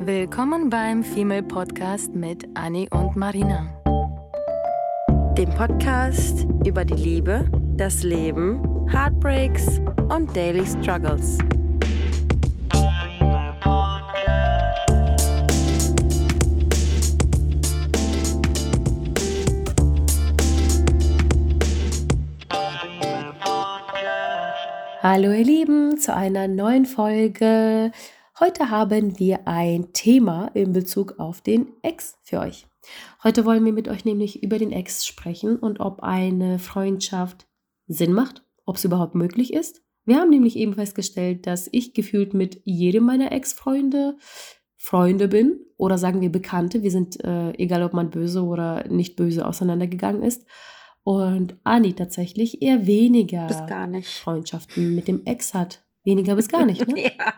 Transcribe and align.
Willkommen 0.00 0.70
beim 0.70 1.02
Female 1.02 1.42
Podcast 1.42 2.14
mit 2.14 2.46
Annie 2.54 2.88
und 2.90 3.16
Marina. 3.16 3.66
Dem 5.36 5.50
Podcast 5.50 6.46
über 6.64 6.84
die 6.84 6.94
Liebe, 6.94 7.50
das 7.76 8.04
Leben, 8.04 8.62
Heartbreaks 8.88 9.80
und 10.08 10.34
Daily 10.36 10.64
Struggles. 10.64 11.38
Hallo 25.02 25.32
ihr 25.32 25.44
Lieben 25.44 25.98
zu 25.98 26.14
einer 26.14 26.46
neuen 26.46 26.86
Folge. 26.86 27.90
Heute 28.40 28.70
haben 28.70 29.18
wir 29.18 29.48
ein 29.48 29.92
Thema 29.92 30.52
in 30.54 30.72
Bezug 30.72 31.18
auf 31.18 31.40
den 31.40 31.72
Ex 31.82 32.16
für 32.22 32.38
euch. 32.38 32.68
Heute 33.24 33.44
wollen 33.44 33.64
wir 33.64 33.72
mit 33.72 33.88
euch 33.88 34.04
nämlich 34.04 34.44
über 34.44 34.58
den 34.58 34.70
Ex 34.70 35.04
sprechen 35.04 35.56
und 35.56 35.80
ob 35.80 36.04
eine 36.04 36.60
Freundschaft 36.60 37.48
Sinn 37.88 38.12
macht, 38.12 38.44
ob 38.64 38.76
es 38.76 38.84
überhaupt 38.84 39.16
möglich 39.16 39.52
ist. 39.52 39.82
Wir 40.04 40.20
haben 40.20 40.30
nämlich 40.30 40.54
eben 40.54 40.74
festgestellt, 40.74 41.48
dass 41.48 41.68
ich 41.72 41.94
gefühlt 41.94 42.32
mit 42.32 42.60
jedem 42.62 43.04
meiner 43.04 43.32
Ex-Freunde 43.32 44.16
Freunde 44.76 45.26
bin 45.26 45.58
oder 45.76 45.98
sagen 45.98 46.20
wir 46.20 46.30
Bekannte. 46.30 46.84
Wir 46.84 46.92
sind, 46.92 47.22
äh, 47.24 47.50
egal 47.54 47.82
ob 47.82 47.92
man 47.92 48.10
böse 48.10 48.44
oder 48.44 48.86
nicht 48.86 49.16
böse 49.16 49.44
auseinandergegangen 49.44 50.22
ist. 50.22 50.46
Und 51.02 51.56
Ani 51.64 51.92
tatsächlich 51.94 52.62
eher 52.62 52.86
weniger. 52.86 53.48
Freundschaften 54.20 54.94
mit 54.94 55.08
dem 55.08 55.26
Ex 55.26 55.54
hat. 55.54 55.84
Weniger 56.04 56.36
bis 56.36 56.48
gar 56.48 56.64
nicht, 56.64 56.86
ne? 56.86 57.02
ja. 57.18 57.34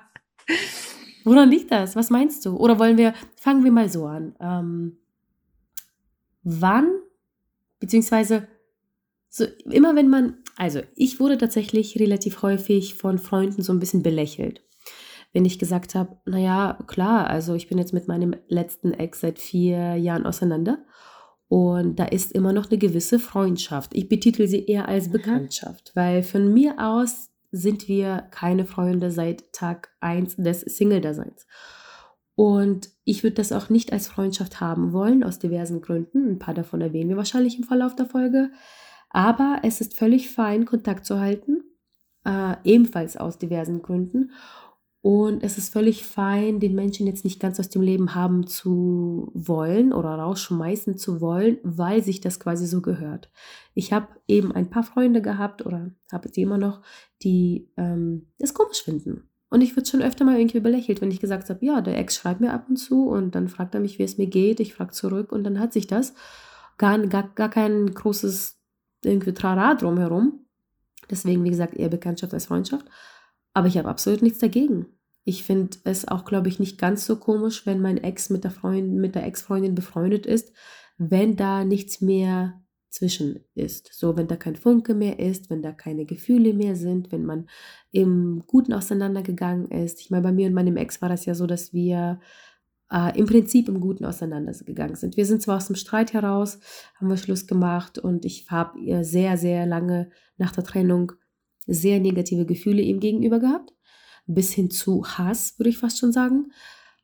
Woran 1.30 1.48
liegt 1.50 1.70
das? 1.70 1.94
Was 1.94 2.10
meinst 2.10 2.44
du? 2.44 2.56
Oder 2.56 2.80
wollen 2.80 2.98
wir, 2.98 3.14
fangen 3.36 3.62
wir 3.62 3.70
mal 3.70 3.88
so 3.88 4.06
an. 4.06 4.34
Ähm, 4.40 4.96
wann, 6.42 6.90
beziehungsweise 7.78 8.48
so 9.28 9.44
immer 9.64 9.94
wenn 9.94 10.08
man, 10.08 10.38
also 10.56 10.80
ich 10.96 11.20
wurde 11.20 11.38
tatsächlich 11.38 12.00
relativ 12.00 12.42
häufig 12.42 12.94
von 12.94 13.18
Freunden 13.18 13.62
so 13.62 13.72
ein 13.72 13.78
bisschen 13.78 14.02
belächelt. 14.02 14.60
Wenn 15.32 15.44
ich 15.44 15.60
gesagt 15.60 15.94
habe, 15.94 16.16
naja, 16.26 16.76
klar, 16.88 17.30
also 17.30 17.54
ich 17.54 17.68
bin 17.68 17.78
jetzt 17.78 17.92
mit 17.92 18.08
meinem 18.08 18.34
letzten 18.48 18.92
Ex 18.92 19.20
seit 19.20 19.38
vier 19.38 19.94
Jahren 19.94 20.26
auseinander 20.26 20.84
und 21.46 22.00
da 22.00 22.06
ist 22.06 22.32
immer 22.32 22.52
noch 22.52 22.68
eine 22.68 22.78
gewisse 22.78 23.20
Freundschaft. 23.20 23.94
Ich 23.94 24.08
betitel 24.08 24.48
sie 24.48 24.66
eher 24.66 24.88
als 24.88 25.06
Mhm. 25.06 25.12
Bekanntschaft, 25.12 25.92
weil 25.94 26.24
von 26.24 26.52
mir 26.52 26.74
aus 26.78 27.29
sind 27.52 27.88
wir 27.88 28.28
keine 28.30 28.64
Freunde 28.64 29.10
seit 29.10 29.52
Tag 29.52 29.90
1 30.00 30.36
des 30.36 30.60
Single-Daseins. 30.60 31.46
Und 32.34 32.90
ich 33.04 33.22
würde 33.22 33.36
das 33.36 33.52
auch 33.52 33.68
nicht 33.68 33.92
als 33.92 34.08
Freundschaft 34.08 34.60
haben 34.60 34.92
wollen, 34.92 35.22
aus 35.24 35.38
diversen 35.38 35.80
Gründen. 35.82 36.30
Ein 36.30 36.38
paar 36.38 36.54
davon 36.54 36.80
erwähnen 36.80 37.10
wir 37.10 37.16
wahrscheinlich 37.16 37.58
im 37.58 37.64
Verlauf 37.64 37.94
der 37.96 38.06
Folge. 38.06 38.50
Aber 39.10 39.60
es 39.62 39.80
ist 39.80 39.94
völlig 39.94 40.30
fein, 40.30 40.64
Kontakt 40.64 41.04
zu 41.04 41.20
halten, 41.20 41.64
äh, 42.24 42.54
ebenfalls 42.64 43.16
aus 43.16 43.38
diversen 43.38 43.82
Gründen. 43.82 44.30
Und 45.02 45.42
es 45.42 45.56
ist 45.56 45.72
völlig 45.72 46.04
fein, 46.04 46.60
den 46.60 46.74
Menschen 46.74 47.06
jetzt 47.06 47.24
nicht 47.24 47.40
ganz 47.40 47.58
aus 47.58 47.70
dem 47.70 47.80
Leben 47.80 48.14
haben 48.14 48.46
zu 48.46 49.30
wollen 49.32 49.94
oder 49.94 50.10
rausschmeißen 50.10 50.98
zu 50.98 51.22
wollen, 51.22 51.58
weil 51.62 52.02
sich 52.02 52.20
das 52.20 52.38
quasi 52.38 52.66
so 52.66 52.82
gehört. 52.82 53.30
Ich 53.72 53.94
habe 53.94 54.08
eben 54.28 54.52
ein 54.52 54.68
paar 54.68 54.82
Freunde 54.82 55.22
gehabt 55.22 55.64
oder 55.64 55.90
habe 56.12 56.28
sie 56.28 56.42
immer 56.42 56.58
noch, 56.58 56.82
die 57.22 57.70
ähm, 57.78 58.26
komisch 58.52 58.82
finden. 58.82 59.30
Und 59.48 59.62
ich 59.62 59.74
wurde 59.74 59.88
schon 59.88 60.02
öfter 60.02 60.24
mal 60.24 60.38
irgendwie 60.38 60.60
belächelt, 60.60 61.00
wenn 61.00 61.10
ich 61.10 61.18
gesagt 61.18 61.48
habe, 61.48 61.64
ja, 61.64 61.80
der 61.80 61.98
Ex 61.98 62.16
schreibt 62.16 62.40
mir 62.40 62.52
ab 62.52 62.66
und 62.68 62.76
zu 62.76 63.08
und 63.08 63.34
dann 63.34 63.48
fragt 63.48 63.74
er 63.74 63.80
mich, 63.80 63.98
wie 63.98 64.04
es 64.04 64.18
mir 64.18 64.26
geht. 64.26 64.60
Ich 64.60 64.74
frage 64.74 64.92
zurück 64.92 65.32
und 65.32 65.44
dann 65.44 65.58
hat 65.58 65.72
sich 65.72 65.86
das. 65.86 66.14
Gar, 66.76 66.98
gar, 67.08 67.28
gar 67.34 67.48
kein 67.48 67.92
großes 67.92 68.60
irgendwie 69.02 69.32
Trara 69.32 69.74
drumherum. 69.74 70.46
Deswegen, 71.10 71.42
wie 71.42 71.50
gesagt, 71.50 71.74
eher 71.74 71.88
Bekanntschaft 71.88 72.32
als 72.32 72.46
Freundschaft. 72.46 72.86
Aber 73.52 73.66
ich 73.66 73.76
habe 73.76 73.88
absolut 73.88 74.22
nichts 74.22 74.38
dagegen. 74.38 74.86
Ich 75.24 75.44
finde 75.44 75.76
es 75.84 76.08
auch, 76.08 76.24
glaube 76.24 76.48
ich, 76.48 76.58
nicht 76.58 76.78
ganz 76.78 77.06
so 77.06 77.16
komisch, 77.16 77.66
wenn 77.66 77.80
mein 77.80 77.98
Ex 77.98 78.30
mit 78.30 78.44
der 78.44 78.50
Freundin, 78.50 79.00
mit 79.00 79.14
der 79.14 79.26
Ex-Freundin 79.26 79.74
befreundet 79.74 80.26
ist, 80.26 80.52
wenn 80.98 81.36
da 81.36 81.64
nichts 81.64 82.00
mehr 82.00 82.62
zwischen 82.88 83.44
ist. 83.54 83.90
So, 83.92 84.16
wenn 84.16 84.26
da 84.26 84.36
kein 84.36 84.56
Funke 84.56 84.94
mehr 84.94 85.18
ist, 85.18 85.48
wenn 85.48 85.62
da 85.62 85.72
keine 85.72 86.04
Gefühle 86.04 86.52
mehr 86.54 86.74
sind, 86.74 87.12
wenn 87.12 87.24
man 87.24 87.48
im 87.92 88.42
Guten 88.46 88.72
auseinandergegangen 88.72 89.70
ist. 89.70 90.00
Ich 90.00 90.10
meine, 90.10 90.22
bei 90.22 90.32
mir 90.32 90.48
und 90.48 90.54
meinem 90.54 90.76
Ex 90.76 91.00
war 91.00 91.08
das 91.08 91.24
ja 91.24 91.34
so, 91.34 91.46
dass 91.46 91.72
wir 91.72 92.20
äh, 92.90 93.16
im 93.18 93.26
Prinzip 93.26 93.68
im 93.68 93.80
Guten 93.80 94.04
auseinandergegangen 94.04 94.96
sind. 94.96 95.16
Wir 95.16 95.26
sind 95.26 95.40
zwar 95.40 95.58
aus 95.58 95.68
dem 95.68 95.76
Streit 95.76 96.12
heraus, 96.12 96.58
haben 96.96 97.08
wir 97.08 97.16
Schluss 97.16 97.46
gemacht 97.46 97.98
und 97.98 98.24
ich 98.24 98.50
habe 98.50 99.04
sehr, 99.04 99.36
sehr 99.36 99.66
lange 99.66 100.10
nach 100.36 100.52
der 100.52 100.64
Trennung 100.64 101.12
sehr 101.66 102.00
negative 102.00 102.46
Gefühle 102.46 102.82
ihm 102.82 102.98
gegenüber 102.98 103.38
gehabt, 103.38 103.72
bis 104.30 104.52
hin 104.52 104.70
zu 104.70 105.04
Hass, 105.04 105.58
würde 105.58 105.70
ich 105.70 105.78
fast 105.78 105.98
schon 105.98 106.12
sagen. 106.12 106.52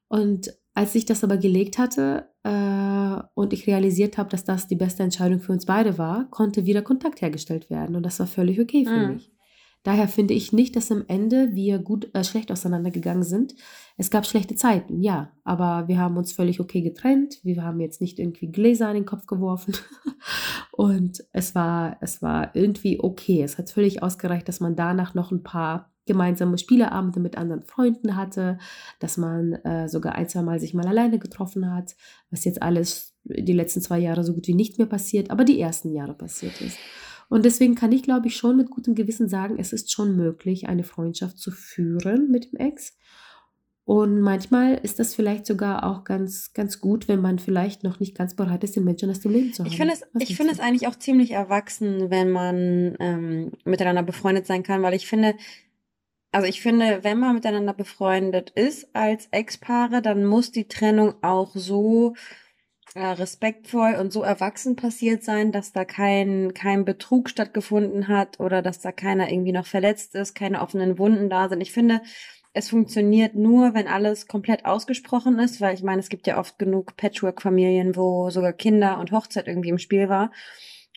Und 0.08 0.52
als 0.74 0.94
ich 0.94 1.06
das 1.06 1.24
aber 1.24 1.36
gelegt 1.38 1.78
hatte 1.78 2.28
äh, 2.42 3.22
und 3.34 3.52
ich 3.52 3.66
realisiert 3.66 4.18
habe, 4.18 4.28
dass 4.28 4.44
das 4.44 4.68
die 4.68 4.76
beste 4.76 5.02
Entscheidung 5.02 5.40
für 5.40 5.52
uns 5.52 5.64
beide 5.66 5.96
war, 5.98 6.28
konnte 6.30 6.66
wieder 6.66 6.82
Kontakt 6.82 7.22
hergestellt 7.22 7.70
werden 7.70 7.96
und 7.96 8.02
das 8.04 8.20
war 8.20 8.26
völlig 8.26 8.60
okay 8.60 8.84
für 8.84 9.06
Mhm. 9.06 9.14
mich. 9.14 9.32
Daher 9.82 10.08
finde 10.08 10.34
ich 10.34 10.52
nicht, 10.52 10.74
dass 10.74 10.90
am 10.90 11.04
Ende 11.06 11.54
wir 11.54 11.78
gut 11.78 12.10
äh, 12.12 12.24
schlecht 12.24 12.50
auseinandergegangen 12.50 13.22
sind. 13.22 13.54
Es 13.96 14.10
gab 14.10 14.26
schlechte 14.26 14.56
Zeiten, 14.56 15.00
ja, 15.00 15.30
aber 15.44 15.86
wir 15.86 15.98
haben 15.98 16.16
uns 16.16 16.32
völlig 16.32 16.58
okay 16.58 16.82
getrennt. 16.82 17.38
Wir 17.44 17.62
haben 17.62 17.78
jetzt 17.80 18.00
nicht 18.00 18.18
irgendwie 18.18 18.50
Gläser 18.50 18.88
an 18.88 18.94
den 18.96 19.06
Kopf 19.06 19.26
geworfen 19.26 19.74
und 20.72 21.22
es 21.32 21.54
war 21.54 21.96
es 22.00 22.20
war 22.20 22.54
irgendwie 22.54 22.98
okay. 23.00 23.42
Es 23.42 23.58
hat 23.58 23.70
völlig 23.70 24.02
ausgereicht, 24.02 24.48
dass 24.48 24.60
man 24.60 24.74
danach 24.76 25.14
noch 25.14 25.30
ein 25.30 25.42
paar 25.44 25.92
gemeinsame 26.06 26.58
Spieleabende 26.58 27.20
mit 27.20 27.36
anderen 27.36 27.64
Freunden 27.64 28.16
hatte, 28.16 28.58
dass 29.00 29.16
man 29.16 29.52
äh, 29.52 29.88
sogar 29.88 30.14
ein, 30.14 30.28
zwei 30.28 30.42
Mal 30.42 30.60
sich 30.60 30.74
mal 30.74 30.86
alleine 30.86 31.18
getroffen 31.18 31.72
hat, 31.74 31.96
was 32.30 32.44
jetzt 32.44 32.62
alles 32.62 33.14
die 33.24 33.52
letzten 33.52 33.80
zwei 33.80 33.98
Jahre 33.98 34.24
so 34.24 34.34
gut 34.34 34.46
wie 34.46 34.54
nicht 34.54 34.78
mehr 34.78 34.86
passiert, 34.86 35.30
aber 35.30 35.44
die 35.44 35.60
ersten 35.60 35.92
Jahre 35.92 36.14
passiert 36.14 36.60
ist. 36.60 36.78
Und 37.28 37.44
deswegen 37.44 37.74
kann 37.74 37.92
ich, 37.92 38.02
glaube 38.02 38.28
ich, 38.28 38.36
schon 38.36 38.56
mit 38.56 38.70
gutem 38.70 38.94
Gewissen 38.94 39.28
sagen, 39.28 39.56
es 39.58 39.72
ist 39.72 39.90
schon 39.90 40.16
möglich, 40.16 40.68
eine 40.68 40.84
Freundschaft 40.84 41.38
zu 41.38 41.50
führen 41.50 42.30
mit 42.30 42.52
dem 42.52 42.60
Ex. 42.60 42.96
Und 43.86 44.20
manchmal 44.20 44.80
ist 44.82 44.98
das 44.98 45.14
vielleicht 45.14 45.46
sogar 45.46 45.84
auch 45.84 46.02
ganz, 46.02 46.52
ganz 46.52 46.80
gut, 46.80 47.06
wenn 47.06 47.20
man 47.20 47.38
vielleicht 47.38 47.84
noch 47.84 48.00
nicht 48.00 48.16
ganz 48.16 48.34
bereit 48.34 48.64
ist, 48.64 48.74
den 48.74 48.82
Menschen 48.82 49.10
aus 49.10 49.20
dem 49.20 49.30
Leben 49.30 49.52
zu 49.52 49.62
haben. 49.62 49.70
Ich 49.70 49.76
finde 49.76 49.94
es, 49.94 50.02
Was 50.12 50.22
ich 50.24 50.36
finde 50.36 50.52
es 50.52 50.58
eigentlich 50.58 50.88
auch 50.88 50.96
ziemlich 50.96 51.30
erwachsen, 51.30 52.10
wenn 52.10 52.32
man 52.32 52.96
ähm, 52.98 53.52
miteinander 53.64 54.02
befreundet 54.02 54.44
sein 54.44 54.64
kann, 54.64 54.82
weil 54.82 54.94
ich 54.94 55.06
finde, 55.06 55.36
also 56.36 56.48
ich 56.48 56.60
finde, 56.60 57.02
wenn 57.02 57.18
man 57.18 57.34
miteinander 57.34 57.72
befreundet 57.72 58.50
ist 58.50 58.94
als 58.94 59.26
Ex-Paare, 59.30 60.02
dann 60.02 60.26
muss 60.26 60.52
die 60.52 60.68
Trennung 60.68 61.14
auch 61.22 61.52
so 61.54 62.14
äh, 62.94 63.06
respektvoll 63.06 63.94
und 63.94 64.12
so 64.12 64.22
erwachsen 64.22 64.76
passiert 64.76 65.24
sein, 65.24 65.50
dass 65.50 65.72
da 65.72 65.86
kein, 65.86 66.52
kein 66.52 66.84
Betrug 66.84 67.30
stattgefunden 67.30 68.08
hat 68.08 68.38
oder 68.38 68.60
dass 68.60 68.80
da 68.80 68.92
keiner 68.92 69.32
irgendwie 69.32 69.52
noch 69.52 69.64
verletzt 69.64 70.14
ist, 70.14 70.34
keine 70.34 70.60
offenen 70.60 70.98
Wunden 70.98 71.30
da 71.30 71.48
sind. 71.48 71.62
Ich 71.62 71.72
finde, 71.72 72.02
es 72.52 72.68
funktioniert 72.68 73.34
nur, 73.34 73.72
wenn 73.72 73.88
alles 73.88 74.26
komplett 74.26 74.66
ausgesprochen 74.66 75.38
ist, 75.38 75.62
weil 75.62 75.72
ich 75.72 75.82
meine, 75.82 76.00
es 76.00 76.10
gibt 76.10 76.26
ja 76.26 76.38
oft 76.38 76.58
genug 76.58 76.98
Patchwork-Familien, 76.98 77.96
wo 77.96 78.28
sogar 78.28 78.52
Kinder 78.52 78.98
und 78.98 79.10
Hochzeit 79.10 79.48
irgendwie 79.48 79.70
im 79.70 79.78
Spiel 79.78 80.10
war. 80.10 80.30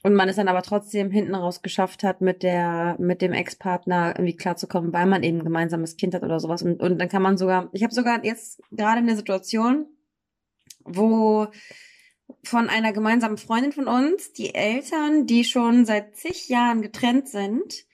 Und 0.02 0.16
man 0.16 0.30
es 0.30 0.38
dann 0.38 0.48
aber 0.48 0.62
trotzdem 0.62 1.12
hinten 1.12 1.36
raus 1.36 1.62
geschafft 1.62 2.04
hat, 2.04 2.22
mit 2.22 2.42
der, 2.42 2.96
mit 3.00 3.22
dem 3.22 3.34
Ex-Partner 3.34 4.14
irgendwie 4.16 4.36
klarzukommen, 4.36 4.94
weil 4.94 5.06
man 5.06 5.24
eben 5.24 5.40
ein 5.40 5.44
gemeinsames 5.44 5.98
Kind 5.98 6.16
hat 6.16 6.24
oder 6.24 6.40
sowas. 6.40 6.62
Und, 6.62 6.82
und 6.82 7.00
dann 7.00 7.10
kann 7.10 7.22
man 7.22 7.38
sogar, 7.38 7.70
ich 7.74 7.84
habe 7.84 7.94
sogar 7.94 8.24
jetzt 8.24 8.62
gerade 8.72 9.00
eine 9.00 9.16
Situation, 9.18 9.88
wo 10.86 11.48
von 12.44 12.70
einer 12.70 12.94
gemeinsamen 12.94 13.38
Freundin 13.38 13.72
von 13.72 13.88
uns, 13.88 14.32
die 14.34 14.56
Eltern, 14.56 15.26
die 15.26 15.44
schon 15.44 15.86
seit 15.86 16.16
zig 16.16 16.48
Jahren 16.48 16.82
getrennt 16.82 17.28
sind, 17.28 17.86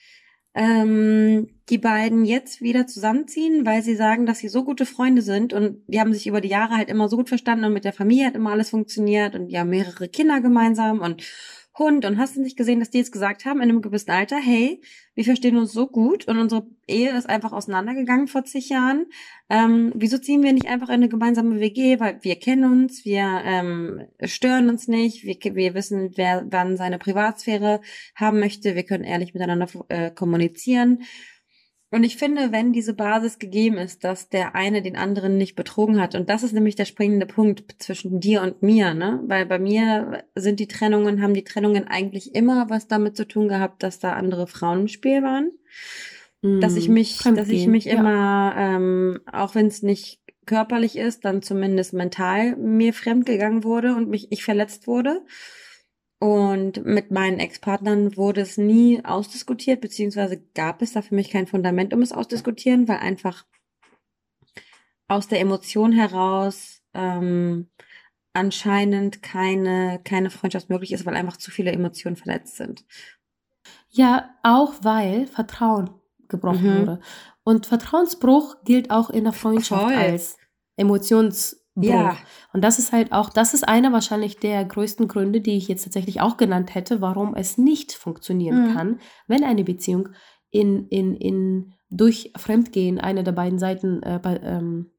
ähm, 0.54 1.50
die 1.70 1.78
beiden 1.78 2.24
jetzt 2.24 2.62
wieder 2.62 2.88
zusammenziehen, 2.88 3.66
weil 3.66 3.82
sie 3.82 3.96
sagen, 3.96 4.26
dass 4.26 4.40
sie 4.40 4.48
so 4.48 4.64
gute 4.64 4.86
Freunde 4.86 5.22
sind. 5.22 5.52
Und 5.52 5.84
die 5.88 6.00
haben 6.00 6.14
sich 6.14 6.28
über 6.28 6.40
die 6.40 6.48
Jahre 6.48 6.78
halt 6.78 6.90
immer 6.90 7.10
so 7.10 7.18
gut 7.18 7.28
verstanden 7.28 7.66
und 7.66 7.74
mit 7.74 7.84
der 7.84 7.94
Familie 7.94 8.28
hat 8.28 8.36
immer 8.36 8.52
alles 8.52 8.70
funktioniert. 8.70 9.36
Und 9.36 9.50
die 9.50 9.60
haben 9.60 9.70
mehrere 9.70 10.08
Kinder 10.08 10.40
gemeinsam. 10.40 11.02
Und 11.02 11.24
Hund 11.78 12.06
und 12.06 12.18
hast 12.18 12.36
du 12.36 12.42
nicht 12.42 12.58
gesehen, 12.58 12.80
dass 12.80 12.90
die 12.90 13.00
jetzt 13.00 13.12
gesagt 13.12 13.44
haben 13.46 13.58
in 13.62 13.70
einem 13.70 13.82
gewissen 13.82 14.12
Alter, 14.12 14.38
hey, 14.38 14.82
wir 15.14 15.26
verstehen 15.26 15.58
uns 15.58 15.74
so 15.74 15.88
gut 15.88 16.28
und 16.28 16.38
unsere 16.38 16.68
Ehe 16.88 17.16
ist 17.18 17.28
einfach 17.28 17.52
auseinandergegangen 17.52 18.28
vor 18.28 18.46
zig 18.46 18.70
Jahren. 18.70 19.08
Ähm, 19.50 19.92
wieso 19.94 20.18
ziehen 20.18 20.42
wir 20.42 20.54
nicht 20.54 20.68
einfach 20.68 20.88
in 20.88 20.96
eine 20.96 21.10
gemeinsame 21.10 21.60
WG? 21.60 22.00
Weil 22.00 22.20
wir 22.22 22.38
kennen 22.38 22.72
uns, 22.72 23.04
wir 23.04 23.42
ähm, 23.44 24.08
stören 24.24 24.70
uns 24.70 24.88
nicht, 24.88 25.24
wir, 25.24 25.56
wir 25.56 25.74
wissen, 25.74 26.12
wer 26.16 26.46
wann 26.50 26.78
seine 26.78 26.98
Privatsphäre 26.98 27.82
haben 28.16 28.40
möchte, 28.40 28.76
wir 28.76 28.84
können 28.84 29.04
ehrlich 29.04 29.34
miteinander 29.34 29.68
äh, 29.90 30.12
kommunizieren. 30.12 31.04
Und 31.96 32.04
ich 32.04 32.18
finde, 32.18 32.52
wenn 32.52 32.74
diese 32.74 32.94
Basis 32.94 33.40
gegeben 33.40 33.78
ist, 33.78 34.04
dass 34.04 34.28
der 34.28 34.54
eine 34.54 34.82
den 34.82 34.98
anderen 34.98 35.38
nicht 35.38 35.56
betrogen 35.56 36.02
hat, 36.02 36.14
und 36.14 36.30
das 36.30 36.44
ist 36.44 36.52
nämlich 36.52 36.76
der 36.76 36.84
springende 36.84 37.26
Punkt 37.26 37.82
zwischen 37.82 38.20
dir 38.20 38.42
und 38.42 38.62
mir, 38.62 38.94
ne? 38.94 39.22
Weil 39.28 39.46
bei 39.46 39.60
mir 39.60 40.26
sind 40.36 40.60
die 40.60 40.68
Trennungen, 40.68 41.22
haben 41.22 41.34
die 41.34 41.46
Trennungen 41.46 41.88
eigentlich 41.88 42.36
immer 42.36 42.70
was 42.70 42.90
damit 42.90 43.16
zu 43.16 43.26
tun 43.26 43.48
gehabt, 43.48 43.82
dass 43.82 44.00
da 44.00 44.12
andere 44.12 44.46
Frauen 44.46 44.82
im 44.82 44.88
Spiel 44.90 45.24
waren. 45.24 45.52
Mm, 46.42 46.60
dass 46.60 46.76
ich 46.76 46.90
mich, 46.90 47.18
dass 47.18 47.48
ich 47.48 47.66
mich 47.68 47.86
ja. 47.86 47.94
immer, 47.94 48.56
ähm, 48.58 49.22
auch 49.32 49.56
wenn 49.56 49.68
es 49.68 49.82
nicht 49.82 50.20
körperlich 50.46 50.98
ist, 50.98 51.24
dann 51.24 51.42
zumindest 51.44 51.94
mental 51.94 52.58
mir 52.58 52.94
fremdgegangen 52.94 53.64
wurde 53.64 53.96
und 53.96 54.10
mich 54.10 54.34
ich 54.34 54.44
verletzt 54.44 54.86
wurde. 54.86 55.22
Und 56.26 56.84
mit 56.84 57.12
meinen 57.12 57.38
Ex-Partnern 57.38 58.18
wurde 58.18 58.42
es 58.42 58.58
nie 58.58 59.06
ausdiskutiert, 59.06 59.80
beziehungsweise 59.80 60.42
gab 60.56 60.82
es 60.82 60.94
da 60.94 61.04
für 61.04 61.14
mich 61.14 61.30
kein 61.30 61.46
Fundament, 61.46 61.94
um 61.94 62.02
es 62.02 62.12
ausdiskutieren, 62.12 62.88
weil 62.88 62.98
einfach 62.98 63.46
aus 65.08 65.28
der 65.28 65.40
Emotion 65.40 65.92
heraus 65.92 66.82
ähm, 66.96 67.70
anscheinend 68.34 69.22
keine, 69.22 70.02
keine 70.04 70.32
Freundschaft 70.32 70.72
möglich 70.72 70.94
ist, 70.94 71.06
weil 71.06 71.14
einfach 71.14 71.38
zu 71.38 71.52
viele 71.52 71.72
Emotionen 71.72 72.16
verletzt 72.16 72.56
sind. 72.56 72.86
Ja, 73.92 74.36
auch 74.42 74.74
weil 74.82 75.28
Vertrauen 75.28 75.92
gebrochen 76.28 76.74
mhm. 76.74 76.80
wurde. 76.80 77.00
Und 77.44 77.68
Vertrauensbruch 77.68 78.64
gilt 78.64 78.90
auch 78.90 79.12
in 79.12 79.26
der 79.26 79.34
Freundschaft 79.34 79.84
Voll. 79.84 79.94
als 79.94 80.38
Emotions 80.76 81.65
Bruch. 81.76 81.90
Ja. 81.90 82.18
Und 82.54 82.64
das 82.64 82.80
ist 82.80 82.92
halt 82.92 83.12
auch, 83.12 83.30
das 83.30 83.54
ist 83.54 83.68
einer 83.68 83.92
wahrscheinlich 83.92 84.38
der 84.38 84.64
größten 84.66 85.08
Gründe, 85.08 85.42
die 85.42 85.58
ich 85.58 85.68
jetzt 85.68 85.84
tatsächlich 85.84 86.22
auch 86.22 86.38
genannt 86.38 86.74
hätte, 86.74 87.02
warum 87.02 87.36
es 87.36 87.58
nicht 87.58 87.94
funktionieren 87.94 88.70
mhm. 88.70 88.74
kann, 88.74 89.00
wenn 89.28 89.44
eine 89.44 89.64
Beziehung 89.64 90.10
in, 90.52 90.88
in, 90.88 91.16
in 91.16 91.74
durch 91.90 92.32
Fremdgehen 92.38 93.00
einer 93.00 93.24
der 93.24 93.34
beiden 93.34 93.60
Seiten 93.60 94.02
äh, 94.04 94.20
bei, 94.22 94.40
ähm, 94.42 94.92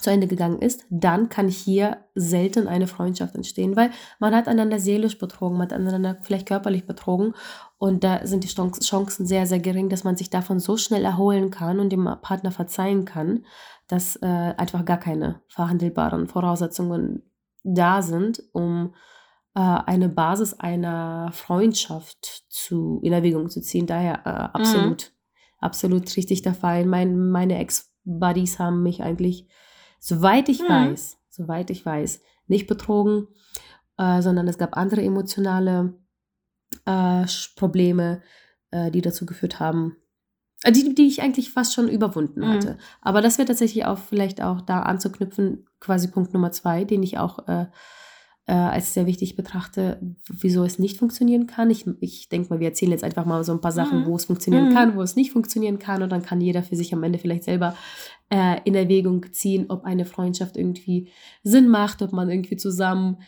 zu 0.00 0.10
Ende 0.10 0.26
gegangen 0.26 0.60
ist, 0.60 0.84
dann 0.90 1.28
kann 1.28 1.48
hier 1.48 1.98
selten 2.14 2.66
eine 2.66 2.88
Freundschaft 2.88 3.34
entstehen, 3.36 3.76
weil 3.76 3.90
man 4.18 4.34
hat 4.34 4.48
einander 4.48 4.80
seelisch 4.80 5.18
betrogen, 5.18 5.56
man 5.56 5.68
hat 5.68 5.72
einander 5.72 6.18
vielleicht 6.22 6.48
körperlich 6.48 6.84
betrogen 6.84 7.34
und 7.78 8.02
da 8.02 8.26
sind 8.26 8.44
die 8.44 8.48
Chancen 8.48 9.24
sehr, 9.24 9.46
sehr 9.46 9.60
gering, 9.60 9.88
dass 9.88 10.04
man 10.04 10.16
sich 10.16 10.30
davon 10.30 10.58
so 10.58 10.76
schnell 10.76 11.04
erholen 11.04 11.50
kann 11.50 11.78
und 11.78 11.90
dem 11.90 12.04
Partner 12.22 12.50
verzeihen 12.50 13.04
kann, 13.04 13.44
dass 13.88 14.16
äh, 14.16 14.26
einfach 14.26 14.84
gar 14.84 14.98
keine 14.98 15.42
verhandelbaren 15.48 16.26
Voraussetzungen 16.26 17.22
da 17.62 18.02
sind, 18.02 18.42
um 18.52 18.94
äh, 19.54 19.60
eine 19.60 20.08
Basis 20.08 20.54
einer 20.54 21.30
Freundschaft 21.32 22.44
zu, 22.48 23.00
in 23.02 23.12
Erwägung 23.12 23.48
zu 23.48 23.60
ziehen. 23.60 23.86
Daher 23.86 24.26
äh, 24.26 24.58
absolut, 24.58 25.12
mhm. 25.12 25.58
absolut 25.60 26.16
richtig 26.16 26.42
der 26.42 26.54
Fall. 26.54 26.86
Mein, 26.86 27.30
meine 27.30 27.58
Ex-Buddies 27.58 28.58
haben 28.58 28.82
mich 28.82 29.02
eigentlich, 29.02 29.48
soweit 29.98 30.48
ich 30.48 30.60
mhm. 30.62 30.68
weiß, 30.68 31.18
soweit 31.28 31.70
ich 31.70 31.84
weiß, 31.84 32.22
nicht 32.46 32.66
betrogen, 32.66 33.28
äh, 33.98 34.22
sondern 34.22 34.48
es 34.48 34.58
gab 34.58 34.76
andere 34.76 35.02
emotionale 35.02 35.94
äh, 36.84 37.24
Probleme, 37.56 38.22
äh, 38.70 38.90
die 38.90 39.00
dazu 39.00 39.26
geführt 39.26 39.60
haben, 39.60 39.96
die, 40.70 40.94
die 40.94 41.06
ich 41.06 41.22
eigentlich 41.22 41.50
fast 41.50 41.74
schon 41.74 41.88
überwunden 41.88 42.40
mhm. 42.40 42.48
hatte. 42.48 42.78
Aber 43.02 43.20
das 43.20 43.38
wäre 43.38 43.48
tatsächlich 43.48 43.84
auch 43.84 43.98
vielleicht 43.98 44.42
auch 44.42 44.60
da 44.60 44.82
anzuknüpfen, 44.82 45.66
quasi 45.80 46.08
Punkt 46.08 46.32
Nummer 46.32 46.52
zwei, 46.52 46.84
den 46.84 47.02
ich 47.02 47.18
auch 47.18 47.46
äh, 47.48 47.66
äh, 48.46 48.52
als 48.52 48.92
sehr 48.92 49.06
wichtig 49.06 49.36
betrachte, 49.36 49.98
wieso 50.28 50.64
es 50.64 50.78
nicht 50.78 50.98
funktionieren 50.98 51.46
kann. 51.46 51.70
Ich, 51.70 51.86
ich 52.00 52.28
denke 52.28 52.50
mal, 52.50 52.60
wir 52.60 52.68
erzählen 52.68 52.92
jetzt 52.92 53.04
einfach 53.04 53.24
mal 53.24 53.42
so 53.42 53.52
ein 53.52 53.60
paar 53.60 53.72
Sachen, 53.72 54.02
mhm. 54.02 54.06
wo 54.06 54.16
es 54.16 54.26
funktionieren 54.26 54.70
mhm. 54.70 54.74
kann, 54.74 54.96
wo 54.96 55.02
es 55.02 55.16
nicht 55.16 55.32
funktionieren 55.32 55.78
kann 55.78 56.02
und 56.02 56.12
dann 56.12 56.22
kann 56.22 56.40
jeder 56.40 56.62
für 56.62 56.76
sich 56.76 56.92
am 56.92 57.02
Ende 57.02 57.18
vielleicht 57.18 57.44
selber 57.44 57.74
äh, 58.30 58.60
in 58.64 58.74
Erwägung 58.74 59.32
ziehen, 59.32 59.66
ob 59.68 59.84
eine 59.84 60.04
Freundschaft 60.04 60.56
irgendwie 60.56 61.08
Sinn 61.42 61.68
macht, 61.68 62.02
ob 62.02 62.12
man 62.12 62.28
irgendwie 62.28 62.56
zusammen 62.56 63.18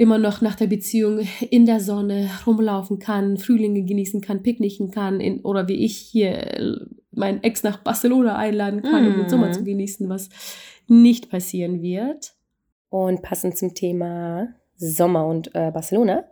immer 0.00 0.16
noch 0.16 0.40
nach 0.40 0.54
der 0.54 0.66
Beziehung 0.66 1.28
in 1.50 1.66
der 1.66 1.78
Sonne 1.78 2.30
rumlaufen 2.46 2.98
kann, 2.98 3.36
Frühlinge 3.36 3.82
genießen 3.82 4.22
kann, 4.22 4.42
picknicken 4.42 4.90
kann 4.90 5.20
in, 5.20 5.40
oder 5.40 5.68
wie 5.68 5.84
ich 5.84 5.98
hier 5.98 6.58
äh, 6.58 6.76
meinen 7.12 7.42
Ex 7.42 7.62
nach 7.62 7.82
Barcelona 7.82 8.36
einladen 8.36 8.80
kann, 8.80 9.04
mm. 9.04 9.08
um 9.08 9.16
den 9.18 9.28
Sommer 9.28 9.48
mhm. 9.48 9.52
zu 9.52 9.64
genießen, 9.64 10.08
was 10.08 10.30
nicht 10.88 11.28
passieren 11.28 11.82
wird. 11.82 12.32
Und 12.88 13.20
passend 13.20 13.58
zum 13.58 13.74
Thema 13.74 14.48
Sommer 14.76 15.26
und 15.26 15.54
äh, 15.54 15.70
Barcelona 15.70 16.24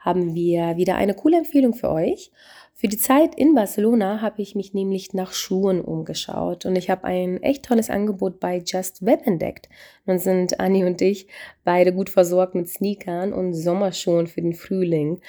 haben 0.00 0.34
wir 0.34 0.76
wieder 0.76 0.96
eine 0.96 1.14
coole 1.14 1.38
Empfehlung 1.38 1.74
für 1.74 1.90
euch. 1.90 2.32
Für 2.74 2.88
die 2.88 2.98
Zeit 2.98 3.36
in 3.36 3.54
Barcelona 3.54 4.20
habe 4.20 4.42
ich 4.42 4.56
mich 4.56 4.74
nämlich 4.74 5.14
nach 5.14 5.32
Schuhen 5.32 5.80
umgeschaut 5.80 6.66
und 6.66 6.74
ich 6.74 6.90
habe 6.90 7.04
ein 7.04 7.40
echt 7.40 7.64
tolles 7.64 7.88
Angebot 7.88 8.40
bei 8.40 8.60
Just 8.66 9.06
Web 9.06 9.24
entdeckt. 9.24 9.68
Nun 10.04 10.18
sind 10.18 10.58
Anni 10.58 10.84
und 10.84 11.00
ich 11.00 11.28
beide 11.64 11.92
gut 11.92 12.10
versorgt 12.10 12.54
mit 12.54 12.68
Sneakern 12.68 13.32
und 13.32 13.54
Sommerschuhen 13.54 14.26
für 14.26 14.42
den 14.42 14.52
Frühling. 14.52 15.20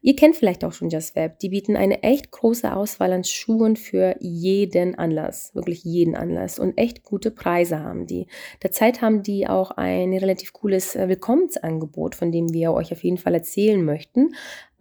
Ihr 0.00 0.16
kennt 0.16 0.34
vielleicht 0.34 0.64
auch 0.64 0.72
schon 0.72 0.90
Just 0.90 1.14
Web. 1.14 1.38
Die 1.38 1.50
bieten 1.50 1.76
eine 1.76 2.02
echt 2.02 2.32
große 2.32 2.74
Auswahl 2.74 3.12
an 3.12 3.22
Schuhen 3.22 3.76
für 3.76 4.16
jeden 4.18 4.96
Anlass. 4.96 5.54
Wirklich 5.54 5.84
jeden 5.84 6.16
Anlass. 6.16 6.58
Und 6.58 6.76
echt 6.76 7.04
gute 7.04 7.30
Preise 7.30 7.78
haben 7.78 8.06
die. 8.06 8.26
Derzeit 8.62 9.00
haben 9.00 9.22
die 9.22 9.46
auch 9.46 9.70
ein 9.72 10.12
relativ 10.12 10.52
cooles 10.52 10.96
äh, 10.96 11.08
Willkommensangebot, 11.08 12.16
von 12.16 12.32
dem 12.32 12.52
wir 12.52 12.72
euch 12.72 12.90
auf 12.90 13.04
jeden 13.04 13.18
Fall 13.18 13.34
erzählen 13.34 13.84
möchten 13.84 14.32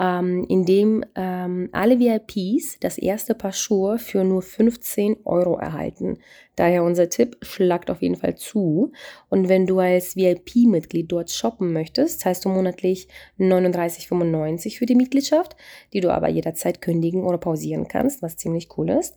ähm, 0.02 0.46
in 0.50 0.66
dem 0.66 1.06
ähm, 1.16 1.70
alle 1.72 2.00
VIPs 2.00 2.80
das 2.80 2.98
erste 2.98 3.36
Paar 3.36 3.54
Schuhe 3.54 4.00
für 4.00 4.24
nur 4.24 4.42
15 4.42 5.18
Euro 5.26 5.58
erhalten. 5.58 6.18
Daher 6.56 6.84
unser 6.84 7.10
Tipp, 7.10 7.38
schlagt 7.42 7.90
auf 7.90 8.02
jeden 8.02 8.18
Fall 8.18 8.36
zu. 8.36 8.92
Und 9.30 9.48
wenn 9.50 9.66
du 9.66 9.80
als 9.80 10.16
VIP-Mitglied 10.16 11.12
dort 11.12 11.32
shoppen 11.32 11.72
möchtest, 11.74 12.20
zahlst 12.20 12.46
du 12.46 12.50
monatlich 12.50 13.08
39,95 13.40 14.78
für 14.78 14.86
die 14.86 14.96
Mitgliedschaft, 14.96 15.56
die 15.94 16.02
du 16.02 16.14
aber 16.14 16.30
jederzeit 16.30 16.82
kündigen 16.82 17.24
oder 17.24 17.38
pausieren 17.38 17.88
kannst, 17.88 18.22
was 18.22 18.38
ziemlich 18.38 18.70
cool 18.78 18.90
ist. 18.90 19.16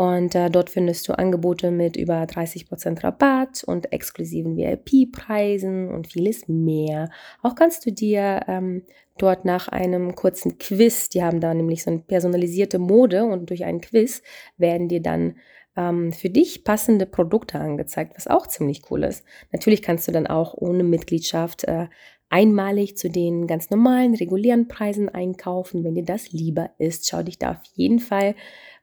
Und 0.00 0.34
äh, 0.34 0.48
dort 0.48 0.70
findest 0.70 1.06
du 1.08 1.12
Angebote 1.12 1.70
mit 1.70 1.94
über 1.96 2.22
30% 2.22 3.04
Rabatt 3.04 3.64
und 3.64 3.92
exklusiven 3.92 4.56
VIP-Preisen 4.56 5.90
und 5.90 6.06
vieles 6.06 6.48
mehr. 6.48 7.10
Auch 7.42 7.54
kannst 7.54 7.84
du 7.84 7.92
dir 7.92 8.40
ähm, 8.48 8.84
dort 9.18 9.44
nach 9.44 9.68
einem 9.68 10.14
kurzen 10.14 10.56
Quiz, 10.56 11.10
die 11.10 11.22
haben 11.22 11.40
da 11.40 11.52
nämlich 11.52 11.82
so 11.82 11.90
eine 11.90 12.00
personalisierte 12.00 12.78
Mode 12.78 13.24
und 13.24 13.50
durch 13.50 13.66
einen 13.66 13.82
Quiz 13.82 14.22
werden 14.56 14.88
dir 14.88 15.02
dann 15.02 15.36
ähm, 15.76 16.12
für 16.12 16.30
dich 16.30 16.64
passende 16.64 17.06
Produkte 17.06 17.58
angezeigt, 17.58 18.12
was 18.16 18.26
auch 18.26 18.46
ziemlich 18.46 18.90
cool 18.90 19.04
ist. 19.04 19.24
Natürlich 19.52 19.82
kannst 19.82 20.08
du 20.08 20.12
dann 20.12 20.26
auch 20.26 20.54
ohne 20.54 20.84
Mitgliedschaft 20.84 21.64
äh, 21.64 21.88
einmalig 22.28 22.96
zu 22.96 23.10
den 23.10 23.46
ganz 23.46 23.70
normalen, 23.70 24.14
regulären 24.14 24.68
Preisen 24.68 25.08
einkaufen, 25.08 25.84
wenn 25.84 25.94
dir 25.94 26.04
das 26.04 26.32
lieber 26.32 26.70
ist. 26.78 27.08
Schau 27.08 27.22
dich 27.22 27.38
da 27.38 27.52
auf 27.52 27.62
jeden 27.74 27.98
Fall 27.98 28.34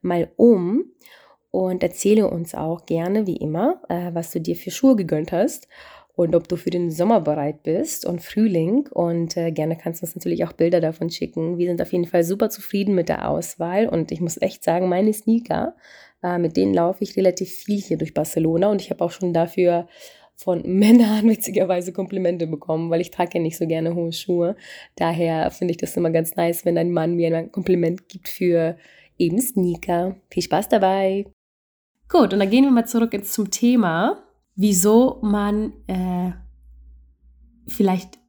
mal 0.01 0.31
um 0.35 0.91
und 1.49 1.81
erzähle 1.81 2.29
uns 2.29 2.53
auch 2.55 2.85
gerne, 2.85 3.25
wie 3.25 3.37
immer, 3.37 3.81
äh, 3.89 4.13
was 4.13 4.31
du 4.31 4.41
dir 4.41 4.55
für 4.55 4.71
Schuhe 4.71 4.95
gegönnt 4.95 5.31
hast 5.31 5.67
und 6.17 6.35
ob 6.35 6.47
du 6.47 6.55
für 6.55 6.71
den 6.71 6.89
Sommer 6.89 7.21
bereit 7.21 7.61
bist 7.61 8.03
und 8.03 8.23
Frühling. 8.23 8.87
Und 8.87 9.37
äh, 9.37 9.51
gerne 9.51 9.77
kannst 9.77 10.01
du 10.01 10.05
uns 10.07 10.15
natürlich 10.15 10.43
auch 10.45 10.51
Bilder 10.51 10.81
davon 10.81 11.11
schicken. 11.11 11.59
Wir 11.59 11.67
sind 11.67 11.79
auf 11.79 11.91
jeden 11.93 12.05
Fall 12.05 12.23
super 12.23 12.49
zufrieden 12.49 12.95
mit 12.95 13.07
der 13.07 13.29
Auswahl 13.29 13.87
und 13.87 14.11
ich 14.11 14.19
muss 14.19 14.41
echt 14.41 14.63
sagen, 14.63 14.89
meine 14.89 15.13
Sneaker, 15.13 15.75
äh, 16.23 16.39
mit 16.39 16.57
denen 16.57 16.73
laufe 16.73 17.03
ich 17.03 17.15
relativ 17.15 17.51
viel 17.51 17.79
hier 17.79 17.99
durch 17.99 18.15
Barcelona 18.15 18.71
und 18.71 18.81
ich 18.81 18.89
habe 18.89 19.05
auch 19.05 19.11
schon 19.11 19.31
dafür 19.31 19.87
von 20.35 20.63
Männern 20.65 21.29
witzigerweise 21.29 21.93
Komplimente 21.93 22.47
bekommen, 22.47 22.89
weil 22.89 23.01
ich 23.01 23.11
trage 23.11 23.35
ja 23.35 23.39
nicht 23.39 23.57
so 23.57 23.67
gerne 23.67 23.93
hohe 23.93 24.11
Schuhe. 24.11 24.55
Daher 24.95 25.51
finde 25.51 25.73
ich 25.73 25.77
das 25.77 25.95
immer 25.97 26.09
ganz 26.09 26.35
nice, 26.35 26.65
wenn 26.65 26.79
ein 26.79 26.91
Mann 26.91 27.15
mir 27.15 27.37
ein 27.37 27.51
Kompliment 27.51 28.09
gibt 28.09 28.27
für 28.27 28.75
eben 29.19 29.39
Sneaker. 29.39 30.15
Viel 30.31 30.41
Spaß 30.41 30.67
dabei! 30.69 31.27
Gut, 32.09 32.33
und 32.33 32.39
dann 32.39 32.49
gehen 32.49 32.63
wir 32.63 32.71
mal 32.71 32.87
zurück 32.87 33.13
ins 33.13 33.33
zum 33.33 33.51
Thema 33.51 34.26
wieso 34.57 35.19
man 35.21 35.71
äh, 35.87 36.31
vielleicht 37.67 38.19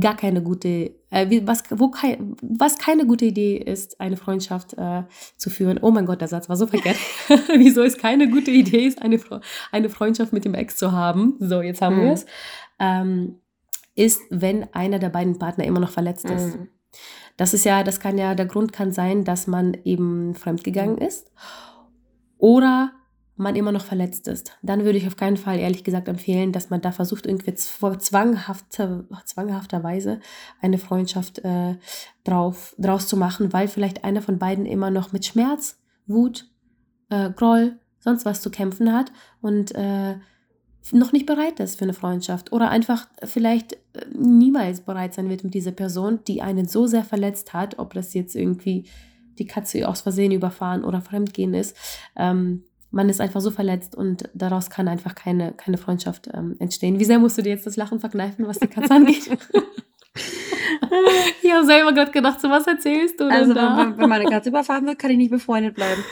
gar 0.00 0.16
keine 0.16 0.42
gute, 0.42 0.94
äh, 1.10 1.42
was, 1.44 1.62
wo 1.70 1.90
kein, 1.90 2.36
was 2.40 2.78
keine 2.78 3.06
gute 3.06 3.26
Idee 3.26 3.58
ist, 3.58 4.00
eine 4.00 4.16
Freundschaft 4.16 4.72
äh, 4.78 5.02
zu 5.36 5.50
führen. 5.50 5.78
Oh 5.80 5.90
mein 5.90 6.06
Gott, 6.06 6.22
der 6.22 6.28
Satz 6.28 6.48
war 6.48 6.56
so 6.56 6.66
verkehrt. 6.66 6.96
wieso 7.56 7.82
es 7.82 7.98
keine 7.98 8.30
gute 8.30 8.50
Idee 8.50 8.86
ist, 8.86 9.02
eine, 9.02 9.20
eine 9.70 9.90
Freundschaft 9.90 10.32
mit 10.32 10.46
dem 10.46 10.54
Ex 10.54 10.78
zu 10.78 10.92
haben. 10.92 11.36
So, 11.38 11.60
jetzt 11.60 11.82
haben 11.82 11.98
mhm. 11.98 12.02
wir 12.02 12.12
es. 12.12 12.26
Ähm, 12.78 13.40
ist, 13.94 14.22
wenn 14.30 14.72
einer 14.74 14.98
der 14.98 15.10
beiden 15.10 15.38
Partner 15.38 15.64
immer 15.64 15.80
noch 15.80 15.90
verletzt 15.90 16.28
ist. 16.28 16.56
Mhm. 16.56 16.68
Das 17.36 17.54
ist 17.54 17.64
ja, 17.64 17.84
das 17.84 18.00
kann 18.00 18.18
ja, 18.18 18.34
der 18.34 18.46
Grund 18.46 18.72
kann 18.72 18.90
sein, 18.90 19.24
dass 19.24 19.46
man 19.46 19.76
eben 19.84 20.34
fremdgegangen 20.34 20.96
mhm. 20.96 21.02
ist. 21.02 21.30
Oder 22.38 22.92
man 23.36 23.56
immer 23.56 23.72
noch 23.72 23.84
verletzt 23.84 24.28
ist, 24.28 24.56
dann 24.62 24.84
würde 24.84 24.98
ich 24.98 25.06
auf 25.06 25.16
keinen 25.16 25.36
Fall 25.36 25.58
ehrlich 25.58 25.82
gesagt 25.82 26.08
empfehlen, 26.08 26.52
dass 26.52 26.70
man 26.70 26.80
da 26.80 26.92
versucht, 26.92 27.26
irgendwie 27.26 27.54
zwanghafter, 27.54 29.04
zwanghafterweise 29.24 30.20
eine 30.60 30.78
Freundschaft 30.78 31.40
äh, 31.40 31.76
drauf, 32.22 32.74
draus 32.78 33.08
zu 33.08 33.16
machen, 33.16 33.52
weil 33.52 33.68
vielleicht 33.68 34.04
einer 34.04 34.22
von 34.22 34.38
beiden 34.38 34.66
immer 34.66 34.90
noch 34.90 35.12
mit 35.12 35.24
Schmerz, 35.24 35.80
Wut, 36.06 36.48
äh, 37.10 37.30
Groll, 37.30 37.78
sonst 37.98 38.24
was 38.24 38.40
zu 38.40 38.50
kämpfen 38.50 38.92
hat 38.92 39.10
und 39.40 39.74
äh, 39.74 40.16
noch 40.92 41.12
nicht 41.12 41.26
bereit 41.26 41.60
ist 41.60 41.78
für 41.78 41.84
eine 41.84 41.94
Freundschaft 41.94 42.52
oder 42.52 42.70
einfach 42.70 43.08
vielleicht 43.24 43.72
äh, 43.72 44.06
niemals 44.12 44.82
bereit 44.82 45.14
sein 45.14 45.28
wird 45.30 45.42
mit 45.42 45.54
dieser 45.54 45.72
Person, 45.72 46.20
die 46.28 46.42
einen 46.42 46.68
so 46.68 46.86
sehr 46.86 47.04
verletzt 47.04 47.52
hat, 47.52 47.78
ob 47.78 47.94
das 47.94 48.14
jetzt 48.14 48.36
irgendwie 48.36 48.84
die 49.38 49.46
Katze 49.46 49.88
aus 49.88 50.02
Versehen 50.02 50.30
überfahren 50.30 50.84
oder 50.84 51.00
Fremdgehen 51.00 51.54
ist. 51.54 51.76
Ähm, 52.14 52.64
man 52.94 53.08
ist 53.08 53.20
einfach 53.20 53.40
so 53.40 53.50
verletzt 53.50 53.94
und 53.96 54.28
daraus 54.34 54.70
kann 54.70 54.88
einfach 54.88 55.14
keine, 55.14 55.52
keine 55.52 55.78
Freundschaft 55.78 56.28
ähm, 56.32 56.56
entstehen. 56.60 56.98
Wie 56.98 57.04
sehr 57.04 57.18
musst 57.18 57.36
du 57.36 57.42
dir 57.42 57.50
jetzt 57.50 57.66
das 57.66 57.76
Lachen 57.76 57.98
verkneifen, 58.00 58.46
was 58.46 58.58
die 58.60 58.68
Katze 58.68 58.90
angeht? 58.94 59.28
ich 61.42 61.52
habe 61.52 61.66
selber 61.66 61.92
gerade 61.92 62.12
gedacht, 62.12 62.40
so 62.40 62.48
was 62.50 62.66
erzählst 62.66 63.20
du 63.20 63.24
Also 63.24 63.52
denn 63.52 63.62
da? 63.62 63.78
wenn, 63.78 63.98
wenn 63.98 64.08
meine 64.08 64.24
Katze 64.26 64.48
überfahren 64.50 64.86
wird, 64.86 64.98
kann 64.98 65.10
ich 65.10 65.16
nicht 65.16 65.30
befreundet 65.30 65.74
bleiben. 65.74 66.04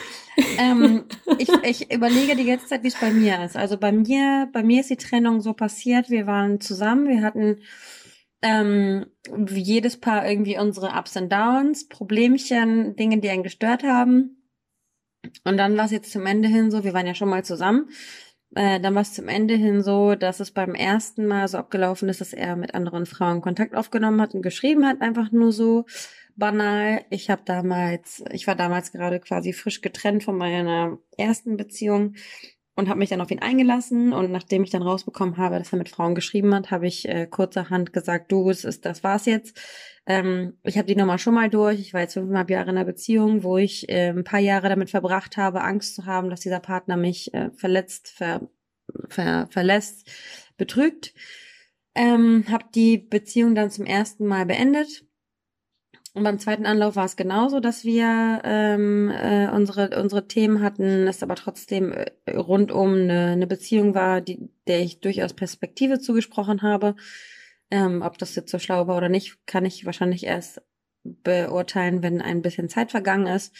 ähm, 0.57 1.05
ich, 1.37 1.49
ich 1.63 1.93
überlege 1.93 2.35
die 2.35 2.45
ganze 2.45 2.67
Zeit, 2.67 2.83
wie 2.83 2.87
es 2.87 2.99
bei 2.99 3.11
mir 3.11 3.43
ist. 3.43 3.55
Also 3.55 3.77
bei 3.77 3.91
mir, 3.91 4.49
bei 4.51 4.63
mir 4.63 4.81
ist 4.81 4.89
die 4.89 4.97
Trennung 4.97 5.41
so 5.41 5.53
passiert. 5.53 6.09
Wir 6.09 6.27
waren 6.27 6.59
zusammen, 6.59 7.07
wir 7.07 7.21
hatten 7.21 7.59
ähm, 8.41 9.05
wie 9.33 9.61
jedes 9.61 9.99
Paar 9.99 10.27
irgendwie 10.27 10.57
unsere 10.59 10.89
Ups 10.97 11.15
und 11.15 11.31
Downs, 11.31 11.87
Problemchen, 11.87 12.95
Dinge, 12.97 13.19
die 13.19 13.29
einen 13.29 13.43
gestört 13.43 13.83
haben. 13.83 14.42
Und 15.43 15.57
dann 15.57 15.77
war 15.77 15.85
es 15.85 15.91
jetzt 15.91 16.11
zum 16.11 16.25
Ende 16.25 16.47
hin 16.47 16.71
so, 16.71 16.83
wir 16.83 16.93
waren 16.93 17.07
ja 17.07 17.15
schon 17.15 17.29
mal 17.29 17.43
zusammen. 17.43 17.89
Äh, 18.55 18.79
dann 18.79 18.93
war 18.93 19.01
es 19.01 19.13
zum 19.13 19.27
Ende 19.27 19.55
hin 19.55 19.81
so, 19.81 20.15
dass 20.15 20.39
es 20.39 20.51
beim 20.51 20.75
ersten 20.75 21.25
Mal 21.25 21.47
so 21.47 21.57
abgelaufen 21.57 22.09
ist, 22.09 22.21
dass 22.21 22.33
er 22.33 22.55
mit 22.55 22.75
anderen 22.75 23.05
Frauen 23.05 23.41
Kontakt 23.41 23.75
aufgenommen 23.75 24.21
hat 24.21 24.35
und 24.35 24.41
geschrieben 24.41 24.85
hat, 24.85 25.01
einfach 25.01 25.31
nur 25.31 25.51
so 25.51 25.85
banal. 26.35 27.03
Ich 27.09 27.29
habe 27.29 27.41
damals, 27.45 28.23
ich 28.31 28.47
war 28.47 28.55
damals 28.55 28.91
gerade 28.91 29.19
quasi 29.19 29.53
frisch 29.53 29.81
getrennt 29.81 30.23
von 30.23 30.37
meiner 30.37 30.97
ersten 31.17 31.57
Beziehung 31.57 32.15
und 32.75 32.89
habe 32.89 32.99
mich 32.99 33.09
dann 33.09 33.21
auf 33.21 33.31
ihn 33.31 33.41
eingelassen 33.41 34.13
und 34.13 34.31
nachdem 34.31 34.63
ich 34.63 34.71
dann 34.71 34.81
rausbekommen 34.81 35.37
habe, 35.37 35.59
dass 35.59 35.71
er 35.71 35.77
mit 35.77 35.89
Frauen 35.89 36.15
geschrieben 36.15 36.53
hat, 36.55 36.71
habe 36.71 36.87
ich 36.87 37.07
äh, 37.07 37.27
kurzerhand 37.27 37.93
gesagt, 37.93 38.31
du, 38.31 38.49
es 38.49 38.63
ist, 38.63 38.85
das 38.85 39.03
war's 39.03 39.25
jetzt. 39.25 39.59
Ähm, 40.05 40.57
ich 40.63 40.77
habe 40.77 40.87
die 40.87 40.95
Nummer 40.95 41.17
schon 41.17 41.35
mal 41.35 41.49
durch. 41.49 41.79
Ich 41.79 41.93
war 41.93 42.01
jetzt 42.01 42.13
fünfeinhalb 42.13 42.49
Jahre 42.49 42.71
in 42.71 42.77
einer 42.77 42.85
Beziehung, 42.85 43.43
wo 43.43 43.57
ich 43.57 43.87
äh, 43.89 44.09
ein 44.09 44.23
paar 44.23 44.39
Jahre 44.39 44.69
damit 44.69 44.89
verbracht 44.89 45.37
habe, 45.37 45.61
Angst 45.61 45.95
zu 45.95 46.05
haben, 46.05 46.29
dass 46.29 46.41
dieser 46.41 46.59
Partner 46.59 46.97
mich 46.97 47.33
äh, 47.33 47.51
verletzt, 47.51 48.09
ver, 48.09 48.49
ver, 49.07 49.47
verlässt, 49.51 50.09
betrügt. 50.57 51.13
Ähm, 51.95 52.45
habe 52.49 52.65
die 52.73 52.97
Beziehung 52.97 53.53
dann 53.53 53.69
zum 53.69 53.85
ersten 53.85 54.25
Mal 54.25 54.47
beendet 54.47 55.05
und 56.15 56.23
beim 56.23 56.37
zweiten 56.37 56.67
Anlauf 56.67 56.95
war 56.95 57.05
es 57.05 57.15
genauso, 57.15 57.59
dass 57.59 57.83
wir 57.83 58.41
ähm, 58.43 59.09
äh, 59.09 59.49
unsere 59.49 59.99
unsere 59.99 60.27
Themen 60.27 60.61
hatten, 60.61 61.07
es 61.07 61.23
aber 61.23 61.35
trotzdem 61.35 61.91
äh, 61.91 62.11
rundum 62.37 62.93
eine, 62.93 63.31
eine 63.31 63.47
Beziehung 63.47 63.95
war, 63.95 64.21
die 64.21 64.49
der 64.67 64.81
ich 64.81 64.99
durchaus 64.99 65.33
Perspektive 65.33 65.99
zugesprochen 65.99 66.61
habe. 66.61 66.95
Ähm, 67.71 68.03
ob 68.03 68.19
das 68.19 68.35
jetzt 68.35 68.51
so 68.51 68.59
schlau 68.59 68.85
war 68.87 68.97
oder 68.97 69.09
nicht, 69.09 69.37
kann 69.47 69.65
ich 69.65 69.85
wahrscheinlich 69.87 70.23
erst 70.25 70.61
beurteilen, 71.03 72.03
wenn 72.03 72.21
ein 72.21 72.43
bisschen 72.43 72.69
Zeit 72.69 72.91
vergangen 72.91 73.25
ist. 73.25 73.53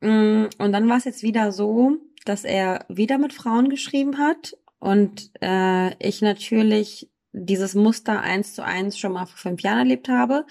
Mm, 0.00 0.46
und 0.58 0.72
dann 0.72 0.88
war 0.88 0.96
es 0.96 1.04
jetzt 1.04 1.22
wieder 1.22 1.52
so, 1.52 1.98
dass 2.24 2.44
er 2.44 2.86
wieder 2.88 3.18
mit 3.18 3.34
Frauen 3.34 3.68
geschrieben 3.68 4.16
hat 4.16 4.56
und 4.78 5.30
äh, 5.42 5.94
ich 5.98 6.22
natürlich 6.22 7.10
dieses 7.32 7.74
Muster 7.74 8.20
eins 8.22 8.54
zu 8.54 8.64
eins 8.64 8.98
schon 8.98 9.12
mal 9.12 9.26
vor 9.26 9.36
fünf 9.36 9.60
Jahren 9.62 9.78
erlebt 9.78 10.08
habe 10.08 10.46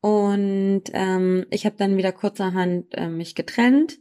und 0.00 0.84
ähm, 0.92 1.46
ich 1.50 1.66
habe 1.66 1.76
dann 1.76 1.96
wieder 1.96 2.12
kurzerhand 2.12 2.94
äh, 2.94 3.08
mich 3.08 3.34
getrennt. 3.34 3.98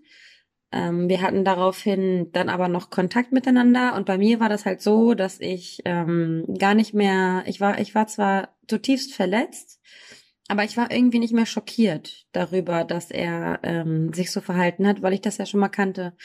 Ähm, 0.71 1.09
wir 1.09 1.21
hatten 1.21 1.43
daraufhin 1.43 2.31
dann 2.31 2.47
aber 2.47 2.67
noch 2.67 2.89
Kontakt 2.89 3.31
miteinander 3.31 3.95
und 3.95 4.05
bei 4.05 4.17
mir 4.17 4.39
war 4.39 4.49
das 4.49 4.65
halt 4.65 4.81
so, 4.81 5.15
dass 5.15 5.39
ich 5.39 5.81
ähm, 5.85 6.45
gar 6.59 6.75
nicht 6.75 6.93
mehr, 6.93 7.43
ich 7.47 7.59
war, 7.59 7.79
ich 7.79 7.95
war 7.95 8.07
zwar 8.07 8.55
zutiefst 8.67 9.13
verletzt, 9.13 9.81
aber 10.47 10.63
ich 10.63 10.77
war 10.77 10.91
irgendwie 10.91 11.19
nicht 11.19 11.33
mehr 11.33 11.47
schockiert 11.47 12.27
darüber, 12.31 12.83
dass 12.83 13.11
er 13.11 13.59
ähm, 13.63 14.13
sich 14.13 14.31
so 14.31 14.41
verhalten 14.41 14.87
hat, 14.87 15.01
weil 15.01 15.13
ich 15.13 15.21
das 15.21 15.37
ja 15.37 15.45
schon 15.45 15.59
mal 15.59 15.69
kannte. 15.69 16.15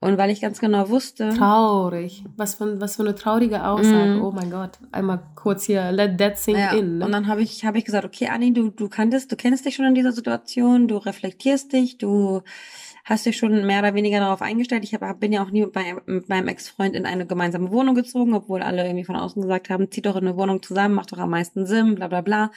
Und 0.00 0.16
weil 0.16 0.30
ich 0.30 0.40
ganz 0.40 0.60
genau 0.60 0.90
wusste. 0.90 1.30
Traurig. 1.30 2.24
Was 2.36 2.54
für, 2.54 2.80
was 2.80 2.94
für 2.94 3.02
eine 3.02 3.16
traurige 3.16 3.64
Aussage. 3.64 4.14
Mhm. 4.14 4.22
Oh 4.22 4.30
mein 4.30 4.48
Gott. 4.48 4.78
Einmal 4.92 5.20
kurz 5.34 5.64
hier, 5.64 5.90
let 5.90 6.18
that 6.18 6.38
sink 6.38 6.58
Ja, 6.58 6.70
in. 6.70 6.98
Ne? 6.98 7.04
Und 7.04 7.10
dann 7.10 7.26
habe 7.26 7.42
ich, 7.42 7.64
habe 7.64 7.78
ich 7.78 7.84
gesagt, 7.84 8.04
okay, 8.04 8.28
Anni, 8.28 8.52
du, 8.52 8.70
du 8.70 8.88
kanntest, 8.88 9.32
du 9.32 9.36
kennst 9.36 9.64
dich 9.64 9.74
schon 9.74 9.86
in 9.86 9.96
dieser 9.96 10.12
Situation, 10.12 10.86
du 10.86 10.98
reflektierst 10.98 11.72
dich, 11.72 11.98
du 11.98 12.42
hast 13.08 13.24
dich 13.24 13.38
schon 13.38 13.64
mehr 13.64 13.78
oder 13.80 13.94
weniger 13.94 14.20
darauf 14.20 14.42
eingestellt. 14.42 14.84
Ich 14.84 14.92
hab, 14.92 15.20
bin 15.20 15.32
ja 15.32 15.42
auch 15.42 15.50
nie 15.50 15.64
bei, 15.64 15.96
mit 16.04 16.28
meinem 16.28 16.48
Ex-Freund 16.48 16.94
in 16.94 17.06
eine 17.06 17.26
gemeinsame 17.26 17.70
Wohnung 17.70 17.94
gezogen, 17.94 18.34
obwohl 18.34 18.62
alle 18.62 18.84
irgendwie 18.84 19.04
von 19.04 19.16
außen 19.16 19.40
gesagt 19.40 19.70
haben, 19.70 19.90
zieh 19.90 20.02
doch 20.02 20.16
in 20.16 20.26
eine 20.26 20.36
Wohnung 20.36 20.62
zusammen, 20.62 20.94
macht 20.94 21.12
doch 21.12 21.18
am 21.18 21.30
meisten 21.30 21.66
Sinn, 21.66 21.94
bla 21.94 22.08
bla 22.08 22.20
bla. 22.20 22.50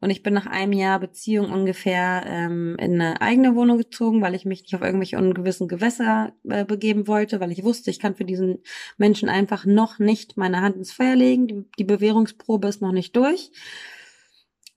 Und 0.00 0.10
ich 0.10 0.22
bin 0.22 0.34
nach 0.34 0.46
einem 0.46 0.72
Jahr 0.72 1.00
Beziehung 1.00 1.50
ungefähr 1.50 2.22
ähm, 2.26 2.76
in 2.78 3.00
eine 3.00 3.20
eigene 3.20 3.56
Wohnung 3.56 3.78
gezogen, 3.78 4.22
weil 4.22 4.36
ich 4.36 4.44
mich 4.44 4.62
nicht 4.62 4.74
auf 4.76 4.82
irgendwelche 4.82 5.18
ungewissen 5.18 5.66
Gewässer 5.66 6.32
äh, 6.48 6.64
begeben 6.64 7.08
wollte, 7.08 7.40
weil 7.40 7.50
ich 7.50 7.64
wusste, 7.64 7.90
ich 7.90 7.98
kann 7.98 8.14
für 8.14 8.24
diesen 8.24 8.58
Menschen 8.98 9.28
einfach 9.28 9.64
noch 9.64 9.98
nicht 9.98 10.36
meine 10.36 10.60
Hand 10.60 10.76
ins 10.76 10.92
Feuer 10.92 11.16
legen. 11.16 11.48
Die, 11.48 11.64
die 11.76 11.84
Bewährungsprobe 11.84 12.68
ist 12.68 12.82
noch 12.82 12.92
nicht 12.92 13.16
durch. 13.16 13.50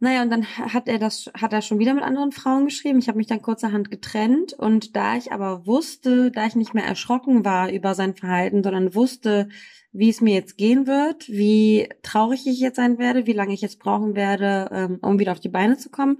Naja, 0.03 0.23
und 0.23 0.31
dann 0.31 0.47
hat 0.47 0.87
er 0.87 0.97
das, 0.97 1.29
hat 1.39 1.53
er 1.53 1.61
schon 1.61 1.77
wieder 1.77 1.93
mit 1.93 2.03
anderen 2.03 2.31
Frauen 2.31 2.65
geschrieben. 2.65 2.97
Ich 2.97 3.07
habe 3.07 3.19
mich 3.19 3.27
dann 3.27 3.43
kurzerhand 3.43 3.91
getrennt 3.91 4.51
und 4.51 4.95
da 4.95 5.15
ich 5.15 5.31
aber 5.31 5.67
wusste, 5.67 6.31
da 6.31 6.47
ich 6.47 6.55
nicht 6.55 6.73
mehr 6.73 6.85
erschrocken 6.85 7.45
war 7.45 7.71
über 7.71 7.93
sein 7.93 8.15
Verhalten, 8.15 8.63
sondern 8.63 8.95
wusste, 8.95 9.49
wie 9.91 10.09
es 10.09 10.19
mir 10.19 10.33
jetzt 10.33 10.57
gehen 10.57 10.87
wird, 10.87 11.29
wie 11.29 11.87
traurig 12.01 12.47
ich 12.47 12.59
jetzt 12.59 12.77
sein 12.77 12.97
werde, 12.97 13.27
wie 13.27 13.33
lange 13.33 13.53
ich 13.53 13.61
jetzt 13.61 13.77
brauchen 13.77 14.15
werde, 14.15 14.69
ähm, 14.71 14.97
um 15.03 15.19
wieder 15.19 15.33
auf 15.33 15.39
die 15.39 15.49
Beine 15.49 15.77
zu 15.77 15.91
kommen, 15.91 16.17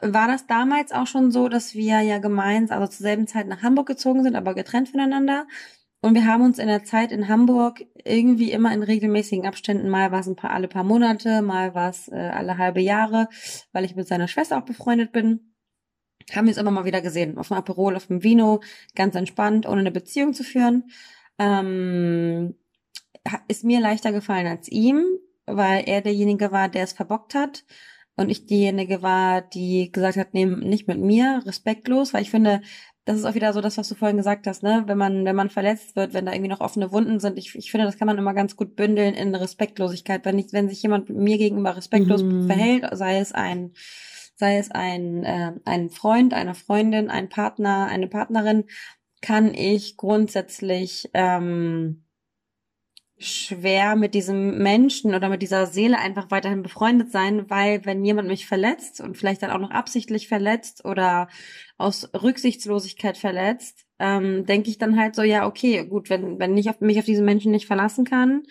war 0.00 0.28
das 0.28 0.46
damals 0.46 0.92
auch 0.92 1.08
schon 1.08 1.32
so, 1.32 1.48
dass 1.48 1.74
wir 1.74 2.00
ja 2.02 2.18
gemeinsam, 2.18 2.80
also 2.80 2.92
zur 2.92 3.02
selben 3.02 3.26
Zeit 3.26 3.48
nach 3.48 3.62
Hamburg 3.62 3.88
gezogen 3.88 4.22
sind, 4.22 4.36
aber 4.36 4.54
getrennt 4.54 4.88
voneinander. 4.88 5.48
Und 6.04 6.14
wir 6.14 6.26
haben 6.26 6.42
uns 6.42 6.58
in 6.58 6.66
der 6.66 6.82
Zeit 6.82 7.12
in 7.12 7.28
Hamburg 7.28 7.84
irgendwie 8.04 8.50
immer 8.50 8.74
in 8.74 8.82
regelmäßigen 8.82 9.46
Abständen, 9.46 9.88
mal 9.88 10.10
war 10.10 10.20
es 10.20 10.26
ein 10.26 10.34
paar, 10.34 10.50
alle 10.50 10.66
paar 10.66 10.82
Monate, 10.82 11.42
mal 11.42 11.76
war 11.76 11.90
es 11.90 12.08
äh, 12.08 12.16
alle 12.16 12.58
halbe 12.58 12.80
Jahre, 12.80 13.28
weil 13.70 13.84
ich 13.84 13.94
mit 13.94 14.08
seiner 14.08 14.26
Schwester 14.26 14.58
auch 14.58 14.64
befreundet 14.64 15.12
bin, 15.12 15.54
haben 16.34 16.46
wir 16.46 16.50
es 16.50 16.56
immer 16.56 16.72
mal 16.72 16.84
wieder 16.84 17.02
gesehen. 17.02 17.38
Auf 17.38 17.48
dem 17.48 17.56
Aperol, 17.56 17.94
auf 17.94 18.08
dem 18.08 18.24
Vino, 18.24 18.60
ganz 18.96 19.14
entspannt, 19.14 19.64
ohne 19.64 19.80
eine 19.80 19.92
Beziehung 19.92 20.34
zu 20.34 20.42
führen. 20.42 20.90
Ähm, 21.38 22.56
ist 23.46 23.62
mir 23.62 23.80
leichter 23.80 24.10
gefallen 24.10 24.48
als 24.48 24.68
ihm, 24.68 25.04
weil 25.46 25.84
er 25.86 26.00
derjenige 26.00 26.50
war, 26.50 26.68
der 26.68 26.82
es 26.82 26.92
verbockt 26.92 27.36
hat. 27.36 27.64
Und 28.16 28.28
ich 28.28 28.46
diejenige 28.46 29.02
war, 29.02 29.40
die 29.40 29.90
gesagt 29.90 30.16
hat, 30.16 30.34
nee, 30.34 30.44
nicht 30.44 30.86
mit 30.88 30.98
mir, 30.98 31.42
respektlos, 31.46 32.12
weil 32.12 32.22
ich 32.22 32.30
finde, 32.30 32.60
das 33.04 33.18
ist 33.18 33.24
auch 33.24 33.34
wieder 33.34 33.52
so 33.52 33.60
das, 33.60 33.78
was 33.78 33.88
du 33.88 33.94
vorhin 33.94 34.16
gesagt 34.16 34.46
hast, 34.46 34.62
ne? 34.62 34.84
Wenn 34.86 34.98
man, 34.98 35.24
wenn 35.24 35.34
man 35.34 35.50
verletzt 35.50 35.96
wird, 35.96 36.14
wenn 36.14 36.24
da 36.26 36.32
irgendwie 36.32 36.50
noch 36.50 36.60
offene 36.60 36.92
Wunden 36.92 37.18
sind, 37.18 37.36
ich, 37.36 37.54
ich 37.56 37.70
finde, 37.70 37.86
das 37.86 37.98
kann 37.98 38.06
man 38.06 38.18
immer 38.18 38.34
ganz 38.34 38.54
gut 38.54 38.76
bündeln 38.76 39.14
in 39.14 39.34
Respektlosigkeit. 39.34 40.24
Wenn 40.24 40.38
ich, 40.38 40.52
wenn 40.52 40.68
sich 40.68 40.82
jemand 40.82 41.08
mir 41.10 41.38
gegenüber 41.38 41.76
respektlos 41.76 42.22
Mhm. 42.22 42.46
verhält, 42.46 42.86
sei 42.92 43.18
es 43.18 43.32
ein, 43.32 43.72
sei 44.36 44.58
es 44.58 44.70
ein, 44.70 45.24
äh, 45.24 45.52
ein 45.64 45.90
Freund, 45.90 46.32
eine 46.32 46.54
Freundin, 46.54 47.10
ein 47.10 47.28
Partner, 47.28 47.86
eine 47.86 48.06
Partnerin, 48.06 48.64
kann 49.20 49.52
ich 49.54 49.96
grundsätzlich 49.96 51.10
ähm, 51.14 52.04
schwer 53.22 53.96
mit 53.96 54.14
diesem 54.14 54.58
Menschen 54.58 55.14
oder 55.14 55.28
mit 55.28 55.42
dieser 55.42 55.66
Seele 55.66 55.98
einfach 55.98 56.30
weiterhin 56.30 56.62
befreundet 56.62 57.10
sein, 57.10 57.48
weil 57.50 57.84
wenn 57.84 58.04
jemand 58.04 58.28
mich 58.28 58.46
verletzt 58.46 59.00
und 59.00 59.16
vielleicht 59.16 59.42
dann 59.42 59.50
auch 59.50 59.58
noch 59.58 59.70
absichtlich 59.70 60.28
verletzt 60.28 60.84
oder 60.84 61.28
aus 61.78 62.10
Rücksichtslosigkeit 62.14 63.18
verletzt, 63.18 63.84
ähm, 63.98 64.46
denke 64.46 64.70
ich 64.70 64.78
dann 64.78 64.98
halt 64.98 65.14
so, 65.14 65.22
ja, 65.22 65.46
okay, 65.46 65.84
gut, 65.86 66.10
wenn, 66.10 66.38
wenn 66.38 66.56
ich 66.56 66.68
auf, 66.70 66.80
mich 66.80 66.98
auf 66.98 67.04
diesen 67.04 67.24
Menschen 67.24 67.52
nicht 67.52 67.66
verlassen 67.66 68.04
kann, 68.04 68.42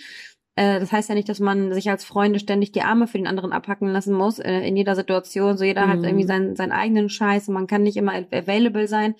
äh, 0.55 0.79
das 0.79 0.91
heißt 0.91 1.09
ja 1.09 1.15
nicht, 1.15 1.29
dass 1.29 1.39
man 1.39 1.73
sich 1.73 1.89
als 1.89 2.03
Freunde 2.03 2.39
ständig 2.39 2.71
die 2.71 2.81
Arme 2.81 3.07
für 3.07 3.17
den 3.17 3.27
anderen 3.27 3.53
abhacken 3.53 3.87
lassen 3.87 4.13
muss, 4.13 4.39
äh, 4.39 4.61
in 4.61 4.75
jeder 4.75 4.95
Situation, 4.95 5.57
so 5.57 5.63
jeder 5.63 5.87
hat 5.87 5.99
Mhm. 5.99 6.05
irgendwie 6.05 6.27
seinen, 6.27 6.55
seinen 6.55 6.71
eigenen 6.71 7.09
Scheiß 7.09 7.47
und 7.47 7.53
man 7.53 7.67
kann 7.67 7.83
nicht 7.83 7.97
immer 7.97 8.13
available 8.13 8.87
sein, 8.87 9.15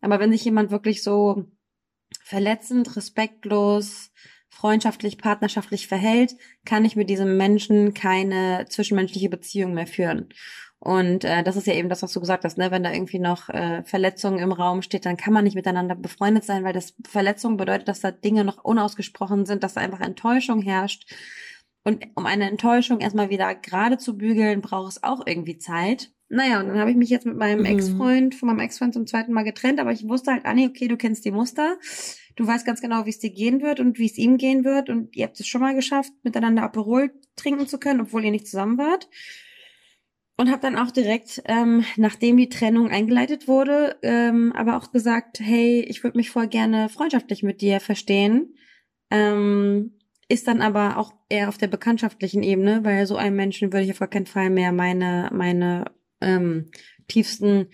aber 0.00 0.20
wenn 0.20 0.32
sich 0.32 0.44
jemand 0.44 0.70
wirklich 0.70 1.02
so 1.02 1.44
verletzend, 2.22 2.96
respektlos, 2.96 4.10
freundschaftlich, 4.60 5.16
partnerschaftlich 5.18 5.88
verhält, 5.88 6.36
kann 6.64 6.84
ich 6.84 6.94
mit 6.96 7.08
diesem 7.08 7.36
Menschen 7.36 7.94
keine 7.94 8.66
zwischenmenschliche 8.68 9.30
Beziehung 9.30 9.72
mehr 9.74 9.86
führen. 9.86 10.28
Und 10.78 11.24
äh, 11.24 11.42
das 11.42 11.56
ist 11.56 11.66
ja 11.66 11.74
eben 11.74 11.90
das, 11.90 12.02
was 12.02 12.12
du 12.12 12.20
gesagt 12.20 12.44
hast, 12.44 12.56
ne? 12.56 12.70
Wenn 12.70 12.82
da 12.82 12.90
irgendwie 12.92 13.18
noch 13.18 13.50
äh, 13.50 13.82
Verletzungen 13.84 14.38
im 14.38 14.52
Raum 14.52 14.80
steht, 14.80 15.04
dann 15.04 15.18
kann 15.18 15.34
man 15.34 15.44
nicht 15.44 15.54
miteinander 15.54 15.94
befreundet 15.94 16.44
sein, 16.44 16.64
weil 16.64 16.72
das 16.72 16.94
Verletzung 17.06 17.56
bedeutet, 17.58 17.88
dass 17.88 18.00
da 18.00 18.10
Dinge 18.10 18.44
noch 18.44 18.64
unausgesprochen 18.64 19.44
sind, 19.44 19.62
dass 19.62 19.74
da 19.74 19.80
einfach 19.82 20.00
Enttäuschung 20.00 20.62
herrscht. 20.62 21.10
Und 21.84 22.06
um 22.14 22.26
eine 22.26 22.48
Enttäuschung 22.48 23.00
erstmal 23.00 23.30
wieder 23.30 23.54
gerade 23.54 23.98
zu 23.98 24.16
bügeln, 24.16 24.60
braucht 24.60 24.92
es 24.92 25.02
auch 25.02 25.26
irgendwie 25.26 25.58
Zeit. 25.58 26.10
Naja, 26.28 26.60
und 26.60 26.68
dann 26.68 26.78
habe 26.78 26.90
ich 26.90 26.96
mich 26.96 27.10
jetzt 27.10 27.26
mit 27.26 27.36
meinem 27.36 27.60
Mhm. 27.60 27.66
Ex-Freund, 27.66 28.34
von 28.34 28.48
meinem 28.48 28.60
Ex-Freund 28.60 28.94
zum 28.94 29.06
zweiten 29.06 29.32
Mal 29.32 29.44
getrennt, 29.44 29.80
aber 29.80 29.92
ich 29.92 30.08
wusste 30.08 30.32
halt, 30.32 30.46
Anni, 30.46 30.66
okay, 30.66 30.88
du 30.88 30.96
kennst 30.96 31.24
die 31.24 31.30
Muster. 31.32 31.76
Du 32.40 32.46
weißt 32.46 32.64
ganz 32.64 32.80
genau, 32.80 33.04
wie 33.04 33.10
es 33.10 33.18
dir 33.18 33.30
gehen 33.30 33.60
wird 33.60 33.80
und 33.80 33.98
wie 33.98 34.06
es 34.06 34.16
ihm 34.16 34.38
gehen 34.38 34.64
wird 34.64 34.88
und 34.88 35.14
ihr 35.14 35.26
habt 35.26 35.38
es 35.38 35.46
schon 35.46 35.60
mal 35.60 35.74
geschafft, 35.74 36.10
miteinander 36.22 36.62
Aperol 36.62 37.12
trinken 37.36 37.68
zu 37.68 37.78
können, 37.78 38.00
obwohl 38.00 38.24
ihr 38.24 38.30
nicht 38.30 38.46
zusammen 38.46 38.78
wart. 38.78 39.08
Und 40.38 40.50
habe 40.50 40.62
dann 40.62 40.76
auch 40.76 40.90
direkt, 40.90 41.42
ähm, 41.44 41.84
nachdem 41.96 42.38
die 42.38 42.48
Trennung 42.48 42.88
eingeleitet 42.88 43.46
wurde, 43.46 43.98
ähm, 44.02 44.54
aber 44.56 44.78
auch 44.78 44.90
gesagt, 44.90 45.38
hey, 45.38 45.80
ich 45.82 46.02
würde 46.02 46.16
mich 46.16 46.30
voll 46.30 46.48
gerne 46.48 46.88
freundschaftlich 46.88 47.42
mit 47.42 47.60
dir 47.60 47.78
verstehen. 47.78 48.54
Ähm, 49.10 49.98
ist 50.30 50.48
dann 50.48 50.62
aber 50.62 50.96
auch 50.96 51.12
eher 51.28 51.50
auf 51.50 51.58
der 51.58 51.66
bekanntschaftlichen 51.66 52.42
Ebene, 52.42 52.84
weil 52.84 53.04
so 53.04 53.16
einem 53.16 53.36
Menschen 53.36 53.70
würde 53.70 53.84
ich 53.84 53.90
auf 53.90 53.98
gar 53.98 54.08
keinen 54.08 54.24
Fall 54.24 54.48
mehr 54.48 54.72
meine, 54.72 55.28
meine 55.30 55.90
ähm, 56.22 56.70
tiefsten 57.06 57.66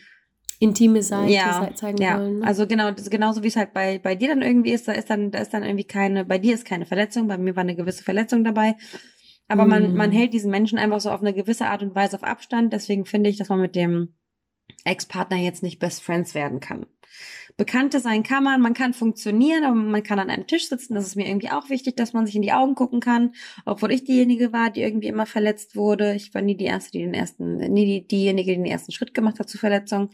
intime 0.58 1.02
Seite 1.02 1.32
ja, 1.32 1.70
zeigen 1.74 2.00
ja. 2.02 2.18
wollen. 2.18 2.38
Ne? 2.40 2.46
Also 2.46 2.66
genau, 2.66 2.90
das, 2.90 3.10
genauso 3.10 3.42
wie 3.42 3.48
es 3.48 3.56
halt 3.56 3.72
bei, 3.72 3.98
bei 3.98 4.14
dir 4.14 4.28
dann 4.28 4.42
irgendwie 4.42 4.72
ist, 4.72 4.88
da 4.88 4.92
ist 4.92 5.10
dann, 5.10 5.30
da 5.30 5.40
ist 5.40 5.52
dann 5.52 5.62
irgendwie 5.62 5.84
keine, 5.84 6.24
bei 6.24 6.38
dir 6.38 6.54
ist 6.54 6.64
keine 6.64 6.86
Verletzung, 6.86 7.28
bei 7.28 7.38
mir 7.38 7.56
war 7.56 7.62
eine 7.62 7.76
gewisse 7.76 8.02
Verletzung 8.02 8.44
dabei. 8.44 8.76
Aber 9.48 9.64
mm. 9.64 9.68
man, 9.68 9.94
man 9.94 10.12
hält 10.12 10.32
diesen 10.32 10.50
Menschen 10.50 10.78
einfach 10.78 11.00
so 11.00 11.10
auf 11.10 11.20
eine 11.20 11.34
gewisse 11.34 11.66
Art 11.66 11.82
und 11.82 11.94
Weise 11.94 12.16
auf 12.16 12.24
Abstand. 12.24 12.72
Deswegen 12.72 13.06
finde 13.06 13.30
ich, 13.30 13.36
dass 13.36 13.48
man 13.48 13.60
mit 13.60 13.76
dem 13.76 14.14
Ex-Partner 14.84 15.36
jetzt 15.36 15.62
nicht 15.62 15.78
Best 15.78 16.02
Friends 16.02 16.34
werden 16.34 16.60
kann. 16.60 16.86
Bekannte 17.58 18.00
sein 18.00 18.22
kann 18.22 18.44
man, 18.44 18.60
man 18.60 18.74
kann 18.74 18.92
funktionieren, 18.92 19.64
aber 19.64 19.74
man 19.74 20.02
kann 20.02 20.18
an 20.18 20.28
einem 20.28 20.46
Tisch 20.46 20.68
sitzen. 20.68 20.94
Das 20.94 21.06
ist 21.06 21.16
mir 21.16 21.26
irgendwie 21.26 21.50
auch 21.50 21.70
wichtig, 21.70 21.96
dass 21.96 22.12
man 22.12 22.26
sich 22.26 22.36
in 22.36 22.42
die 22.42 22.52
Augen 22.52 22.74
gucken 22.74 23.00
kann. 23.00 23.32
Obwohl 23.64 23.92
ich 23.92 24.04
diejenige 24.04 24.52
war, 24.52 24.70
die 24.70 24.82
irgendwie 24.82 25.06
immer 25.08 25.24
verletzt 25.24 25.74
wurde. 25.74 26.14
Ich 26.14 26.34
war 26.34 26.42
nie 26.42 26.56
die 26.56 26.66
erste, 26.66 26.92
die 26.92 27.04
den 27.04 27.14
ersten, 27.14 27.56
nie 27.56 27.86
die, 27.86 28.06
diejenige, 28.06 28.50
die 28.52 28.58
den 28.58 28.66
ersten 28.66 28.92
Schritt 28.92 29.14
gemacht 29.14 29.38
hat 29.38 29.48
zur 29.48 29.58
Verletzung. 29.58 30.10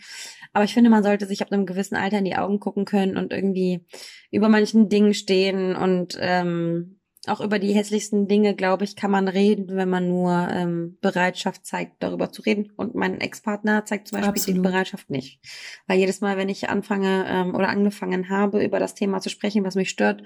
Aber 0.52 0.64
ich 0.64 0.72
finde, 0.72 0.88
man 0.88 1.02
sollte 1.02 1.26
sich 1.26 1.42
ab 1.42 1.50
einem 1.50 1.66
gewissen 1.66 1.96
Alter 1.96 2.18
in 2.18 2.24
die 2.26 2.36
Augen 2.36 2.60
gucken 2.60 2.84
können 2.84 3.16
und 3.16 3.32
irgendwie 3.32 3.84
über 4.30 4.48
manchen 4.48 4.88
Dingen 4.88 5.12
stehen 5.12 5.74
und 5.74 6.16
ähm, 6.20 7.00
auch 7.28 7.40
über 7.40 7.60
die 7.60 7.72
hässlichsten 7.72 8.26
Dinge, 8.26 8.56
glaube 8.56 8.82
ich, 8.84 8.96
kann 8.96 9.10
man 9.10 9.28
reden, 9.28 9.76
wenn 9.76 9.88
man 9.88 10.08
nur 10.08 10.48
ähm, 10.50 10.98
Bereitschaft 11.00 11.64
zeigt, 11.64 12.02
darüber 12.02 12.32
zu 12.32 12.42
reden. 12.42 12.72
Und 12.76 12.96
mein 12.96 13.20
Ex-Partner 13.20 13.84
zeigt 13.84 14.08
zum 14.08 14.16
Beispiel 14.16 14.30
Absolut. 14.30 14.56
die 14.56 14.68
Bereitschaft 14.68 15.08
nicht. 15.08 15.40
Weil 15.86 15.98
jedes 15.98 16.20
Mal, 16.20 16.36
wenn 16.36 16.48
ich 16.48 16.68
anfange 16.68 17.24
ähm, 17.28 17.54
oder 17.54 17.68
angefangen 17.68 18.28
habe, 18.28 18.64
über 18.64 18.80
das 18.80 18.94
Thema 18.94 19.20
zu 19.20 19.28
sprechen, 19.30 19.64
was 19.64 19.76
mich 19.76 19.90
stört, 19.90 20.24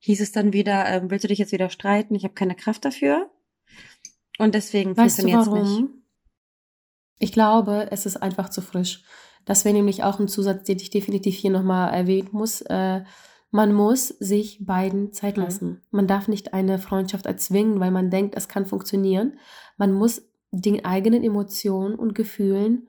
hieß 0.00 0.20
es 0.20 0.32
dann 0.32 0.52
wieder, 0.52 0.86
ähm, 0.88 1.10
willst 1.10 1.22
du 1.22 1.28
dich 1.28 1.38
jetzt 1.38 1.52
wieder 1.52 1.70
streiten? 1.70 2.16
Ich 2.16 2.24
habe 2.24 2.34
keine 2.34 2.56
Kraft 2.56 2.84
dafür. 2.84 3.30
Und 4.38 4.56
deswegen 4.56 4.96
funktioniert 4.96 5.42
es 5.42 5.48
nicht. 5.48 5.84
Ich 7.20 7.32
glaube, 7.32 7.86
es 7.92 8.04
ist 8.04 8.16
einfach 8.16 8.48
zu 8.48 8.62
frisch. 8.62 9.04
Das 9.44 9.64
wäre 9.64 9.74
nämlich 9.74 10.02
auch 10.02 10.18
ein 10.18 10.26
Zusatz, 10.26 10.64
den 10.64 10.78
ich 10.78 10.90
definitiv 10.90 11.36
hier 11.36 11.50
nochmal 11.50 11.94
erwähnen 11.94 12.30
muss. 12.32 12.62
Äh, 12.62 13.04
man 13.52 13.74
muss 13.74 14.08
sich 14.08 14.64
beiden 14.64 15.12
Zeit 15.12 15.36
mhm. 15.36 15.42
lassen. 15.42 15.68
Mhm. 15.68 15.80
Man 15.90 16.06
darf 16.08 16.26
nicht 16.26 16.54
eine 16.54 16.78
Freundschaft 16.78 17.26
erzwingen, 17.26 17.78
weil 17.78 17.90
man 17.92 18.10
denkt, 18.10 18.34
es 18.34 18.48
kann 18.48 18.66
funktionieren. 18.66 19.38
Man 19.76 19.92
muss 19.92 20.22
den 20.50 20.84
eigenen 20.84 21.22
Emotionen 21.22 21.94
und 21.94 22.14
Gefühlen 22.14 22.88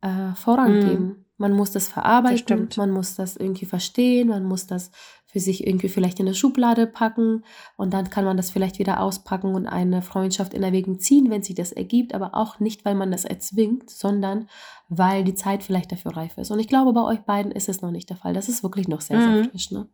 äh, 0.00 0.34
vorangeben. 0.36 1.04
Mhm. 1.04 1.24
Man 1.36 1.52
muss 1.52 1.72
das 1.72 1.88
verarbeiten, 1.88 2.68
das 2.68 2.76
man 2.76 2.92
muss 2.92 3.16
das 3.16 3.36
irgendwie 3.36 3.66
verstehen, 3.66 4.28
man 4.28 4.44
muss 4.44 4.68
das 4.68 4.92
für 5.26 5.40
sich 5.40 5.66
irgendwie 5.66 5.88
vielleicht 5.88 6.20
in 6.20 6.26
eine 6.26 6.34
Schublade 6.36 6.86
packen 6.86 7.42
und 7.76 7.92
dann 7.92 8.08
kann 8.08 8.24
man 8.24 8.36
das 8.36 8.52
vielleicht 8.52 8.78
wieder 8.78 9.00
auspacken 9.00 9.52
und 9.52 9.66
eine 9.66 10.00
Freundschaft 10.00 10.54
in 10.54 10.62
Erwägung 10.62 11.00
ziehen, 11.00 11.28
wenn 11.30 11.42
sich 11.42 11.56
das 11.56 11.72
ergibt, 11.72 12.14
aber 12.14 12.36
auch 12.36 12.60
nicht, 12.60 12.84
weil 12.84 12.94
man 12.94 13.10
das 13.10 13.24
erzwingt, 13.24 13.90
sondern 13.90 14.48
weil 14.88 15.24
die 15.24 15.34
Zeit 15.34 15.64
vielleicht 15.64 15.90
dafür 15.90 16.16
reif 16.16 16.38
ist. 16.38 16.52
Und 16.52 16.60
ich 16.60 16.68
glaube, 16.68 16.92
bei 16.92 17.02
euch 17.02 17.20
beiden 17.22 17.50
ist 17.50 17.68
es 17.68 17.82
noch 17.82 17.90
nicht 17.90 18.10
der 18.10 18.16
Fall. 18.16 18.32
Das 18.32 18.48
ist 18.48 18.62
wirklich 18.62 18.86
noch 18.86 19.00
sehr, 19.00 19.18
mhm. 19.18 19.34
sehr 19.34 19.50
frisch. 19.50 19.72
Ne? 19.72 19.88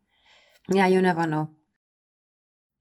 Ja, 0.73 0.87
you 0.87 1.00
never 1.00 1.27
know. 1.27 1.49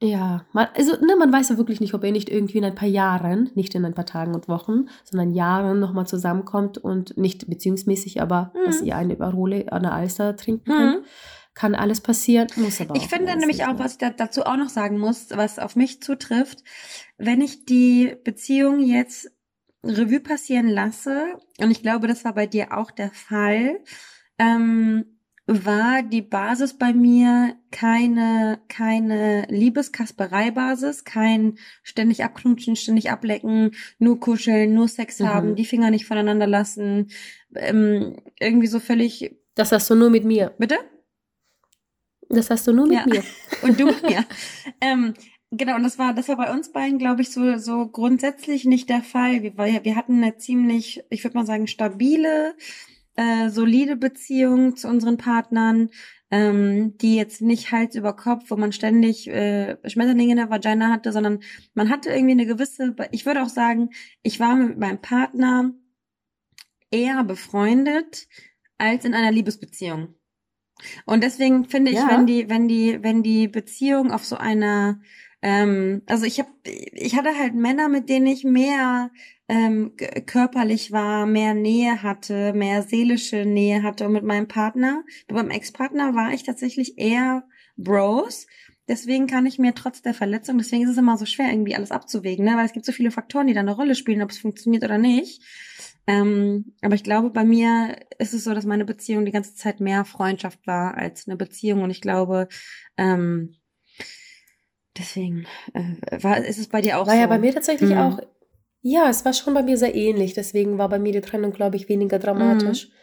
Ja, 0.02 0.46
man, 0.54 0.68
also 0.76 0.94
ne, 1.06 1.16
man 1.18 1.32
weiß 1.32 1.50
ja 1.50 1.58
wirklich 1.58 1.82
nicht, 1.82 1.94
ob 1.94 2.06
ihr 2.06 2.14
nicht 2.14 2.30
irgendwie 2.30 2.60
in 2.60 2.64
ein 2.64 2.76
paar 2.76 2.88
Jahren, 2.88 3.50
nicht 3.56 3.76
in 3.76 3.84
ein 3.84 3.94
paar 3.94 4.06
Tagen 4.06 4.34
und 4.34 4.48
Wochen, 4.48 4.88
sondern 5.04 5.34
Jahren 5.34 5.82
nochmal 5.82 6.08
zusammenkommt 6.08 6.78
und 6.78 7.18
nicht 7.18 7.50
beziehungsmäßig, 7.50 8.22
aber 8.22 8.54
mhm. 8.54 8.66
dass 8.66 8.82
ihr 8.82 8.96
eine 8.96 9.14
Überhole, 9.14 9.72
eine 9.74 9.92
Alster 9.92 10.38
trinken 10.38 10.72
mhm. 10.72 10.78
könnt. 10.78 11.06
Kann 11.54 11.76
alles 11.76 12.00
passieren, 12.00 12.48
muss 12.56 12.80
aber 12.80 12.96
Ich 12.96 13.08
finde 13.08 13.36
nämlich 13.36 13.66
auch, 13.66 13.78
was 13.78 13.94
ich 13.94 13.98
da, 13.98 14.12
dazu 14.12 14.44
auch 14.44 14.56
noch 14.56 14.70
sagen 14.70 14.98
muss, 14.98 15.32
was 15.32 15.60
auf 15.60 15.76
mich 15.76 16.02
zutrifft, 16.02 16.64
wenn 17.18 17.42
ich 17.42 17.66
die 17.66 18.16
Beziehung 18.24 18.80
jetzt 18.80 19.30
Revue 19.84 20.22
passieren 20.22 20.70
lasse, 20.70 21.34
und 21.60 21.72
ich 21.72 21.82
glaube, 21.82 22.08
das 22.08 22.24
war 22.24 22.34
bei 22.34 22.48
dir 22.48 22.78
auch 22.78 22.92
der 22.92 23.12
Fall, 23.12 23.80
ähm, 24.38 25.19
war 25.52 26.04
die 26.04 26.22
Basis 26.22 26.78
bei 26.78 26.94
mir 26.94 27.56
keine, 27.72 28.60
keine 28.68 29.48
Liebeskasperei-Basis, 29.50 31.06
kein 31.06 31.58
ständig 31.82 32.24
abknutschen, 32.24 32.76
ständig 32.76 33.10
ablecken, 33.10 33.72
nur 33.98 34.20
kuscheln, 34.20 34.76
nur 34.76 34.88
Sex 34.88 35.20
mhm. 35.20 35.28
haben, 35.28 35.56
die 35.56 35.66
Finger 35.66 35.90
nicht 35.90 36.06
voneinander 36.06 36.46
lassen, 36.46 37.10
ähm, 37.56 38.18
irgendwie 38.40 38.68
so 38.68 38.80
völlig. 38.80 39.36
Das 39.56 39.72
hast 39.72 39.90
du 39.90 39.96
nur 39.96 40.12
mit 40.12 40.24
mir. 40.24 40.54
Bitte? 40.60 40.78
Das 42.30 42.52
hast 42.52 42.68
du 42.68 42.72
nur 42.72 42.86
mit 42.86 43.00
ja. 43.00 43.06
mir. 43.08 43.24
Und 43.64 43.80
du 43.80 43.88
mit 43.88 44.04
mir. 44.04 44.24
ähm, 44.82 45.16
Genau, 45.52 45.78
und 45.78 45.82
das 45.82 45.98
war, 45.98 46.14
das 46.14 46.28
war 46.28 46.38
bei 46.38 46.54
uns 46.54 46.72
beiden, 46.72 47.00
glaube 47.00 47.24
ich, 47.24 47.32
so, 47.32 47.58
so 47.58 47.88
grundsätzlich 47.88 48.66
nicht 48.66 48.88
der 48.88 49.02
Fall. 49.02 49.42
Wir, 49.42 49.58
wir 49.58 49.96
hatten 49.96 50.22
eine 50.22 50.38
ziemlich, 50.38 51.04
ich 51.10 51.24
würde 51.24 51.38
mal 51.38 51.46
sagen, 51.48 51.66
stabile 51.66 52.54
äh, 53.16 53.50
solide 53.50 53.96
Beziehung 53.96 54.76
zu 54.76 54.88
unseren 54.88 55.18
Partnern, 55.18 55.90
ähm, 56.32 56.98
die 56.98 57.16
jetzt 57.16 57.42
nicht 57.42 57.72
Hals 57.72 57.96
über 57.96 58.16
Kopf, 58.16 58.46
wo 58.50 58.56
man 58.56 58.72
ständig 58.72 59.28
äh, 59.28 59.78
Schmetterlinge 59.90 60.32
in 60.32 60.38
der 60.38 60.50
Vagina 60.50 60.90
hatte, 60.90 61.12
sondern 61.12 61.40
man 61.74 61.90
hatte 61.90 62.10
irgendwie 62.10 62.32
eine 62.32 62.46
gewisse, 62.46 62.96
ich 63.12 63.26
würde 63.26 63.42
auch 63.42 63.50
sagen, 63.50 63.90
ich 64.22 64.40
war 64.40 64.56
mit 64.56 64.78
meinem 64.78 65.02
Partner 65.02 65.74
eher 66.92 67.24
befreundet 67.24 68.28
als 68.78 69.06
in 69.06 69.14
einer 69.14 69.32
Liebesbeziehung. 69.32 70.16
Und 71.06 71.24
deswegen 71.24 71.66
finde 71.66 71.92
ich, 71.92 71.98
ja. 71.98 72.10
wenn 72.10 72.26
die, 72.26 72.50
wenn 72.50 72.68
die, 72.68 73.04
wenn 73.04 73.22
die 73.24 73.48
Beziehung 73.48 74.12
auf 74.12 74.26
so 74.26 74.38
einer 74.38 75.02
ähm, 75.42 76.02
also 76.06 76.26
ich 76.26 76.40
habe, 76.40 76.50
ich 76.64 77.16
hatte 77.16 77.38
halt 77.38 77.56
Männer, 77.56 77.90
mit 77.90 78.10
denen 78.10 78.28
ich 78.28 78.44
mehr 78.44 79.12
ähm, 79.48 79.94
körperlich 80.26 80.92
war, 80.92 81.26
mehr 81.26 81.54
Nähe 81.54 82.04
hatte, 82.04 82.54
mehr 82.54 82.84
seelische 82.84 83.46
Nähe 83.46 83.84
hatte. 83.84 84.06
Und 84.06 84.14
mit 84.14 84.24
meinem 84.24 84.48
Partner, 84.48 85.04
meinem 85.32 85.52
Ex-Partner 85.52 86.14
war 86.14 86.34
ich 86.34 86.44
tatsächlich 86.44 86.98
eher 86.98 87.44
Bros. 87.78 88.48
Deswegen 88.88 89.28
kann 89.28 89.46
ich 89.46 89.60
mir 89.60 89.76
trotz 89.76 90.02
der 90.02 90.16
Verletzung, 90.16 90.58
deswegen 90.58 90.84
ist 90.84 90.90
es 90.90 90.98
immer 90.98 91.16
so 91.16 91.26
schwer, 91.28 91.52
irgendwie 91.52 91.76
alles 91.76 91.92
abzuwägen, 91.92 92.44
ne? 92.44 92.58
weil 92.58 92.66
es 92.66 92.74
gibt 92.74 92.88
so 92.88 92.92
viele 92.92 93.12
Faktoren, 93.12 93.46
die 93.46 93.54
da 93.54 93.60
eine 93.60 93.76
Rolle 93.76 93.94
spielen, 93.94 94.24
ob 94.24 94.32
es 94.32 94.40
funktioniert 94.40 94.84
oder 94.84 94.98
nicht. 94.98 95.44
Ähm, 96.08 96.74
aber 96.82 96.96
ich 96.96 97.04
glaube, 97.04 97.30
bei 97.30 97.44
mir 97.44 97.98
ist 98.18 98.34
es 98.34 98.44
so, 98.44 98.56
dass 98.56 98.66
meine 98.66 98.86
Beziehung 98.86 99.26
die 99.26 99.32
ganze 99.32 99.54
Zeit 99.54 99.80
mehr 99.80 100.06
Freundschaft 100.06 100.66
war 100.66 100.98
als 100.98 101.28
eine 101.28 101.38
Beziehung. 101.38 101.84
Und 101.84 101.92
ich 101.92 102.02
glaube, 102.02 102.48
ähm, 102.98 103.59
deswegen 105.00 105.46
äh, 105.74 106.24
war, 106.24 106.38
ist 106.38 106.60
es 106.60 106.68
bei 106.68 106.82
dir 106.82 106.98
auch 106.98 107.08
war 107.08 107.14
so. 107.14 107.20
War 107.20 107.20
ja 107.20 107.28
bei 107.28 107.40
mir 107.40 107.54
tatsächlich 107.54 107.92
mhm. 107.92 107.98
auch 107.98 108.20
ja, 108.82 109.10
es 109.10 109.26
war 109.26 109.34
schon 109.34 109.54
bei 109.54 109.64
mir 109.64 109.78
sehr 109.78 109.96
ähnlich. 109.96 110.34
Deswegen 110.34 110.78
war 110.78 110.90
bei 110.90 111.00
mir 111.00 111.12
die 111.12 111.22
Trennung, 111.22 111.52
glaube 111.52 111.76
ich, 111.76 111.90
weniger 111.90 112.20
dramatisch. 112.20 112.88
Mhm. 112.88 112.94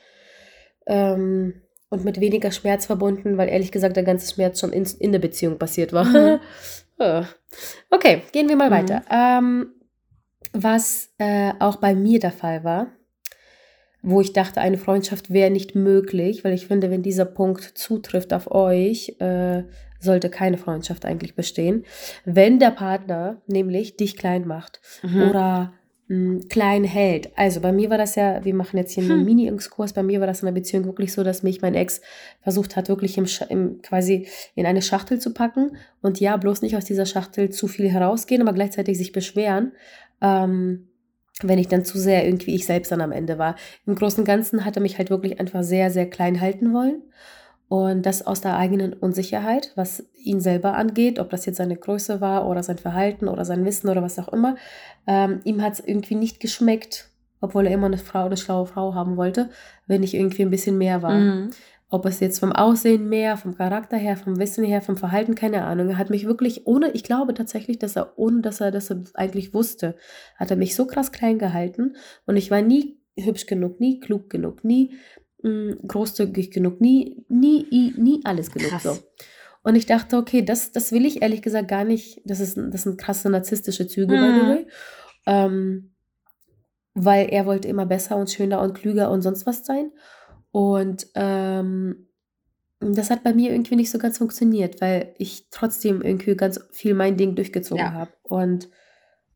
Ähm, 0.86 1.62
und 1.88 2.04
mit 2.04 2.20
weniger 2.20 2.50
Schmerz 2.50 2.86
verbunden, 2.86 3.36
weil 3.36 3.48
ehrlich 3.48 3.72
gesagt 3.72 3.96
der 3.96 4.02
ganze 4.02 4.32
Schmerz 4.32 4.60
schon 4.60 4.72
in, 4.72 4.86
in 4.98 5.12
der 5.12 5.18
Beziehung 5.18 5.58
passiert 5.58 5.92
war. 5.92 6.04
Mhm. 6.04 6.40
okay, 7.90 8.22
gehen 8.32 8.48
wir 8.48 8.56
mal 8.56 8.70
mhm. 8.70 8.74
weiter. 8.74 9.02
Ähm, 9.10 9.72
was 10.52 11.10
äh, 11.18 11.52
auch 11.60 11.76
bei 11.76 11.94
mir 11.94 12.18
der 12.18 12.32
Fall 12.32 12.64
war, 12.64 12.88
wo 14.02 14.20
ich 14.20 14.32
dachte, 14.32 14.60
eine 14.60 14.78
Freundschaft 14.78 15.32
wäre 15.32 15.50
nicht 15.50 15.74
möglich, 15.74 16.44
weil 16.44 16.54
ich 16.54 16.66
finde, 16.66 16.90
wenn 16.90 17.02
dieser 17.02 17.24
Punkt 17.24 17.62
zutrifft 17.62 18.32
auf 18.32 18.50
euch, 18.50 19.16
äh, 19.20 19.64
sollte 20.06 20.30
keine 20.30 20.56
Freundschaft 20.56 21.04
eigentlich 21.04 21.34
bestehen, 21.34 21.84
wenn 22.24 22.58
der 22.58 22.70
Partner 22.70 23.42
nämlich 23.46 23.96
dich 23.98 24.16
klein 24.16 24.46
macht 24.46 24.80
mhm. 25.02 25.28
oder 25.28 25.74
mh, 26.08 26.16
hm, 26.16 26.48
klein 26.48 26.84
hält. 26.84 27.36
Also 27.36 27.60
bei 27.60 27.72
mir 27.72 27.90
war 27.90 27.98
das 27.98 28.14
ja, 28.14 28.42
wir 28.44 28.54
machen 28.54 28.78
jetzt 28.78 28.92
hier 28.92 29.04
einen 29.04 29.18
hm. 29.18 29.24
Mini-Exkurs, 29.24 29.92
bei 29.92 30.02
mir 30.02 30.20
war 30.20 30.26
das 30.26 30.40
in 30.40 30.46
der 30.46 30.52
Beziehung 30.52 30.86
wirklich 30.86 31.12
so, 31.12 31.22
dass 31.22 31.42
mich 31.42 31.60
mein 31.60 31.74
Ex 31.74 32.00
versucht 32.40 32.76
hat, 32.76 32.88
wirklich 32.88 33.18
im, 33.18 33.26
im, 33.50 33.82
quasi 33.82 34.26
in 34.54 34.64
eine 34.64 34.80
Schachtel 34.80 35.18
zu 35.18 35.34
packen 35.34 35.76
und 36.00 36.18
ja, 36.20 36.36
bloß 36.38 36.62
nicht 36.62 36.76
aus 36.76 36.86
dieser 36.86 37.06
Schachtel 37.06 37.50
zu 37.50 37.68
viel 37.68 37.90
herausgehen, 37.90 38.40
aber 38.40 38.54
gleichzeitig 38.54 38.96
sich 38.96 39.12
beschweren. 39.12 39.72
Ähm, 40.22 40.88
wenn 41.42 41.58
ich 41.58 41.68
dann 41.68 41.84
zu 41.84 41.98
sehr 41.98 42.24
irgendwie 42.24 42.54
ich 42.54 42.64
selbst 42.64 42.90
dann 42.90 43.02
am 43.02 43.12
Ende 43.12 43.38
war. 43.38 43.56
Im 43.86 43.94
Großen 43.94 44.20
und 44.20 44.24
Ganzen 44.24 44.64
hat 44.64 44.76
er 44.76 44.82
mich 44.82 44.96
halt 44.98 45.10
wirklich 45.10 45.38
einfach 45.38 45.62
sehr, 45.62 45.90
sehr 45.90 46.08
klein 46.08 46.40
halten 46.40 46.72
wollen. 46.72 47.02
Und 47.68 48.06
das 48.06 48.24
aus 48.24 48.40
der 48.40 48.56
eigenen 48.56 48.92
Unsicherheit, 48.92 49.72
was 49.74 50.04
ihn 50.14 50.40
selber 50.40 50.74
angeht, 50.74 51.18
ob 51.18 51.30
das 51.30 51.46
jetzt 51.46 51.56
seine 51.56 51.76
Größe 51.76 52.20
war 52.20 52.48
oder 52.48 52.62
sein 52.62 52.78
Verhalten 52.78 53.26
oder 53.26 53.44
sein 53.44 53.64
Wissen 53.64 53.88
oder 53.88 54.02
was 54.02 54.18
auch 54.20 54.28
immer. 54.28 54.56
Ähm, 55.06 55.40
ihm 55.44 55.60
hat 55.62 55.74
es 55.74 55.80
irgendwie 55.80 56.14
nicht 56.14 56.38
geschmeckt, 56.38 57.10
obwohl 57.40 57.66
er 57.66 57.72
immer 57.72 57.86
eine 57.86 57.98
Frau, 57.98 58.26
eine 58.26 58.36
schlaue 58.36 58.66
Frau 58.66 58.94
haben 58.94 59.16
wollte, 59.16 59.50
wenn 59.86 60.04
ich 60.04 60.14
irgendwie 60.14 60.42
ein 60.42 60.50
bisschen 60.50 60.78
mehr 60.78 61.02
war. 61.02 61.14
Mhm. 61.14 61.50
ob 61.88 62.04
es 62.04 62.18
jetzt 62.18 62.40
vom 62.40 62.52
Aussehen 62.52 63.08
mehr, 63.08 63.36
vom 63.36 63.56
Charakter 63.56 63.96
her, 63.96 64.16
vom 64.16 64.40
Wissen 64.40 64.64
her, 64.64 64.82
vom 64.82 64.96
Verhalten, 64.96 65.36
keine 65.36 65.64
Ahnung. 65.64 65.90
Er 65.90 65.98
hat 65.98 66.10
mich 66.10 66.26
wirklich 66.26 66.66
ohne, 66.66 66.90
ich 66.90 67.04
glaube 67.04 67.32
tatsächlich, 67.32 67.78
dass 67.78 67.94
er, 67.94 68.18
ohne 68.18 68.40
dass 68.40 68.60
er 68.60 68.72
das 68.72 68.90
eigentlich 69.14 69.54
wusste, 69.54 69.94
hat 70.36 70.50
er 70.50 70.56
mich 70.56 70.74
so 70.74 70.86
krass 70.86 71.12
klein 71.12 71.38
gehalten 71.38 71.94
und 72.26 72.36
ich 72.36 72.50
war 72.50 72.60
nie 72.60 72.98
hübsch 73.16 73.46
genug, 73.46 73.78
nie 73.78 74.00
klug 74.00 74.30
genug, 74.30 74.64
nie 74.64 74.96
mh, 75.42 75.50
mm, 75.50 75.88
großzügig 75.88 76.50
genug, 76.50 76.80
nie, 76.80 77.24
nie, 77.28 77.66
nie 77.96 78.20
alles 78.24 78.50
genug. 78.50 78.70
Krass. 78.70 78.82
So. 78.82 78.98
Und 79.62 79.74
ich 79.74 79.86
dachte, 79.86 80.16
okay, 80.16 80.42
das, 80.42 80.70
das 80.70 80.92
will 80.92 81.04
ich 81.04 81.22
ehrlich 81.22 81.42
gesagt 81.42 81.68
gar 81.68 81.84
nicht. 81.84 82.20
Das, 82.24 82.40
ist, 82.40 82.56
das 82.56 82.82
sind 82.82 82.98
krasse 82.98 83.28
narzisstische 83.30 83.88
Züge, 83.88 84.16
mhm. 84.16 84.20
by 84.20 84.40
the 84.40 84.46
way. 84.46 84.66
Ähm, 85.26 85.90
weil 86.94 87.28
er 87.30 87.46
wollte 87.46 87.68
immer 87.68 87.84
besser 87.84 88.16
und 88.16 88.30
schöner 88.30 88.60
und 88.62 88.74
klüger 88.74 89.10
und 89.10 89.22
sonst 89.22 89.44
was 89.44 89.66
sein. 89.66 89.90
Und 90.50 91.08
ähm, 91.14 92.08
das 92.78 93.10
hat 93.10 93.24
bei 93.24 93.34
mir 93.34 93.50
irgendwie 93.50 93.76
nicht 93.76 93.90
so 93.90 93.98
ganz 93.98 94.18
funktioniert, 94.18 94.80
weil 94.80 95.14
ich 95.18 95.48
trotzdem 95.50 96.00
irgendwie 96.00 96.36
ganz 96.36 96.60
viel 96.72 96.94
mein 96.94 97.16
Ding 97.16 97.34
durchgezogen 97.34 97.84
ja. 97.84 97.92
habe. 97.92 98.12
Und 98.22 98.68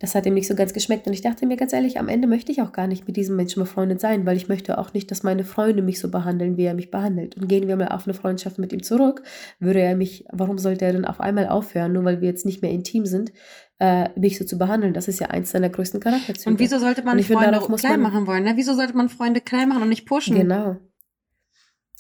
das 0.01 0.15
hat 0.15 0.25
ihm 0.25 0.33
nicht 0.33 0.49
so 0.49 0.55
ganz 0.55 0.73
geschmeckt. 0.73 1.07
Und 1.07 1.13
ich 1.13 1.21
dachte 1.21 1.47
mir 1.47 1.57
ganz 1.57 1.75
ehrlich, 1.75 1.99
am 1.99 2.09
Ende 2.09 2.27
möchte 2.27 2.51
ich 2.51 2.63
auch 2.63 2.73
gar 2.73 2.87
nicht 2.87 3.07
mit 3.07 3.17
diesem 3.17 3.37
Menschen 3.37 3.61
befreundet 3.61 4.01
sein, 4.01 4.25
weil 4.25 4.37
ich 4.37 4.49
möchte 4.49 4.79
auch 4.79 4.95
nicht, 4.95 5.11
dass 5.11 5.23
meine 5.23 5.45
Freunde 5.45 5.83
mich 5.83 6.01
so 6.01 6.11
behandeln, 6.11 6.57
wie 6.57 6.65
er 6.65 6.73
mich 6.75 6.91
behandelt. 6.91 7.37
Und 7.37 7.49
gehen 7.49 7.69
wir 7.69 7.77
mal 7.77 7.89
auf 7.89 8.07
eine 8.07 8.15
Freundschaft 8.15 8.59
mit 8.59 8.73
ihm 8.73 8.83
zurück, 8.83 9.23
würde 9.59 9.81
er 9.81 9.95
mich, 9.95 10.25
warum 10.33 10.57
sollte 10.57 10.87
er 10.87 10.93
denn 10.93 11.05
auf 11.05 11.21
einmal 11.21 11.49
aufhören, 11.49 11.93
nur 11.93 12.05
weil 12.05 12.23
wir 12.23 12.29
jetzt 12.29 12.47
nicht 12.47 12.63
mehr 12.63 12.71
intim 12.71 13.05
sind, 13.05 13.31
äh, 13.79 14.09
mich 14.19 14.39
so 14.39 14.47
zu 14.47 14.57
behandeln? 14.57 14.95
Das 14.95 15.07
ist 15.07 15.21
ja 15.21 15.27
eins 15.27 15.51
seiner 15.51 15.69
größten 15.69 16.01
Charakterzüge. 16.01 16.49
Und 16.49 16.59
wieso 16.59 16.79
sollte 16.79 17.03
man 17.03 17.23
Freunde 17.23 17.61
klein 17.77 18.01
machen 18.01 18.27
wollen? 18.27 18.45
Ne? 18.45 18.53
Wieso 18.57 18.73
sollte 18.75 18.97
man 18.97 19.11
Freunde 19.11 19.43
klein 19.43 19.69
machen 19.69 19.83
und 19.83 19.91
nicht 19.91 20.07
pushen? 20.07 20.35
Genau. 20.35 20.77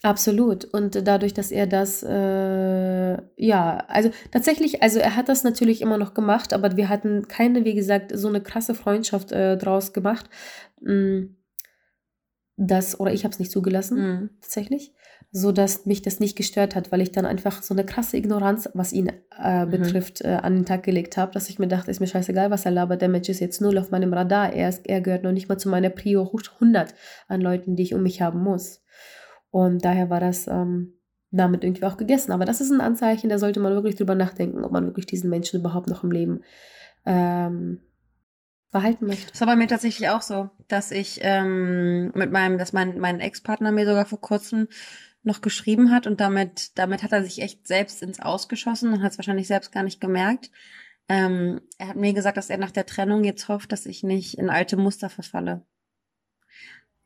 Absolut. 0.02 0.64
Und 0.64 1.06
dadurch, 1.06 1.34
dass 1.34 1.50
er 1.50 1.66
das, 1.66 2.02
äh, 2.02 3.18
ja, 3.42 3.78
also 3.88 4.10
tatsächlich, 4.30 4.82
also 4.82 4.98
er 4.98 5.16
hat 5.16 5.30
das 5.30 5.44
natürlich 5.44 5.80
immer 5.80 5.96
noch 5.96 6.12
gemacht, 6.12 6.52
aber 6.52 6.76
wir 6.76 6.90
hatten 6.90 7.26
keine, 7.26 7.64
wie 7.64 7.72
gesagt, 7.72 8.12
so 8.14 8.28
eine 8.28 8.42
krasse 8.42 8.74
Freundschaft 8.74 9.32
äh, 9.32 9.56
draus 9.56 9.94
gemacht. 9.94 10.28
Mm, 10.82 11.36
das, 12.58 13.00
oder 13.00 13.14
ich 13.14 13.24
habe 13.24 13.32
es 13.32 13.38
nicht 13.38 13.50
zugelassen, 13.50 13.96
mhm. 13.96 14.30
tatsächlich, 14.42 14.92
so 15.32 15.52
dass 15.52 15.86
mich 15.86 16.02
das 16.02 16.20
nicht 16.20 16.36
gestört 16.36 16.74
hat, 16.74 16.92
weil 16.92 17.00
ich 17.00 17.12
dann 17.12 17.24
einfach 17.24 17.62
so 17.62 17.72
eine 17.72 17.86
krasse 17.86 18.18
Ignoranz, 18.18 18.68
was 18.74 18.92
ihn 18.92 19.10
äh, 19.42 19.64
mhm. 19.64 19.70
betrifft, 19.70 20.20
äh, 20.20 20.38
an 20.42 20.56
den 20.56 20.66
Tag 20.66 20.82
gelegt 20.82 21.16
habe, 21.16 21.32
dass 21.32 21.48
ich 21.48 21.58
mir 21.58 21.68
dachte, 21.68 21.90
ist 21.90 22.00
mir 22.00 22.08
scheißegal, 22.08 22.50
was 22.50 22.66
er 22.66 22.72
labert, 22.72 23.00
der 23.00 23.08
Mensch 23.08 23.30
ist 23.30 23.40
jetzt 23.40 23.62
null 23.62 23.78
auf 23.78 23.90
meinem 23.90 24.12
Radar, 24.12 24.52
er, 24.52 24.68
ist, 24.68 24.86
er 24.86 25.00
gehört 25.00 25.22
noch 25.22 25.32
nicht 25.32 25.48
mal 25.48 25.56
zu 25.56 25.70
meiner 25.70 25.88
Prio 25.88 26.26
100 26.26 26.94
an 27.26 27.40
Leuten, 27.40 27.74
die 27.74 27.84
ich 27.84 27.94
um 27.94 28.02
mich 28.02 28.20
haben 28.20 28.42
muss. 28.42 28.82
Und 29.48 29.82
daher 29.82 30.10
war 30.10 30.20
das 30.20 30.46
ähm, 30.46 30.99
damit 31.30 31.64
irgendwie 31.64 31.84
auch 31.84 31.96
gegessen. 31.96 32.32
Aber 32.32 32.44
das 32.44 32.60
ist 32.60 32.70
ein 32.70 32.80
Anzeichen, 32.80 33.28
da 33.28 33.38
sollte 33.38 33.60
man 33.60 33.74
wirklich 33.74 33.96
drüber 33.96 34.14
nachdenken, 34.14 34.64
ob 34.64 34.72
man 34.72 34.86
wirklich 34.86 35.06
diesen 35.06 35.30
Menschen 35.30 35.60
überhaupt 35.60 35.88
noch 35.88 36.02
im 36.02 36.10
Leben 36.10 36.42
ähm, 37.06 37.80
behalten 38.70 39.06
möchte. 39.06 39.30
Das 39.30 39.40
war 39.40 39.48
bei 39.48 39.56
mir 39.56 39.68
tatsächlich 39.68 40.08
auch 40.08 40.22
so, 40.22 40.50
dass 40.68 40.90
ich 40.90 41.20
ähm, 41.22 42.12
mit 42.14 42.30
meinem, 42.32 42.58
dass 42.58 42.72
mein, 42.72 42.98
mein 42.98 43.20
Ex-Partner 43.20 43.72
mir 43.72 43.86
sogar 43.86 44.06
vor 44.06 44.20
kurzem 44.20 44.68
noch 45.22 45.40
geschrieben 45.40 45.90
hat 45.90 46.06
und 46.06 46.20
damit, 46.20 46.78
damit 46.78 47.02
hat 47.02 47.12
er 47.12 47.22
sich 47.22 47.42
echt 47.42 47.66
selbst 47.66 48.02
ins 48.02 48.20
Ausgeschossen 48.20 48.92
und 48.92 49.02
hat 49.02 49.12
es 49.12 49.18
wahrscheinlich 49.18 49.48
selbst 49.48 49.70
gar 49.70 49.82
nicht 49.82 50.00
gemerkt. 50.00 50.50
Ähm, 51.08 51.60
er 51.78 51.88
hat 51.88 51.96
mir 51.96 52.12
gesagt, 52.12 52.36
dass 52.36 52.50
er 52.50 52.58
nach 52.58 52.70
der 52.70 52.86
Trennung 52.86 53.24
jetzt 53.24 53.48
hofft, 53.48 53.72
dass 53.72 53.86
ich 53.86 54.02
nicht 54.02 54.38
in 54.38 54.48
alte 54.48 54.76
Muster 54.76 55.10
verfalle. 55.10 55.62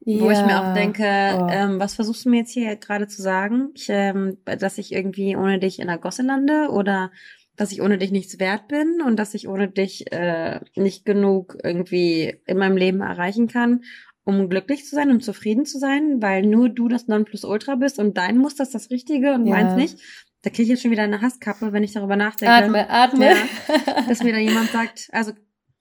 Ja. 0.06 0.20
Wo 0.20 0.30
ich 0.30 0.44
mir 0.44 0.60
auch 0.60 0.74
denke, 0.74 1.02
oh. 1.02 1.48
ähm, 1.50 1.80
was 1.80 1.94
versuchst 1.94 2.26
du 2.26 2.30
mir 2.30 2.40
jetzt 2.40 2.52
hier 2.52 2.76
gerade 2.76 3.08
zu 3.08 3.22
sagen? 3.22 3.70
Ich, 3.74 3.86
ähm, 3.88 4.36
dass 4.44 4.76
ich 4.76 4.92
irgendwie 4.92 5.34
ohne 5.34 5.58
dich 5.58 5.78
in 5.78 5.86
der 5.86 5.98
Gosse 5.98 6.22
lande 6.22 6.68
oder 6.70 7.10
dass 7.56 7.72
ich 7.72 7.80
ohne 7.80 7.98
dich 7.98 8.10
nichts 8.10 8.38
wert 8.38 8.68
bin 8.68 9.00
und 9.04 9.16
dass 9.16 9.34
ich 9.34 9.48
ohne 9.48 9.68
dich 9.68 10.12
äh, 10.12 10.60
nicht 10.74 11.04
genug 11.04 11.56
irgendwie 11.62 12.40
in 12.46 12.58
meinem 12.58 12.76
Leben 12.76 13.00
erreichen 13.00 13.48
kann, 13.48 13.82
um 14.24 14.48
glücklich 14.48 14.84
zu 14.86 14.94
sein, 14.94 15.10
um 15.10 15.20
zufrieden 15.20 15.64
zu 15.64 15.78
sein, 15.78 16.20
weil 16.20 16.42
nur 16.42 16.68
du 16.68 16.88
das 16.88 17.06
Nonplusultra 17.06 17.76
bist 17.76 17.98
und 17.98 18.16
dein 18.16 18.38
Muster 18.38 18.64
ist 18.64 18.74
das 18.74 18.90
Richtige 18.90 19.32
und 19.32 19.46
ja. 19.46 19.54
meins 19.54 19.74
nicht. 19.74 19.98
Da 20.42 20.50
kriege 20.50 20.64
ich 20.64 20.68
jetzt 20.68 20.82
schon 20.82 20.90
wieder 20.90 21.04
eine 21.04 21.22
Hasskappe, 21.22 21.72
wenn 21.72 21.82
ich 21.82 21.92
darüber 21.92 22.16
nachdenke. 22.16 22.52
Atme, 22.52 22.90
atme. 22.90 23.30
Ja, 23.30 24.02
dass 24.08 24.22
mir 24.22 24.32
da 24.32 24.38
jemand 24.38 24.70
sagt, 24.70 25.08
also 25.12 25.32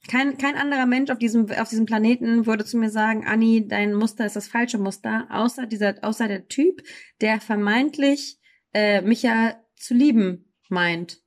kein, 0.08 0.38
kein 0.38 0.56
anderer 0.56 0.86
Mensch 0.86 1.10
auf 1.10 1.18
diesem, 1.18 1.50
auf 1.52 1.70
diesem 1.70 1.86
Planeten 1.86 2.46
würde 2.46 2.66
zu 2.66 2.78
mir 2.78 2.90
sagen, 2.90 3.26
Anni, 3.26 3.68
dein 3.68 3.94
Muster 3.94 4.26
ist 4.26 4.36
das 4.36 4.48
falsche 4.48 4.78
Muster, 4.78 5.28
außer 5.30 5.66
dieser, 5.66 5.96
außer 6.02 6.28
der 6.28 6.48
Typ, 6.48 6.84
der 7.22 7.40
vermeintlich 7.40 8.40
äh, 8.74 9.02
mich 9.02 9.24
ja 9.24 9.56
zu 9.76 9.94
lieben 9.94 10.54
meint. 10.70 11.22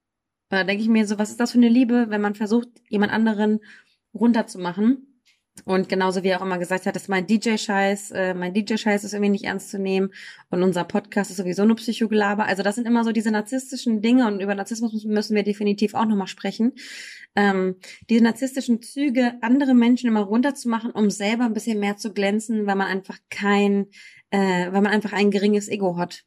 Da 0.49 0.65
denke 0.65 0.83
ich 0.83 0.89
mir 0.89 1.07
so, 1.07 1.19
was 1.19 1.31
ist 1.31 1.41
das 1.41 1.53
für 1.53 1.59
eine 1.59 1.69
Liebe, 1.69 2.07
wenn 2.09 2.21
man 2.21 2.35
versucht, 2.35 2.69
jemand 2.89 3.13
anderen 3.13 3.61
runterzumachen? 4.15 5.16
Und 5.65 5.89
genauso 5.89 6.23
wie 6.23 6.29
er 6.29 6.39
auch 6.39 6.45
immer 6.45 6.59
gesagt 6.59 6.87
hat, 6.87 6.95
dass 6.95 7.09
mein 7.09 7.27
DJ-Scheiß, 7.27 8.11
äh, 8.13 8.35
mein 8.35 8.53
DJ-Scheiß 8.53 9.05
ist 9.05 9.15
irgendwie 9.15 9.31
nicht 9.31 9.45
ernst 9.45 9.71
zu 9.71 9.79
nehmen 9.79 10.11
und 10.51 10.63
unser 10.63 10.85
Podcast 10.85 11.31
ist 11.31 11.39
sowieso 11.39 11.65
nur 11.65 11.77
Psychogelaber. 11.77 12.45
Also 12.45 12.63
das 12.63 12.75
sind 12.75 12.87
immer 12.87 13.05
so 13.05 13.13
diese 13.13 13.31
narzisstischen 13.31 14.03
Dinge 14.03 14.27
und 14.27 14.41
über 14.41 14.55
Narzissmus 14.55 15.05
müssen 15.05 15.35
wir 15.35 15.43
definitiv 15.43 15.95
auch 15.95 16.05
nochmal 16.05 16.27
sprechen. 16.27 16.75
Ähm, 17.35 17.77
diese 18.09 18.23
narzisstischen 18.23 18.83
Züge, 18.83 19.35
andere 19.41 19.75
Menschen 19.75 20.09
immer 20.09 20.23
runterzumachen, 20.23 20.91
um 20.91 21.11
selber 21.11 21.45
ein 21.45 21.55
bisschen 21.55 21.81
mehr 21.81 21.97
zu 21.97 22.13
glänzen, 22.13 22.67
weil 22.67 22.77
man 22.77 22.87
einfach 22.87 23.19
kein, 23.31 23.87
äh, 24.31 24.71
weil 24.73 24.83
man 24.83 24.87
einfach 24.87 25.13
ein 25.13 25.31
geringes 25.31 25.69
Ego 25.69 25.97
hat. 25.97 26.25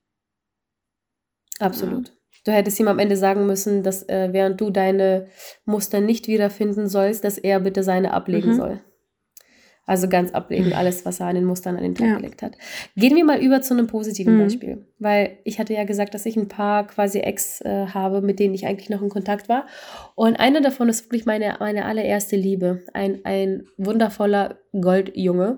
Absolut. 1.59 2.07
Ja. 2.07 2.13
Du 2.45 2.51
hättest 2.53 2.79
ihm 2.79 2.87
am 2.87 2.99
Ende 2.99 3.17
sagen 3.17 3.45
müssen, 3.45 3.83
dass 3.83 4.07
äh, 4.07 4.29
während 4.31 4.59
du 4.61 4.69
deine 4.69 5.27
Muster 5.65 5.99
nicht 5.99 6.27
wiederfinden 6.27 6.87
sollst, 6.87 7.23
dass 7.23 7.37
er 7.37 7.59
bitte 7.59 7.83
seine 7.83 8.13
ablegen 8.13 8.51
mhm. 8.51 8.55
soll. 8.55 8.81
Also 9.89 10.07
ganz 10.07 10.31
ablegen, 10.33 10.71
alles, 10.73 11.03
was 11.03 11.19
er 11.19 11.25
an 11.25 11.33
den 11.33 11.45
Mustern 11.45 11.75
an 11.75 11.81
den 11.81 11.95
Tag 11.95 12.05
ja. 12.05 12.15
gelegt 12.17 12.43
hat. 12.43 12.55
Gehen 12.95 13.15
wir 13.15 13.25
mal 13.25 13.41
über 13.41 13.63
zu 13.63 13.73
einem 13.73 13.87
positiven 13.87 14.37
mhm. 14.37 14.43
Beispiel. 14.43 14.85
Weil 14.99 15.39
ich 15.45 15.59
hatte 15.59 15.73
ja 15.73 15.83
gesagt, 15.83 16.13
dass 16.13 16.27
ich 16.27 16.37
ein 16.37 16.47
paar 16.47 16.85
quasi 16.85 17.21
Ex 17.21 17.61
äh, 17.61 17.87
habe, 17.87 18.21
mit 18.21 18.37
denen 18.37 18.53
ich 18.53 18.67
eigentlich 18.67 18.91
noch 18.91 19.01
in 19.01 19.09
Kontakt 19.09 19.49
war. 19.49 19.65
Und 20.13 20.39
einer 20.39 20.61
davon 20.61 20.89
ist 20.89 21.07
wirklich 21.07 21.25
meine, 21.25 21.55
meine 21.59 21.85
allererste 21.85 22.35
Liebe. 22.35 22.83
Ein, 22.93 23.21
ein 23.23 23.63
wundervoller 23.77 24.59
Goldjunge 24.79 25.57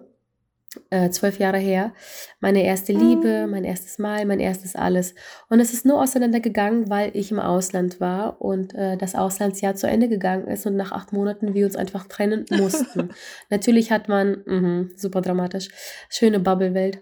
äh, 0.90 1.10
zwölf 1.10 1.38
Jahre 1.40 1.58
her. 1.58 1.92
Meine 2.40 2.64
erste 2.64 2.94
Liebe, 2.94 3.44
mhm. 3.46 3.52
mein 3.52 3.64
erstes 3.66 4.00
Mal, 4.00 4.26
mein 4.26 4.40
erstes 4.40 4.76
alles. 4.76 5.16
Und 5.50 5.60
es 5.60 5.74
ist 5.74 5.86
nur 5.86 6.02
auseinandergegangen, 6.02 6.90
weil 6.90 7.12
ich 7.14 7.32
im 7.32 7.40
Ausland 7.40 8.00
war 8.00 8.42
und 8.42 8.74
äh, 8.74 8.96
das 8.96 9.16
Auslandsjahr 9.16 9.76
zu 9.76 9.88
Ende 9.88 10.08
gegangen 10.08 10.48
ist 10.48 10.66
und 10.66 10.78
nach 10.78 10.94
acht 10.94 11.12
Monaten 11.12 11.54
wir 11.54 11.66
uns 11.66 11.76
einfach 11.76 12.08
trennen 12.08 12.46
mussten. 12.52 13.10
Natürlich 13.50 13.92
hat 13.92 14.08
man, 14.08 14.44
mh, 14.46 14.86
super 14.96 15.22
dramatisch, 15.22 15.70
schöne 16.10 16.40
Bubble-Welt. 16.40 17.00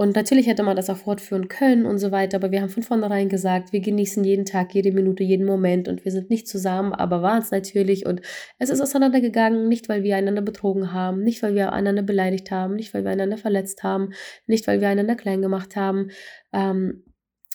Und 0.00 0.16
natürlich 0.16 0.46
hätte 0.46 0.62
man 0.62 0.76
das 0.76 0.88
auch 0.88 0.96
fortführen 0.96 1.48
können 1.48 1.84
und 1.84 1.98
so 1.98 2.10
weiter, 2.10 2.38
aber 2.38 2.50
wir 2.50 2.62
haben 2.62 2.70
von 2.70 2.82
vornherein 2.82 3.28
gesagt, 3.28 3.74
wir 3.74 3.80
genießen 3.80 4.24
jeden 4.24 4.46
Tag, 4.46 4.72
jede 4.74 4.92
Minute, 4.92 5.22
jeden 5.22 5.44
Moment 5.44 5.88
und 5.88 6.06
wir 6.06 6.10
sind 6.10 6.30
nicht 6.30 6.48
zusammen, 6.48 6.94
aber 6.94 7.20
waren 7.20 7.42
es 7.42 7.50
natürlich 7.50 8.06
und 8.06 8.22
es 8.58 8.70
ist 8.70 8.80
auseinandergegangen, 8.80 9.68
nicht 9.68 9.90
weil 9.90 10.02
wir 10.02 10.16
einander 10.16 10.40
betrogen 10.40 10.94
haben, 10.94 11.22
nicht 11.22 11.42
weil 11.42 11.54
wir 11.54 11.74
einander 11.74 12.00
beleidigt 12.00 12.50
haben, 12.50 12.76
nicht 12.76 12.94
weil 12.94 13.04
wir 13.04 13.10
einander 13.10 13.36
verletzt 13.36 13.82
haben, 13.82 14.14
nicht 14.46 14.66
weil 14.66 14.80
wir 14.80 14.88
einander 14.88 15.16
klein 15.16 15.42
gemacht 15.42 15.76
haben, 15.76 16.08
ähm, 16.54 17.02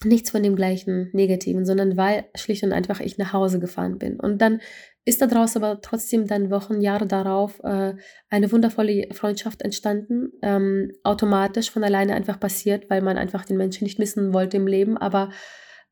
nichts 0.04 0.32
von 0.32 0.44
dem 0.44 0.56
gleichen 0.56 1.10
Negativen, 1.14 1.66
sondern 1.66 1.98
weil 1.98 2.26
schlicht 2.36 2.64
und 2.64 2.74
einfach 2.74 3.00
ich 3.00 3.18
nach 3.18 3.34
Hause 3.34 3.60
gefahren 3.60 3.98
bin. 3.98 4.20
Und 4.20 4.42
dann 4.42 4.60
ist 5.06 5.22
daraus 5.22 5.56
aber 5.56 5.82
trotzdem 5.82 6.28
dann 6.28 6.50
Wochen, 6.50 6.82
Jahre 6.82 7.06
darauf 7.06 7.60
äh, 7.64 7.94
eine 8.30 8.52
wundervolle 8.52 9.08
Freundschaft 9.14 9.62
entstanden. 9.62 10.34
Ähm, 10.42 10.92
automatisch 11.04 11.72
von 11.72 11.84
alleine 11.84 12.16
einfach 12.16 12.40
passiert, 12.40 12.90
weil 12.90 13.02
man 13.02 13.18
einfach 13.18 13.46
den 13.46 13.58
Menschen 13.58 13.84
nicht 13.84 14.00
missen 14.00 14.34
wollte 14.34 14.58
im 14.58 14.68
Leben. 14.68 14.98
Aber 14.98 15.30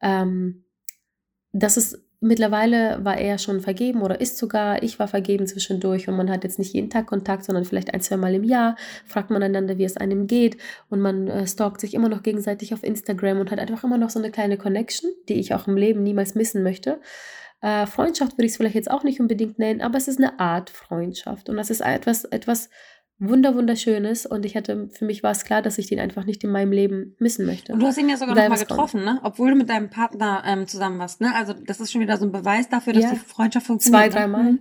ähm, 0.02 0.66
das 1.52 1.78
ist 1.78 2.04
mittlerweile 2.24 3.04
war 3.04 3.18
er 3.18 3.38
schon 3.38 3.62
vergeben 3.62 4.02
oder 4.02 4.20
ist 4.20 4.38
sogar, 4.38 4.82
ich 4.82 4.98
war 4.98 5.08
vergeben 5.08 5.46
zwischendurch 5.46 6.08
und 6.08 6.16
man 6.16 6.30
hat 6.32 6.44
jetzt 6.44 6.60
nicht 6.60 6.74
jeden 6.74 6.90
Tag 6.90 7.08
Kontakt, 7.08 7.44
sondern 7.44 7.66
vielleicht 7.66 7.94
ein, 7.94 8.02
zwei 8.02 8.18
Mal 8.18 8.34
im 8.34 8.44
Jahr, 8.44 8.76
fragt 9.06 9.30
man 9.30 9.44
einander, 9.44 9.78
wie 9.78 9.84
es 9.84 9.98
einem 9.98 10.28
geht 10.28 10.58
und 10.90 11.02
man 11.02 11.28
äh, 11.28 11.46
stalkt 11.46 11.82
sich 11.82 11.94
immer 11.94 12.10
noch 12.10 12.24
gegenseitig 12.24 12.74
auf 12.74 12.84
Instagram 12.84 13.40
und 13.40 13.52
hat 13.52 13.60
einfach 13.60 13.84
immer 13.84 13.98
noch 13.98 14.10
so 14.10 14.20
eine 14.20 14.32
kleine 14.32 14.58
Connection, 14.58 15.12
die 15.30 15.36
ich 15.36 15.54
auch 15.54 15.68
im 15.68 15.78
Leben 15.78 16.04
niemals 16.04 16.34
missen 16.34 16.64
möchte. 16.64 17.00
Äh, 17.62 17.86
Freundschaft 17.88 18.34
würde 18.34 18.46
ich 18.46 18.52
es 18.52 18.58
vielleicht 18.58 18.76
jetzt 18.76 18.92
auch 18.92 19.04
nicht 19.04 19.22
unbedingt 19.22 19.58
nennen, 19.58 19.82
aber 19.82 19.98
es 19.98 20.08
ist 20.08 20.20
eine 20.20 20.40
Art 20.40 20.70
Freundschaft. 20.70 21.48
Und 21.50 21.56
das 21.56 21.70
ist 21.70 21.80
etwas, 21.80 22.26
etwas 22.26 22.70
wunder 23.28 23.56
wunderschönes. 23.56 24.26
Und 24.26 24.46
ich 24.46 24.56
hatte, 24.56 24.90
für 24.92 25.06
mich 25.06 25.24
war 25.24 25.32
es 25.32 25.44
klar, 25.44 25.62
dass 25.62 25.78
ich 25.78 25.88
den 25.88 26.00
einfach 26.00 26.26
nicht 26.26 26.44
in 26.44 26.52
meinem 26.52 26.72
Leben 26.72 27.16
missen 27.20 27.46
möchte. 27.46 27.74
Und 27.74 27.80
du 27.80 27.88
hast 27.88 27.98
ihn 27.98 28.10
ja 28.10 28.18
sogar 28.18 28.36
noch 28.36 28.50
mal 28.50 28.60
getroffen, 28.60 29.04
ne? 29.04 29.20
Obwohl 29.24 29.52
du 29.52 29.56
mit 29.56 29.70
deinem 29.70 29.90
Partner 29.90 30.44
ähm, 30.46 30.68
zusammen 30.68 31.00
warst, 31.00 31.22
ne? 31.22 31.34
Also 31.36 31.54
das 31.54 31.80
ist 31.80 31.92
schon 31.92 32.02
wieder 32.02 32.18
so 32.18 32.26
ein 32.26 32.32
Beweis 32.32 32.70
dafür, 32.70 32.94
dass 32.94 33.04
ja. 33.04 33.12
die 33.12 33.20
Freundschaft 33.20 33.68
funktioniert. 33.68 34.12
Zwei, 34.12 34.20
dreimal. 34.20 34.44
Mhm. 34.44 34.60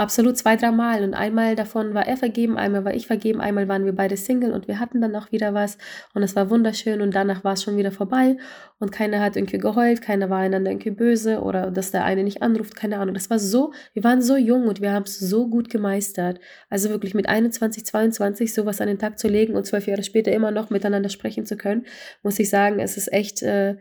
Absolut 0.00 0.38
zwei, 0.38 0.56
dreimal. 0.56 1.04
Und 1.04 1.12
einmal 1.12 1.56
davon 1.56 1.92
war 1.92 2.08
er 2.08 2.16
vergeben, 2.16 2.56
einmal 2.56 2.86
war 2.86 2.94
ich 2.94 3.06
vergeben, 3.06 3.38
einmal 3.42 3.68
waren 3.68 3.84
wir 3.84 3.92
beide 3.92 4.16
Single 4.16 4.50
und 4.50 4.66
wir 4.66 4.80
hatten 4.80 5.02
dann 5.02 5.14
auch 5.14 5.30
wieder 5.30 5.52
was. 5.52 5.76
Und 6.14 6.22
es 6.22 6.34
war 6.34 6.48
wunderschön 6.48 7.02
und 7.02 7.14
danach 7.14 7.44
war 7.44 7.52
es 7.52 7.62
schon 7.62 7.76
wieder 7.76 7.92
vorbei. 7.92 8.38
Und 8.78 8.92
keiner 8.92 9.20
hat 9.20 9.36
irgendwie 9.36 9.58
geheult, 9.58 10.00
keiner 10.00 10.30
war 10.30 10.38
einander 10.38 10.70
irgendwie 10.70 10.92
böse 10.92 11.42
oder 11.42 11.70
dass 11.70 11.90
der 11.90 12.06
eine 12.06 12.24
nicht 12.24 12.40
anruft, 12.40 12.76
keine 12.76 12.98
Ahnung. 12.98 13.12
Das 13.12 13.28
war 13.28 13.38
so, 13.38 13.74
wir 13.92 14.02
waren 14.02 14.22
so 14.22 14.38
jung 14.38 14.68
und 14.68 14.80
wir 14.80 14.94
haben 14.94 15.02
es 15.02 15.18
so 15.18 15.46
gut 15.50 15.68
gemeistert. 15.68 16.40
Also 16.70 16.88
wirklich 16.88 17.12
mit 17.12 17.28
21, 17.28 17.84
22 17.84 18.54
sowas 18.54 18.80
an 18.80 18.86
den 18.86 18.98
Tag 18.98 19.18
zu 19.18 19.28
legen 19.28 19.54
und 19.54 19.66
zwölf 19.66 19.86
Jahre 19.86 20.02
später 20.02 20.32
immer 20.32 20.50
noch 20.50 20.70
miteinander 20.70 21.10
sprechen 21.10 21.44
zu 21.44 21.58
können, 21.58 21.84
muss 22.22 22.38
ich 22.38 22.48
sagen, 22.48 22.78
es 22.80 22.96
ist 22.96 23.12
echt. 23.12 23.42
Äh, 23.42 23.76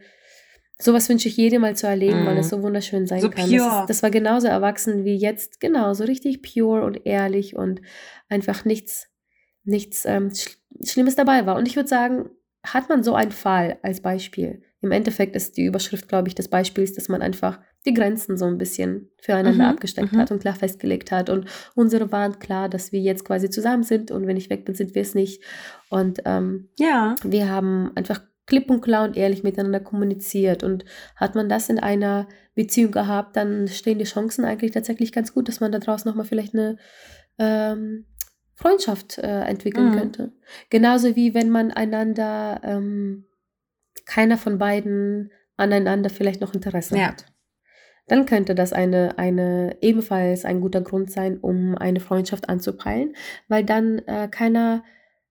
Sowas 0.82 1.10
wünsche 1.10 1.28
ich 1.28 1.36
jedem 1.36 1.62
mal 1.62 1.76
zu 1.76 1.88
erleben, 1.88 2.24
mm. 2.24 2.26
weil 2.26 2.38
es 2.38 2.48
mhm. 2.48 2.50
so 2.50 2.64
wunderschön 2.64 3.06
sein 3.06 3.22
so 3.22 3.30
kann. 3.30 3.52
Das, 3.52 3.82
ist, 3.82 3.90
das, 3.90 4.04
war 4.04 4.10
genauso 4.10 4.48
erwachsen 4.48 5.04
wie 5.04 5.16
jetzt, 5.16 5.60
genau, 5.60 5.94
so 5.94 6.06
richtig 6.06 6.42
pure 6.42 6.86
und 6.86 7.06
ehrlich 7.06 7.56
und 7.56 7.82
einfach 8.30 8.64
nichts, 8.64 9.08
nichts 9.64 10.06
ähm, 10.06 10.34
Sch 10.34 10.58
Schlimmes 10.86 11.16
dabei 11.16 11.46
war. 11.46 11.58
Und 11.58 11.68
ich 11.68 11.76
würde 11.76 11.90
sagen, 11.90 12.30
hat 12.64 12.88
man 12.88 13.04
so 13.04 13.14
einen 13.14 13.32
Fall 13.32 13.78
als 13.82 14.02
Beispiel, 14.02 14.62
im 14.82 14.92
Endeffekt 14.92 15.36
ist 15.36 15.58
die 15.58 15.66
Überschrift, 15.66 16.08
glaube 16.08 16.30
ich, 16.30 16.36
des 16.36 16.48
Beispiels, 16.48 16.94
dass 16.94 17.10
man 17.10 17.22
einfach 17.22 17.60
die 17.86 17.94
Grenzen 17.94 18.38
so 18.38 18.46
ein 18.46 18.58
bisschen 18.58 19.10
füreinander 19.22 19.66
mhm, 19.66 19.72
abgesteckt 19.72 20.14
mhm. 20.14 20.18
hat 20.18 20.32
und 20.32 20.40
klar 20.40 20.56
festgelegt 20.56 21.12
hat. 21.12 21.30
Und 21.30 21.50
unsere 21.76 22.12
waren 22.12 22.40
klar, 22.40 22.70
dass 22.70 22.92
wir 22.92 23.02
jetzt 23.02 23.26
quasi 23.26 23.50
zusammen 23.50 23.84
sind 23.84 24.10
und 24.10 24.26
wenn 24.26 24.38
ich 24.38 24.50
weg 24.50 24.64
bin, 24.64 24.76
sind 24.76 24.96
wir 24.96 25.02
es 25.02 25.16
nicht. 25.16 25.44
Und 25.90 26.22
ähm, 26.26 26.70
ja. 26.78 27.16
wir 27.24 27.50
haben 27.50 27.92
einfach 27.96 28.22
klipp 28.50 28.70
und 28.70 28.82
klar 28.82 29.06
und 29.06 29.16
ehrlich 29.16 29.44
miteinander 29.44 29.80
kommuniziert. 29.80 30.64
Und 30.64 30.84
hat 31.16 31.36
man 31.36 31.48
das 31.48 31.70
in 31.70 31.80
einer 31.80 32.28
Beziehung 32.56 32.92
gehabt, 32.92 33.38
dann 33.38 33.68
stehen 33.70 34.00
die 34.00 34.06
Chancen 34.06 34.44
eigentlich 34.44 34.72
tatsächlich 34.72 35.14
ganz 35.14 35.34
gut, 35.34 35.48
dass 35.48 35.62
man 35.62 35.72
daraus 35.72 36.04
nochmal 36.04 36.26
vielleicht 36.26 36.54
eine 36.54 36.78
ähm, 37.38 38.06
Freundschaft 38.56 39.18
äh, 39.20 39.44
entwickeln 39.44 39.92
mhm. 39.92 39.98
könnte. 39.98 40.32
Genauso 40.70 41.16
wie 41.16 41.34
wenn 41.34 41.50
man 41.50 41.72
einander, 41.72 42.60
ähm, 42.64 43.26
keiner 44.06 44.38
von 44.38 44.58
beiden 44.58 45.32
aneinander 45.56 46.10
vielleicht 46.10 46.42
noch 46.42 46.54
Interesse 46.54 46.98
ja. 46.98 47.10
hat. 47.10 47.26
Dann 48.08 48.26
könnte 48.26 48.56
das 48.56 48.74
eine, 48.74 49.20
eine 49.20 49.78
ebenfalls 49.82 50.44
ein 50.44 50.62
guter 50.62 50.82
Grund 50.82 51.12
sein, 51.12 51.38
um 51.38 51.78
eine 51.78 52.00
Freundschaft 52.00 52.50
anzupeilen, 52.50 53.14
weil 53.48 53.64
dann 53.64 54.00
äh, 54.08 54.28
keiner 54.28 54.84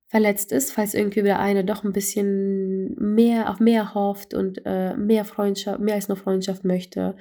verletzt 0.09 0.53
ist, 0.53 0.73
falls 0.73 0.95
irgendwie 0.95 1.23
der 1.23 1.39
eine 1.39 1.65
doch 1.65 1.85
ein 1.85 1.93
bisschen 1.93 2.95
mehr 2.99 3.51
auf 3.51 3.61
mehr 3.61 3.95
hofft 3.95 4.33
und 4.33 4.63
äh, 4.65 4.97
mehr 4.97 5.25
Freundschaft, 5.25 5.81
mehr 5.81 5.95
als 5.95 6.09
nur 6.09 6.17
Freundschaft 6.17 6.65
möchte. 6.65 7.15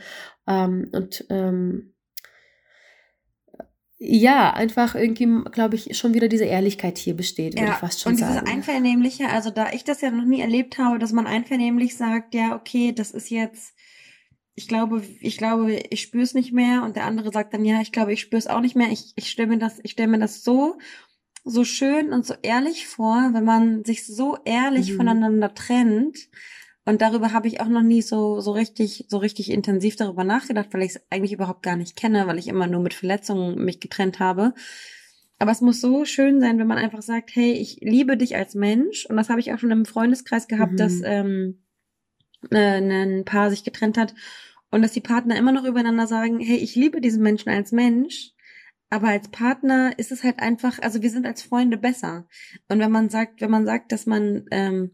Ähm, 0.48 0.90
und 0.94 1.26
ähm, 1.30 1.94
ja, 4.00 4.54
einfach 4.54 4.96
irgendwie, 4.96 5.50
glaube 5.52 5.76
ich, 5.76 5.98
schon 5.98 6.14
wieder 6.14 6.28
diese 6.28 6.46
Ehrlichkeit 6.46 6.98
hier 6.98 7.16
besteht, 7.16 7.56
würde 7.56 7.66
ja, 7.66 7.74
ich 7.74 7.80
fast 7.80 8.00
schon 8.00 8.14
und 8.14 8.20
sagen. 8.20 8.38
Und 8.38 8.46
dieses 8.46 8.56
Einvernehmliche, 8.56 9.30
also 9.30 9.50
da 9.50 9.72
ich 9.72 9.84
das 9.84 10.02
ja 10.02 10.12
noch 10.12 10.24
nie 10.24 10.40
erlebt 10.40 10.78
habe, 10.78 11.00
dass 11.00 11.12
man 11.12 11.28
einvernehmlich 11.28 11.98
sagt, 11.98 12.36
ja, 12.36 12.56
okay, 12.56 12.94
das 12.94 13.12
ist 13.12 13.30
jetzt, 13.32 13.76
ich 14.54 14.68
glaube, 14.68 15.02
ich 15.20 15.38
glaube, 15.38 15.74
ich 15.90 16.02
spüre 16.02 16.24
es 16.24 16.36
nicht 16.36 16.54
mehr 16.54 16.84
und 16.84 16.96
der 16.96 17.06
andere 17.06 17.32
sagt 17.32 17.54
dann, 17.54 17.66
ja, 17.66 17.82
ich 17.82 17.92
glaube, 17.92 18.14
ich 18.14 18.22
spüre 18.22 18.40
es 18.40 18.48
auch 18.48 18.62
nicht 18.62 18.76
mehr. 18.76 18.92
Ich, 18.92 19.14
ich 19.16 19.30
stelle 19.30 19.50
mir 19.50 19.58
das, 19.58 19.80
ich 19.84 19.92
stelle 19.92 20.10
mir 20.10 20.20
das 20.20 20.44
so 20.44 20.78
so 21.50 21.64
schön 21.64 22.14
und 22.14 22.26
so 22.26 22.34
ehrlich 22.42 22.88
vor, 22.88 23.30
wenn 23.34 23.44
man 23.44 23.84
sich 23.84 24.06
so 24.06 24.38
ehrlich 24.46 24.92
mhm. 24.92 24.98
voneinander 24.98 25.54
trennt. 25.54 26.18
Und 26.86 27.02
darüber 27.02 27.34
habe 27.34 27.48
ich 27.48 27.60
auch 27.60 27.68
noch 27.68 27.82
nie 27.82 28.02
so, 28.02 28.40
so 28.40 28.52
richtig, 28.52 29.06
so 29.10 29.18
richtig 29.18 29.52
intensiv 29.52 29.98
darüber 29.98 30.24
nachgedacht, 30.24 30.68
weil 30.72 30.84
ich 30.84 30.96
es 30.96 31.02
eigentlich 31.10 31.34
überhaupt 31.34 31.64
gar 31.64 31.76
nicht 31.76 31.98
kenne, 31.98 32.28
weil 32.28 32.40
ich 32.40 32.48
immer 32.48 32.68
nur 32.68 32.82
mit 32.82 32.94
Verletzungen 32.94 33.64
mich 33.64 33.82
getrennt 33.82 34.20
habe. 34.20 34.54
Aber 35.40 35.52
es 35.52 35.62
muss 35.62 35.82
so 35.82 36.06
schön 36.06 36.40
sein, 36.40 36.58
wenn 36.60 36.68
man 36.68 36.78
einfach 36.78 37.02
sagt, 37.02 37.36
hey, 37.36 37.52
ich 37.52 37.80
liebe 37.82 38.18
dich 38.18 38.36
als 38.36 38.56
Mensch. 38.56 39.06
Und 39.06 39.18
das 39.18 39.30
habe 39.30 39.40
ich 39.40 39.54
auch 39.54 39.60
schon 39.60 39.72
im 39.72 39.86
Freundeskreis 39.86 40.48
gehabt, 40.48 40.74
mhm. 40.74 40.78
dass 40.78 41.02
ähm, 41.04 41.64
äh, 42.52 42.80
ein 42.80 43.26
Paar 43.26 43.50
sich 43.50 43.64
getrennt 43.64 43.98
hat 43.98 44.16
und 44.72 44.82
dass 44.82 44.94
die 44.94 45.02
Partner 45.02 45.38
immer 45.38 45.52
noch 45.52 45.66
übereinander 45.66 46.08
sagen, 46.08 46.40
hey, 46.40 46.58
ich 46.58 46.76
liebe 46.76 47.02
diesen 47.02 47.22
Menschen 47.22 47.50
als 47.50 47.72
Mensch 47.72 48.34
aber 48.90 49.10
als 49.10 49.30
Partner 49.30 49.98
ist 49.98 50.12
es 50.12 50.24
halt 50.24 50.40
einfach, 50.40 50.80
also 50.80 51.02
wir 51.02 51.10
sind 51.10 51.26
als 51.26 51.42
Freunde 51.42 51.78
besser. 51.78 52.28
Und 52.70 52.80
wenn 52.80 52.92
man 52.92 53.10
sagt, 53.10 53.42
wenn 53.42 53.52
man 53.52 53.66
sagt, 53.66 53.92
dass 53.92 54.06
man 54.06 54.46
ähm, 54.52 54.92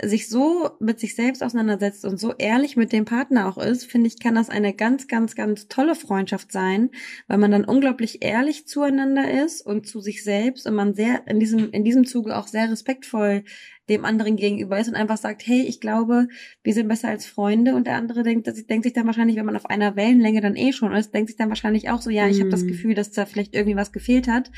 sich 0.00 0.28
so 0.28 0.70
mit 0.78 1.00
sich 1.00 1.16
selbst 1.16 1.42
auseinandersetzt 1.42 2.04
und 2.04 2.20
so 2.20 2.32
ehrlich 2.34 2.76
mit 2.76 2.92
dem 2.92 3.04
Partner 3.04 3.48
auch 3.48 3.58
ist, 3.58 3.84
finde 3.84 4.06
ich, 4.06 4.20
kann 4.20 4.36
das 4.36 4.48
eine 4.48 4.72
ganz, 4.72 5.08
ganz, 5.08 5.34
ganz 5.34 5.66
tolle 5.66 5.96
Freundschaft 5.96 6.52
sein, 6.52 6.90
weil 7.26 7.38
man 7.38 7.50
dann 7.50 7.64
unglaublich 7.64 8.22
ehrlich 8.22 8.68
zueinander 8.68 9.42
ist 9.44 9.60
und 9.60 9.88
zu 9.88 10.00
sich 10.00 10.22
selbst 10.22 10.68
und 10.68 10.74
man 10.74 10.94
sehr 10.94 11.26
in 11.26 11.40
diesem, 11.40 11.70
in 11.72 11.84
diesem 11.84 12.06
Zuge 12.06 12.36
auch 12.36 12.46
sehr 12.46 12.70
respektvoll 12.70 13.42
dem 13.88 14.04
anderen 14.04 14.36
gegenüber 14.36 14.78
ist 14.78 14.88
und 14.88 14.94
einfach 14.94 15.16
sagt, 15.16 15.44
hey, 15.46 15.62
ich 15.62 15.80
glaube, 15.80 16.28
wir 16.62 16.74
sind 16.74 16.88
besser 16.88 17.08
als 17.08 17.26
Freunde 17.26 17.74
und 17.74 17.86
der 17.86 17.96
andere 17.96 18.22
denkt, 18.22 18.46
dass 18.46 18.64
denkt 18.66 18.84
sich 18.84 18.92
dann 18.92 19.06
wahrscheinlich, 19.06 19.36
wenn 19.36 19.46
man 19.46 19.56
auf 19.56 19.66
einer 19.66 19.96
Wellenlänge 19.96 20.40
dann 20.40 20.54
eh 20.54 20.72
schon 20.72 20.92
ist, 20.92 21.12
denkt 21.12 21.30
sich 21.30 21.38
dann 21.38 21.48
wahrscheinlich 21.48 21.90
auch 21.90 22.02
so, 22.02 22.10
ja, 22.10 22.28
ich 22.28 22.38
mm. 22.38 22.40
habe 22.42 22.50
das 22.50 22.66
Gefühl, 22.66 22.94
dass 22.94 23.10
da 23.10 23.26
vielleicht 23.26 23.54
irgendwie 23.54 23.76
was 23.76 23.92
gefehlt 23.92 24.28
hat. 24.28 24.52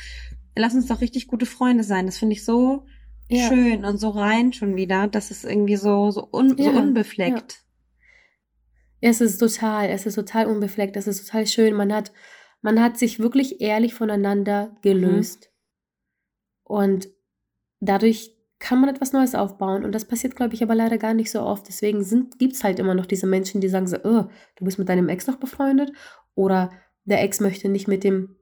Lass 0.57 0.75
uns 0.75 0.87
doch 0.87 1.01
richtig 1.01 1.29
gute 1.29 1.47
Freunde 1.47 1.85
sein. 1.85 2.07
Das 2.07 2.19
finde 2.19 2.35
ich 2.35 2.45
so 2.45 2.85
ja. 3.31 3.49
schön 3.49 3.85
und 3.85 3.99
so 3.99 4.11
rein 4.11 4.53
schon 4.53 4.77
wieder. 4.77 5.09
Das 5.09 5.31
ist 5.31 5.45
irgendwie 5.45 5.77
so, 5.77 6.11
so, 6.11 6.29
un, 6.33 6.57
ja. 6.57 6.73
so 6.73 6.79
unbefleckt. 6.79 7.53
Ja. 9.01 9.11
Es 9.11 9.21
ist 9.21 9.39
total, 9.39 9.89
es 9.89 10.07
ist 10.07 10.15
total 10.15 10.47
unbefleckt, 10.47 10.97
es 10.97 11.07
ist 11.07 11.27
total 11.27 11.47
schön. 11.47 11.75
Man 11.75 11.93
hat, 11.93 12.13
man 12.61 12.81
hat 12.81 12.99
sich 12.99 13.19
wirklich 13.19 13.61
ehrlich 13.61 13.95
voneinander 13.95 14.77
gelöst. 14.83 15.51
Mhm. 15.51 16.75
Und 16.77 17.09
dadurch 17.81 18.37
kann 18.59 18.81
man 18.81 18.91
etwas 18.91 19.13
Neues 19.13 19.35
aufbauen. 19.35 19.85
Und 19.85 19.93
das 19.93 20.05
passiert, 20.05 20.37
glaube 20.37 20.55
ich, 20.55 20.63
aber 20.63 20.75
leider 20.75 20.99
gar 20.99 21.15
nicht 21.15 21.31
so 21.31 21.41
oft. 21.41 21.67
Deswegen 21.67 22.31
gibt 22.39 22.55
es 22.55 22.63
halt 22.63 22.79
immer 22.79 22.95
noch 22.95 23.07
diese 23.07 23.27
Menschen, 23.27 23.61
die 23.61 23.69
sagen 23.69 23.87
so, 23.87 23.97
oh, 24.05 24.27
du 24.57 24.65
bist 24.65 24.79
mit 24.79 24.89
deinem 24.89 25.09
Ex 25.09 25.27
noch 25.27 25.37
befreundet. 25.37 25.93
Oder 26.35 26.71
der 27.05 27.23
Ex 27.23 27.41
möchte 27.41 27.69
nicht 27.69 27.89
mit 27.89 28.05
dem 28.05 28.37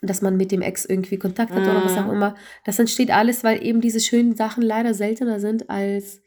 dass 0.00 0.22
man 0.22 0.36
mit 0.36 0.50
dem 0.52 0.62
Ex 0.62 0.84
irgendwie 0.84 1.18
Kontakt 1.18 1.52
hat 1.52 1.62
mhm. 1.62 1.70
oder 1.70 1.84
was 1.84 1.96
auch 1.96 2.06
mhm. 2.06 2.12
immer. 2.12 2.34
Das 2.64 2.78
entsteht 2.78 3.10
alles, 3.10 3.44
weil 3.44 3.64
eben 3.64 3.80
diese 3.80 4.00
schönen 4.00 4.34
Sachen 4.34 4.62
leider 4.62 4.94
seltener 4.94 5.40
sind 5.40 5.70
als 5.70 6.20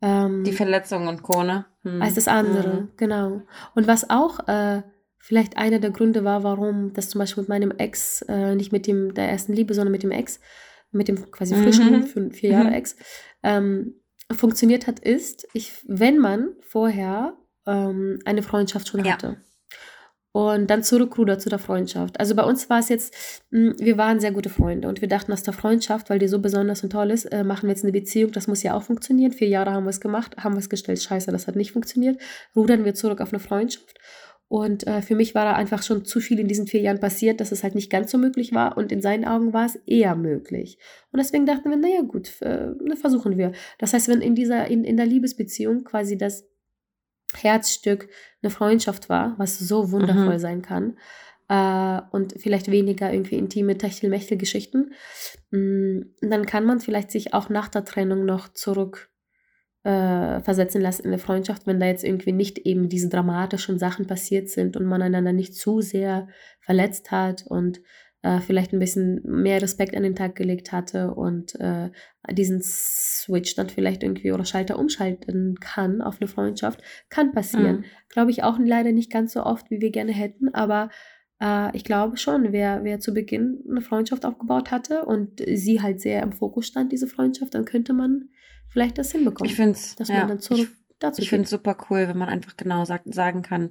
ähm, 0.00 0.44
die 0.44 0.52
Verletzungen 0.52 1.08
und 1.08 1.22
Co. 1.22 1.42
Ne? 1.42 1.66
Hm. 1.82 2.00
Als 2.00 2.14
das 2.14 2.28
andere, 2.28 2.82
mhm. 2.82 2.88
genau. 2.96 3.42
Und 3.74 3.88
was 3.88 4.08
auch 4.10 4.46
äh, 4.48 4.82
vielleicht 5.18 5.56
einer 5.56 5.80
der 5.80 5.90
Gründe 5.90 6.24
war, 6.24 6.44
warum 6.44 6.92
das 6.92 7.10
zum 7.10 7.18
Beispiel 7.18 7.42
mit 7.42 7.48
meinem 7.48 7.72
Ex, 7.72 8.22
äh, 8.22 8.54
nicht 8.54 8.72
mit 8.72 8.86
dem 8.86 9.14
der 9.14 9.28
ersten 9.28 9.52
Liebe, 9.52 9.74
sondern 9.74 9.92
mit 9.92 10.02
dem 10.02 10.10
Ex, 10.10 10.40
mit 10.90 11.08
dem 11.08 11.30
quasi 11.30 11.54
frischen, 11.54 12.08
mhm. 12.14 12.30
vier 12.30 12.50
Jahre 12.50 12.68
mhm. 12.68 12.74
Ex, 12.74 12.96
ähm, 13.42 14.00
funktioniert 14.32 14.86
hat, 14.86 15.00
ist, 15.00 15.48
ich, 15.52 15.72
wenn 15.86 16.18
man 16.18 16.50
vorher 16.60 17.36
ähm, 17.66 18.20
eine 18.24 18.42
Freundschaft 18.42 18.88
schon 18.88 19.04
hatte. 19.04 19.38
Und 20.38 20.70
dann 20.70 20.84
zurückrudert 20.84 21.42
zu 21.42 21.48
der 21.48 21.58
Freundschaft. 21.58 22.20
Also 22.20 22.36
bei 22.36 22.44
uns 22.44 22.70
war 22.70 22.78
es 22.78 22.88
jetzt, 22.88 23.42
hm, 23.50 23.74
wir 23.80 23.98
waren 23.98 24.20
sehr 24.20 24.30
gute 24.30 24.48
Freunde 24.48 24.86
und 24.86 25.00
wir 25.00 25.08
dachten, 25.08 25.32
aus 25.32 25.42
der 25.42 25.52
Freundschaft, 25.52 26.10
weil 26.10 26.20
die 26.20 26.28
so 26.28 26.38
besonders 26.38 26.84
und 26.84 26.90
toll 26.90 27.10
ist, 27.10 27.24
äh, 27.24 27.42
machen 27.42 27.64
wir 27.64 27.70
jetzt 27.70 27.82
eine 27.82 27.90
Beziehung, 27.90 28.30
das 28.30 28.46
muss 28.46 28.62
ja 28.62 28.74
auch 28.74 28.84
funktionieren. 28.84 29.32
Vier 29.32 29.48
Jahre 29.48 29.72
haben 29.72 29.82
wir 29.82 29.90
es 29.90 30.00
gemacht, 30.00 30.36
haben 30.36 30.54
wir 30.54 30.60
es 30.60 30.70
gestellt, 30.70 31.02
scheiße, 31.02 31.32
das 31.32 31.48
hat 31.48 31.56
nicht 31.56 31.72
funktioniert. 31.72 32.20
Rudern 32.54 32.84
wir 32.84 32.94
zurück 32.94 33.20
auf 33.20 33.32
eine 33.32 33.40
Freundschaft. 33.40 33.98
Und 34.46 34.86
äh, 34.86 35.02
für 35.02 35.16
mich 35.16 35.34
war 35.34 35.44
da 35.44 35.54
einfach 35.54 35.82
schon 35.82 36.04
zu 36.04 36.20
viel 36.20 36.38
in 36.38 36.46
diesen 36.46 36.68
vier 36.68 36.82
Jahren 36.82 37.00
passiert, 37.00 37.40
dass 37.40 37.50
es 37.50 37.64
halt 37.64 37.74
nicht 37.74 37.90
ganz 37.90 38.12
so 38.12 38.16
möglich 38.16 38.54
war. 38.54 38.76
Und 38.76 38.92
in 38.92 39.02
seinen 39.02 39.24
Augen 39.24 39.52
war 39.52 39.66
es 39.66 39.74
eher 39.86 40.14
möglich. 40.14 40.78
Und 41.10 41.18
deswegen 41.18 41.46
dachten 41.46 41.68
wir, 41.68 41.76
naja, 41.76 42.02
gut, 42.02 42.40
äh, 42.42 42.68
versuchen 42.94 43.38
wir. 43.38 43.50
Das 43.80 43.92
heißt, 43.92 44.06
wenn 44.06 44.20
in 44.20 44.36
dieser, 44.36 44.68
in, 44.68 44.84
in 44.84 44.96
der 44.96 45.06
Liebesbeziehung 45.06 45.82
quasi 45.82 46.16
das 46.16 46.46
Herzstück 47.34 48.08
eine 48.42 48.50
Freundschaft 48.50 49.08
war, 49.08 49.34
was 49.38 49.58
so 49.58 49.90
wundervoll 49.90 50.34
mhm. 50.34 50.38
sein 50.38 50.62
kann. 50.62 50.96
Äh, 51.48 52.02
und 52.10 52.34
vielleicht 52.38 52.70
weniger 52.70 53.12
irgendwie 53.12 53.36
intime 53.36 53.78
Techtelmechtel-Geschichten. 53.78 54.92
Mm, 55.50 56.00
dann 56.20 56.46
kann 56.46 56.64
man 56.64 56.80
vielleicht 56.80 57.10
sich 57.10 57.34
auch 57.34 57.48
nach 57.48 57.68
der 57.68 57.84
Trennung 57.84 58.24
noch 58.24 58.48
zurück 58.48 59.10
äh, 59.84 60.40
versetzen 60.40 60.82
lassen 60.82 61.02
in 61.04 61.08
eine 61.08 61.18
Freundschaft, 61.18 61.66
wenn 61.66 61.80
da 61.80 61.86
jetzt 61.86 62.04
irgendwie 62.04 62.32
nicht 62.32 62.58
eben 62.58 62.88
diese 62.88 63.08
dramatischen 63.08 63.78
Sachen 63.78 64.06
passiert 64.06 64.48
sind 64.50 64.76
und 64.76 64.86
man 64.86 65.02
einander 65.02 65.32
nicht 65.32 65.54
zu 65.54 65.80
sehr 65.80 66.28
verletzt 66.60 67.10
hat 67.10 67.46
und 67.46 67.80
äh, 68.22 68.40
vielleicht 68.40 68.72
ein 68.72 68.80
bisschen 68.80 69.20
mehr 69.24 69.62
Respekt 69.62 69.96
an 69.96 70.02
den 70.02 70.16
Tag 70.16 70.34
gelegt 70.34 70.72
hatte 70.72 71.14
und 71.14 71.54
äh, 71.60 71.90
diesen 72.32 72.60
Switch 72.62 73.54
dann 73.54 73.68
vielleicht 73.68 74.02
irgendwie 74.02 74.32
oder 74.32 74.44
Schalter 74.44 74.78
umschalten 74.78 75.56
kann 75.60 76.02
auf 76.02 76.20
eine 76.20 76.28
Freundschaft, 76.28 76.82
kann 77.10 77.32
passieren. 77.32 77.78
Mhm. 77.78 77.84
Glaube 78.08 78.30
ich 78.30 78.42
auch 78.42 78.58
leider 78.58 78.92
nicht 78.92 79.10
ganz 79.10 79.32
so 79.32 79.44
oft, 79.44 79.70
wie 79.70 79.80
wir 79.80 79.90
gerne 79.90 80.12
hätten, 80.12 80.52
aber 80.52 80.90
äh, 81.40 81.76
ich 81.76 81.84
glaube 81.84 82.16
schon, 82.16 82.52
wer, 82.52 82.82
wer 82.82 82.98
zu 83.00 83.14
Beginn 83.14 83.62
eine 83.70 83.80
Freundschaft 83.80 84.24
aufgebaut 84.24 84.70
hatte 84.70 85.04
und 85.04 85.40
sie 85.46 85.80
halt 85.80 86.00
sehr 86.00 86.22
im 86.22 86.32
Fokus 86.32 86.66
stand, 86.66 86.90
diese 86.90 87.06
Freundschaft, 87.06 87.54
dann 87.54 87.64
könnte 87.64 87.92
man 87.92 88.30
vielleicht 88.68 88.98
das 88.98 89.12
hinbekommen. 89.12 89.48
Ich 89.48 89.56
finde 89.56 89.72
es, 89.72 89.96
ja, 90.08 90.28
ich, 90.34 90.66
ich 91.18 91.30
finde 91.30 91.44
es 91.44 91.50
super 91.50 91.76
cool, 91.88 92.08
wenn 92.08 92.18
man 92.18 92.28
einfach 92.28 92.56
genau 92.56 92.84
sagt, 92.84 93.14
sagen 93.14 93.42
kann, 93.42 93.70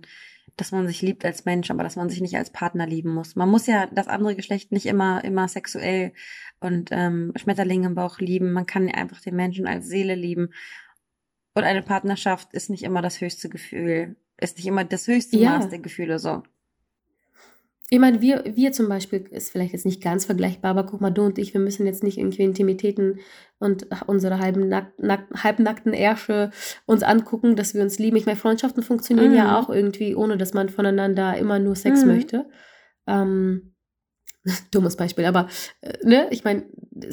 dass 0.57 0.71
man 0.71 0.87
sich 0.87 1.01
liebt 1.01 1.23
als 1.23 1.45
Mensch, 1.45 1.71
aber 1.71 1.83
dass 1.83 1.95
man 1.95 2.09
sich 2.09 2.19
nicht 2.19 2.35
als 2.35 2.49
Partner 2.49 2.85
lieben 2.87 3.13
muss. 3.13 3.35
Man 3.35 3.49
muss 3.49 3.67
ja 3.67 3.85
das 3.87 4.07
andere 4.07 4.35
Geschlecht 4.35 4.71
nicht 4.71 4.87
immer, 4.87 5.23
immer 5.23 5.47
sexuell 5.47 6.13
und 6.59 6.89
ähm, 6.91 7.31
Schmetterlinge 7.35 7.87
im 7.87 7.95
Bauch 7.95 8.19
lieben. 8.19 8.51
Man 8.51 8.65
kann 8.65 8.89
einfach 8.89 9.21
den 9.21 9.35
Menschen 9.35 9.67
als 9.67 9.87
Seele 9.87 10.15
lieben. 10.15 10.49
Und 11.53 11.63
eine 11.63 11.83
Partnerschaft 11.83 12.53
ist 12.53 12.69
nicht 12.69 12.83
immer 12.83 13.01
das 13.01 13.21
höchste 13.21 13.49
Gefühl, 13.49 14.15
ist 14.39 14.57
nicht 14.57 14.67
immer 14.67 14.83
das 14.83 15.07
höchste 15.07 15.37
Ja. 15.37 15.57
Maß 15.57 15.69
der 15.69 15.79
Gefühle 15.79 16.19
so. 16.19 16.43
Ich 17.89 17.99
meine, 17.99 18.19
wir, 18.19 18.43
wir 18.53 18.73
zum 18.73 18.89
Beispiel, 18.89 19.25
ist 19.31 19.49
vielleicht 19.51 19.71
jetzt 19.71 19.85
nicht 19.85 20.01
ganz 20.03 20.25
vergleichbar, 20.25 20.71
aber 20.71 20.85
guck 20.85 20.99
mal, 20.99 21.09
du 21.09 21.21
und 21.23 21.37
ich, 21.37 21.53
wir 21.53 21.61
müssen 21.61 21.85
jetzt 21.85 22.03
nicht 22.03 22.17
irgendwie 22.17 22.43
Intimitäten 22.43 23.19
und 23.59 23.87
unsere 24.07 24.39
halben 24.39 24.67
nack, 24.67 24.91
nack, 24.99 25.25
halbnackten 25.41 25.93
Ärsche 25.93 26.51
uns 26.85 27.01
angucken, 27.01 27.55
dass 27.55 27.73
wir 27.73 27.81
uns 27.81 27.97
lieben. 27.97 28.17
Ich 28.17 28.25
meine, 28.25 28.37
Freundschaften 28.37 28.83
funktionieren 28.83 29.31
Mhm. 29.31 29.37
ja 29.37 29.57
auch 29.57 29.69
irgendwie, 29.69 30.15
ohne 30.15 30.37
dass 30.37 30.53
man 30.53 30.67
voneinander 30.67 31.37
immer 31.37 31.59
nur 31.59 31.75
Sex 31.77 32.03
Mhm. 32.03 32.11
möchte. 32.11 32.49
Ähm, 33.07 33.73
dummes 34.71 34.97
Beispiel, 34.97 35.23
aber 35.23 35.47
äh, 35.79 35.93
ne, 36.03 36.27
ich 36.31 36.43
meine, 36.43 36.65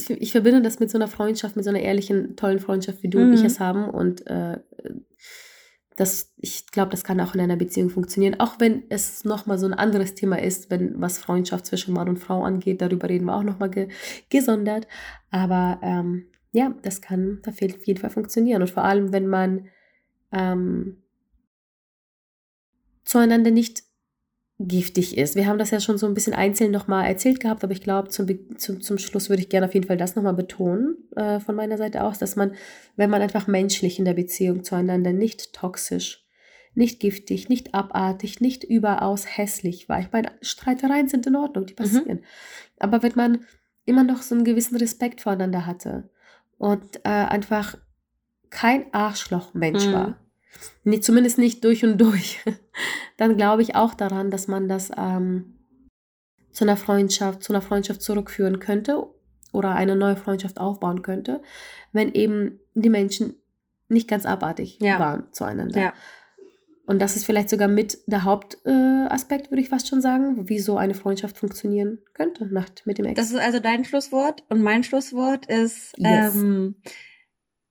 ich 0.08 0.32
verbinde 0.32 0.60
das 0.62 0.80
mit 0.80 0.90
so 0.90 0.98
einer 0.98 1.08
Freundschaft, 1.08 1.54
mit 1.54 1.64
so 1.64 1.70
einer 1.70 1.80
ehrlichen, 1.80 2.34
tollen 2.34 2.58
Freundschaft, 2.58 3.02
wie 3.04 3.10
du 3.10 3.20
und 3.20 3.32
ich 3.32 3.40
Mhm. 3.40 3.46
es 3.46 3.60
haben 3.60 3.88
und 3.88 4.26
äh, 4.26 4.58
das, 5.96 6.32
ich 6.36 6.66
glaube, 6.66 6.90
das 6.90 7.04
kann 7.04 7.20
auch 7.20 7.34
in 7.34 7.40
einer 7.40 7.56
Beziehung 7.56 7.88
funktionieren, 7.88 8.40
auch 8.40 8.58
wenn 8.58 8.82
es 8.88 9.24
nochmal 9.24 9.58
so 9.58 9.66
ein 9.66 9.74
anderes 9.74 10.14
Thema 10.14 10.40
ist, 10.42 10.70
wenn 10.70 11.00
was 11.00 11.18
Freundschaft 11.18 11.66
zwischen 11.66 11.94
Mann 11.94 12.08
und 12.08 12.18
Frau 12.18 12.42
angeht, 12.42 12.80
darüber 12.80 13.08
reden 13.08 13.26
wir 13.26 13.36
auch 13.36 13.44
nochmal 13.44 13.70
ge 13.70 13.88
gesondert. 14.28 14.88
Aber 15.30 15.78
ähm, 15.82 16.26
ja, 16.52 16.74
das 16.82 17.00
kann 17.00 17.42
auf 17.46 17.60
jeden 17.60 18.00
Fall 18.00 18.10
funktionieren. 18.10 18.62
Und 18.62 18.70
vor 18.70 18.84
allem, 18.84 19.12
wenn 19.12 19.28
man 19.28 19.68
ähm, 20.32 21.02
zueinander 23.04 23.50
nicht 23.50 23.84
giftig 24.58 25.18
ist. 25.18 25.34
Wir 25.34 25.46
haben 25.46 25.58
das 25.58 25.70
ja 25.70 25.80
schon 25.80 25.98
so 25.98 26.06
ein 26.06 26.14
bisschen 26.14 26.32
einzeln 26.32 26.70
nochmal 26.70 27.06
erzählt 27.06 27.40
gehabt, 27.40 27.64
aber 27.64 27.72
ich 27.72 27.80
glaube, 27.82 28.08
zum, 28.08 28.28
zum, 28.56 28.80
zum 28.80 28.98
Schluss 28.98 29.28
würde 29.28 29.42
ich 29.42 29.48
gerne 29.48 29.66
auf 29.66 29.74
jeden 29.74 29.86
Fall 29.86 29.96
das 29.96 30.14
nochmal 30.14 30.34
betonen, 30.34 30.96
äh, 31.16 31.40
von 31.40 31.56
meiner 31.56 31.76
Seite 31.76 32.04
aus, 32.04 32.18
dass 32.18 32.36
man, 32.36 32.54
wenn 32.96 33.10
man 33.10 33.20
einfach 33.20 33.48
menschlich 33.48 33.98
in 33.98 34.04
der 34.04 34.14
Beziehung 34.14 34.62
zueinander 34.62 35.12
nicht 35.12 35.52
toxisch, 35.52 36.24
nicht 36.74 37.00
giftig, 37.00 37.48
nicht 37.48 37.74
abartig, 37.74 38.40
nicht 38.40 38.62
überaus 38.64 39.26
hässlich 39.36 39.88
war. 39.88 39.98
Ich 40.00 40.12
meine, 40.12 40.32
Streitereien 40.40 41.08
sind 41.08 41.26
in 41.26 41.36
Ordnung, 41.36 41.66
die 41.66 41.74
passieren. 41.74 42.20
Aber 42.78 43.02
wenn 43.02 43.12
man 43.16 43.44
immer 43.86 44.04
noch 44.04 44.22
so 44.22 44.34
einen 44.34 44.44
gewissen 44.44 44.76
Respekt 44.76 45.20
voreinander 45.20 45.66
hatte 45.66 46.10
und 46.58 46.96
äh, 47.04 47.08
einfach 47.08 47.76
kein 48.50 48.92
Arschloch-Mensch 48.92 49.86
Mhm. 49.86 49.92
war, 49.92 50.20
nee, 50.84 51.00
zumindest 51.00 51.38
nicht 51.38 51.64
durch 51.64 51.84
und 51.84 51.98
durch, 51.98 52.40
dann 53.16 53.36
glaube 53.36 53.62
ich 53.62 53.74
auch 53.74 53.94
daran, 53.94 54.30
dass 54.30 54.48
man 54.48 54.68
das 54.68 54.90
ähm, 54.96 55.54
zu 56.52 56.64
einer 56.64 56.76
Freundschaft, 56.76 57.42
zu 57.42 57.52
einer 57.52 57.62
Freundschaft 57.62 58.02
zurückführen 58.02 58.60
könnte 58.60 59.06
oder 59.52 59.74
eine 59.74 59.96
neue 59.96 60.16
Freundschaft 60.16 60.58
aufbauen 60.58 61.02
könnte, 61.02 61.42
wenn 61.92 62.12
eben 62.12 62.60
die 62.74 62.90
Menschen 62.90 63.34
nicht 63.88 64.08
ganz 64.08 64.26
abartig 64.26 64.78
Ja. 64.80 64.98
waren 64.98 65.32
zueinander. 65.32 65.80
Ja. 65.80 65.92
Und 66.86 67.00
das 67.00 67.16
ist 67.16 67.24
vielleicht 67.24 67.48
sogar 67.48 67.68
mit 67.68 67.98
der 68.06 68.24
Hauptaspekt, 68.24 69.46
äh, 69.46 69.50
würde 69.50 69.62
ich 69.62 69.70
fast 69.70 69.88
schon 69.88 70.02
sagen, 70.02 70.48
wie 70.50 70.58
so 70.58 70.76
eine 70.76 70.94
Freundschaft 70.94 71.38
funktionieren 71.38 71.98
könnte 72.12 72.46
nach, 72.46 72.66
mit 72.84 72.98
dem 72.98 73.06
Ex. 73.06 73.16
Das 73.16 73.30
ist 73.30 73.38
also 73.38 73.58
dein 73.58 73.84
Schlusswort 73.86 74.42
und 74.50 74.60
mein 74.62 74.82
Schlusswort 74.84 75.46
ist, 75.46 75.94
Yes. 75.96 76.34
ähm, 76.34 76.74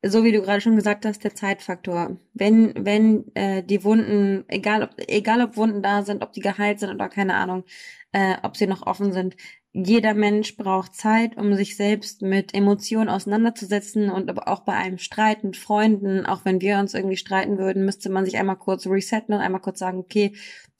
so 0.05 0.23
wie 0.23 0.31
du 0.31 0.41
gerade 0.41 0.61
schon 0.61 0.75
gesagt 0.75 1.05
hast, 1.05 1.23
der 1.23 1.33
Zeitfaktor. 1.33 2.17
Wenn, 2.33 2.73
wenn 2.85 3.33
äh, 3.35 3.63
die 3.63 3.83
Wunden, 3.83 4.43
egal 4.49 4.83
ob, 4.83 4.89
egal 5.07 5.41
ob 5.41 5.55
Wunden 5.55 5.81
da 5.81 6.03
sind, 6.03 6.23
ob 6.23 6.33
die 6.33 6.41
geheilt 6.41 6.79
sind 6.79 6.89
oder 6.89 7.09
keine 7.09 7.35
Ahnung, 7.35 7.63
äh, 8.11 8.35
ob 8.43 8.57
sie 8.57 8.67
noch 8.67 8.85
offen 8.85 9.13
sind, 9.13 9.35
jeder 9.73 10.13
Mensch 10.13 10.55
braucht 10.55 10.93
Zeit, 10.93 11.35
um 11.35 11.55
sich 11.55 11.75
selbst 11.75 12.21
mit 12.21 12.53
Emotionen 12.53 13.09
auseinanderzusetzen 13.09 14.11
und 14.11 14.29
aber 14.29 14.47
auch 14.47 14.59
bei 14.61 14.73
einem 14.73 14.99
Streit 14.99 15.43
mit 15.43 15.57
Freunden, 15.57 16.25
auch 16.27 16.45
wenn 16.45 16.61
wir 16.61 16.77
uns 16.77 16.93
irgendwie 16.93 17.17
streiten 17.17 17.57
würden, 17.57 17.85
müsste 17.85 18.11
man 18.11 18.25
sich 18.25 18.37
einmal 18.37 18.57
kurz 18.57 18.85
resetten 18.85 19.33
und 19.33 19.41
einmal 19.41 19.61
kurz 19.61 19.79
sagen, 19.79 19.97
okay, 19.97 20.33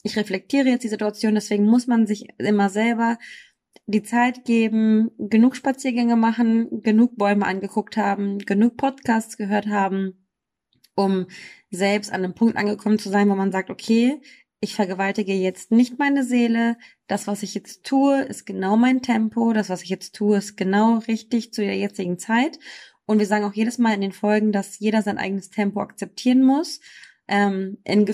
ich 0.04 0.16
reflektiere 0.16 0.68
jetzt 0.68 0.84
die 0.84 0.90
Situation, 0.90 1.34
deswegen 1.34 1.66
muss 1.66 1.88
man 1.88 2.06
sich 2.06 2.28
immer 2.38 2.70
selber 2.70 3.18
die 3.86 4.04
Zeit 4.04 4.46
geben, 4.46 5.12
genug 5.18 5.56
Spaziergänge 5.56 6.16
machen, 6.16 6.82
genug 6.82 7.18
Bäume 7.18 7.46
angeguckt 7.46 7.98
haben, 7.98 8.40
genug 8.40 8.78
Podcasts 8.78 9.38
gehört 9.38 9.68
haben, 9.68 10.28
um 10.96 11.28
selbst 11.70 12.12
an 12.12 12.24
einem 12.24 12.36
Punkt 12.36 12.56
angekommen 12.56 13.00
zu 13.00 13.10
sein, 13.10 13.30
wo 13.30 13.36
man 13.36 13.52
sagt, 13.52 13.70
okay, 13.70 14.22
ich 14.62 14.76
vergewaltige 14.76 15.34
jetzt 15.34 15.72
nicht 15.72 16.00
meine 16.00 16.24
Seele, 16.24 16.78
das, 17.08 17.28
was 17.28 17.44
ich 17.44 17.54
jetzt 17.54 17.84
tue, 17.84 18.22
ist 18.22 18.46
genau 18.46 18.78
mein 18.78 19.02
Tempo, 19.02 19.52
das, 19.52 19.70
was 19.70 19.84
ich 19.84 19.90
jetzt 19.90 20.16
tue, 20.16 20.38
ist 20.38 20.56
genau 20.56 21.00
richtig 21.00 21.52
zu 21.54 21.62
der 21.62 21.76
jetzigen 21.76 22.18
Zeit. 22.18 22.60
Und 23.06 23.20
wir 23.20 23.26
sagen 23.26 23.44
auch 23.44 23.54
jedes 23.54 23.78
Mal 23.78 23.94
in 23.94 24.02
den 24.02 24.14
Folgen, 24.14 24.54
dass 24.54 24.80
jeder 24.80 25.02
sein 25.02 25.18
eigenes 25.18 25.50
Tempo 25.50 25.82
akzeptieren 25.82 26.44
muss. 26.44 26.80
Ähm, 27.28 27.78
in 27.84 28.06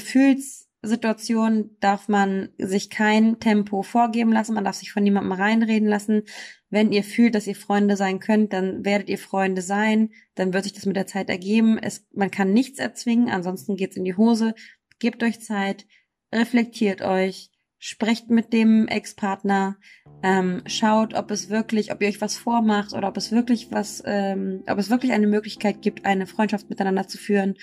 Gefühlssituationen 0.82 1.78
darf 1.80 2.08
man 2.08 2.50
sich 2.58 2.89
kein 2.89 3.39
Tempo 3.39 3.82
vorgeben 3.82 4.32
lassen, 4.32 4.54
man 4.54 4.63
darf 4.63 4.76
sich 4.76 4.92
von 4.92 5.04
niemandem 5.04 5.34
reinreden 5.34 5.88
lassen. 5.88 6.24
Wenn 6.70 6.92
ihr 6.92 7.04
fühlt, 7.04 7.36
dass 7.36 7.48
ihr 7.48 7.56
Freunde 7.56 7.98
sein 7.98 8.20
könnt, 8.20 8.54
dann 8.54 8.86
werdet 8.86 9.10
ihr 9.10 9.18
Freunde 9.18 9.62
sein, 9.62 10.12
dann 10.36 10.54
wird 10.54 10.63
sich 10.63 10.74
das 10.74 10.86
mit 10.86 10.96
der 10.96 11.08
Zeit 11.08 11.30
ergeben. 11.30 11.78
Es, 11.78 12.08
man 12.13 12.32
kann 12.32 12.54
nichts 12.54 12.80
erzwingen, 12.80 13.30
ansonsten 13.30 13.76
geht's 13.76 13.98
in 13.98 14.06
die 14.06 14.15
Hose. 14.15 14.54
Gebt 15.00 15.24
euch 15.24 15.42
Zeit, 15.42 15.86
reflektiert 16.34 17.02
euch, 17.02 17.52
sprecht 17.78 18.30
mit 18.30 18.54
dem 18.54 18.88
Ex-Partner, 18.88 19.78
ähm, 20.22 20.62
schaut, 20.65 21.13
ob 21.13 21.32
es 21.32 21.50
wirklich, 21.50 21.92
ob 21.92 22.02
ihr 22.02 22.10
euch 22.10 22.22
was 22.22 22.38
vormacht 22.38 22.94
oder 22.94 23.08
ob 23.08 23.18
es 23.18 23.32
wirklich 23.32 23.72
was, 23.72 24.04
ähm, 24.06 24.63
ob 24.68 24.78
es 24.78 24.89
wirklich 24.89 25.12
eine 25.12 25.28
Möglichkeit 25.28 25.82
gibt, 25.82 26.06
eine 26.06 26.28
Freundschaft 26.28 26.70
miteinander 26.70 27.08
zu 27.08 27.18
führen. 27.18 27.56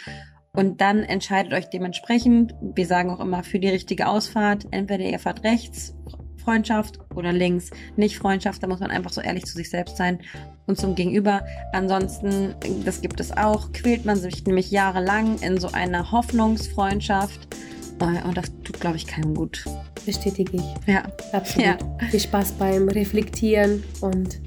Und 0.57 0.81
dann 0.81 1.03
entscheidet 1.03 1.53
euch 1.53 1.67
dementsprechend. 1.67 2.55
Wir 2.61 2.87
sagen 2.87 3.11
auch 3.11 3.21
immer 3.21 3.45
für 3.45 3.59
die 3.59 3.69
richtige 3.69 4.09
Ausfahrt. 4.09 4.67
Entweder 4.71 5.05
ihr 5.05 5.19
fahrt 5.19 5.45
rechts, 5.45 5.95
Freundschaft 6.43 6.99
oder 7.15 7.33
links, 7.33 7.71
nicht 7.97 8.17
Freundschaft. 8.17 8.63
Da 8.63 8.67
muss 8.67 8.81
man 8.81 8.91
einfach 8.91 9.13
so 9.13 9.21
ehrlich 9.21 9.45
zu 9.45 9.55
sich 9.55 9.69
selbst 9.69 9.97
sein 9.97 10.21
und 10.67 10.79
zum 10.79 10.95
Gegenüber. 10.95 11.45
Ansonsten, 11.73 12.55
das 12.85 13.03
gibt 13.03 13.21
es 13.21 13.37
auch, 13.37 13.73
quält 13.73 14.07
man 14.07 14.17
sich 14.17 14.45
nämlich 14.47 14.71
jahrelang 14.71 15.39
in 15.41 15.59
so 15.59 15.69
einer 15.73 16.11
Hoffnungsfreundschaft. 16.11 17.55
Äh, 18.01 18.27
Und 18.27 18.37
das 18.37 18.47
tut, 18.65 18.81
glaube 18.81 18.97
ich, 18.97 19.07
keinem 19.07 19.35
gut. 19.35 19.65
Bestätige 20.05 20.57
ich. 20.57 20.87
Ja. 20.87 21.03
Absolut. 21.33 21.67
Ja. 21.67 21.79
Viel 22.11 22.21
Spaß 22.21 22.53
beim 22.53 22.89
Reflektieren 22.89 23.83
und 24.01 24.41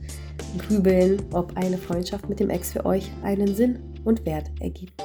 Grübeln, 0.58 1.22
ob 1.34 1.56
eine 1.58 1.78
Freundschaft 1.78 2.30
mit 2.30 2.40
dem 2.40 2.50
Ex 2.50 2.72
für 2.72 2.86
euch 2.86 3.12
einen 3.24 3.54
Sinn 3.56 3.80
und 4.06 4.26
Wert 4.26 4.50
ergibt. 4.62 5.04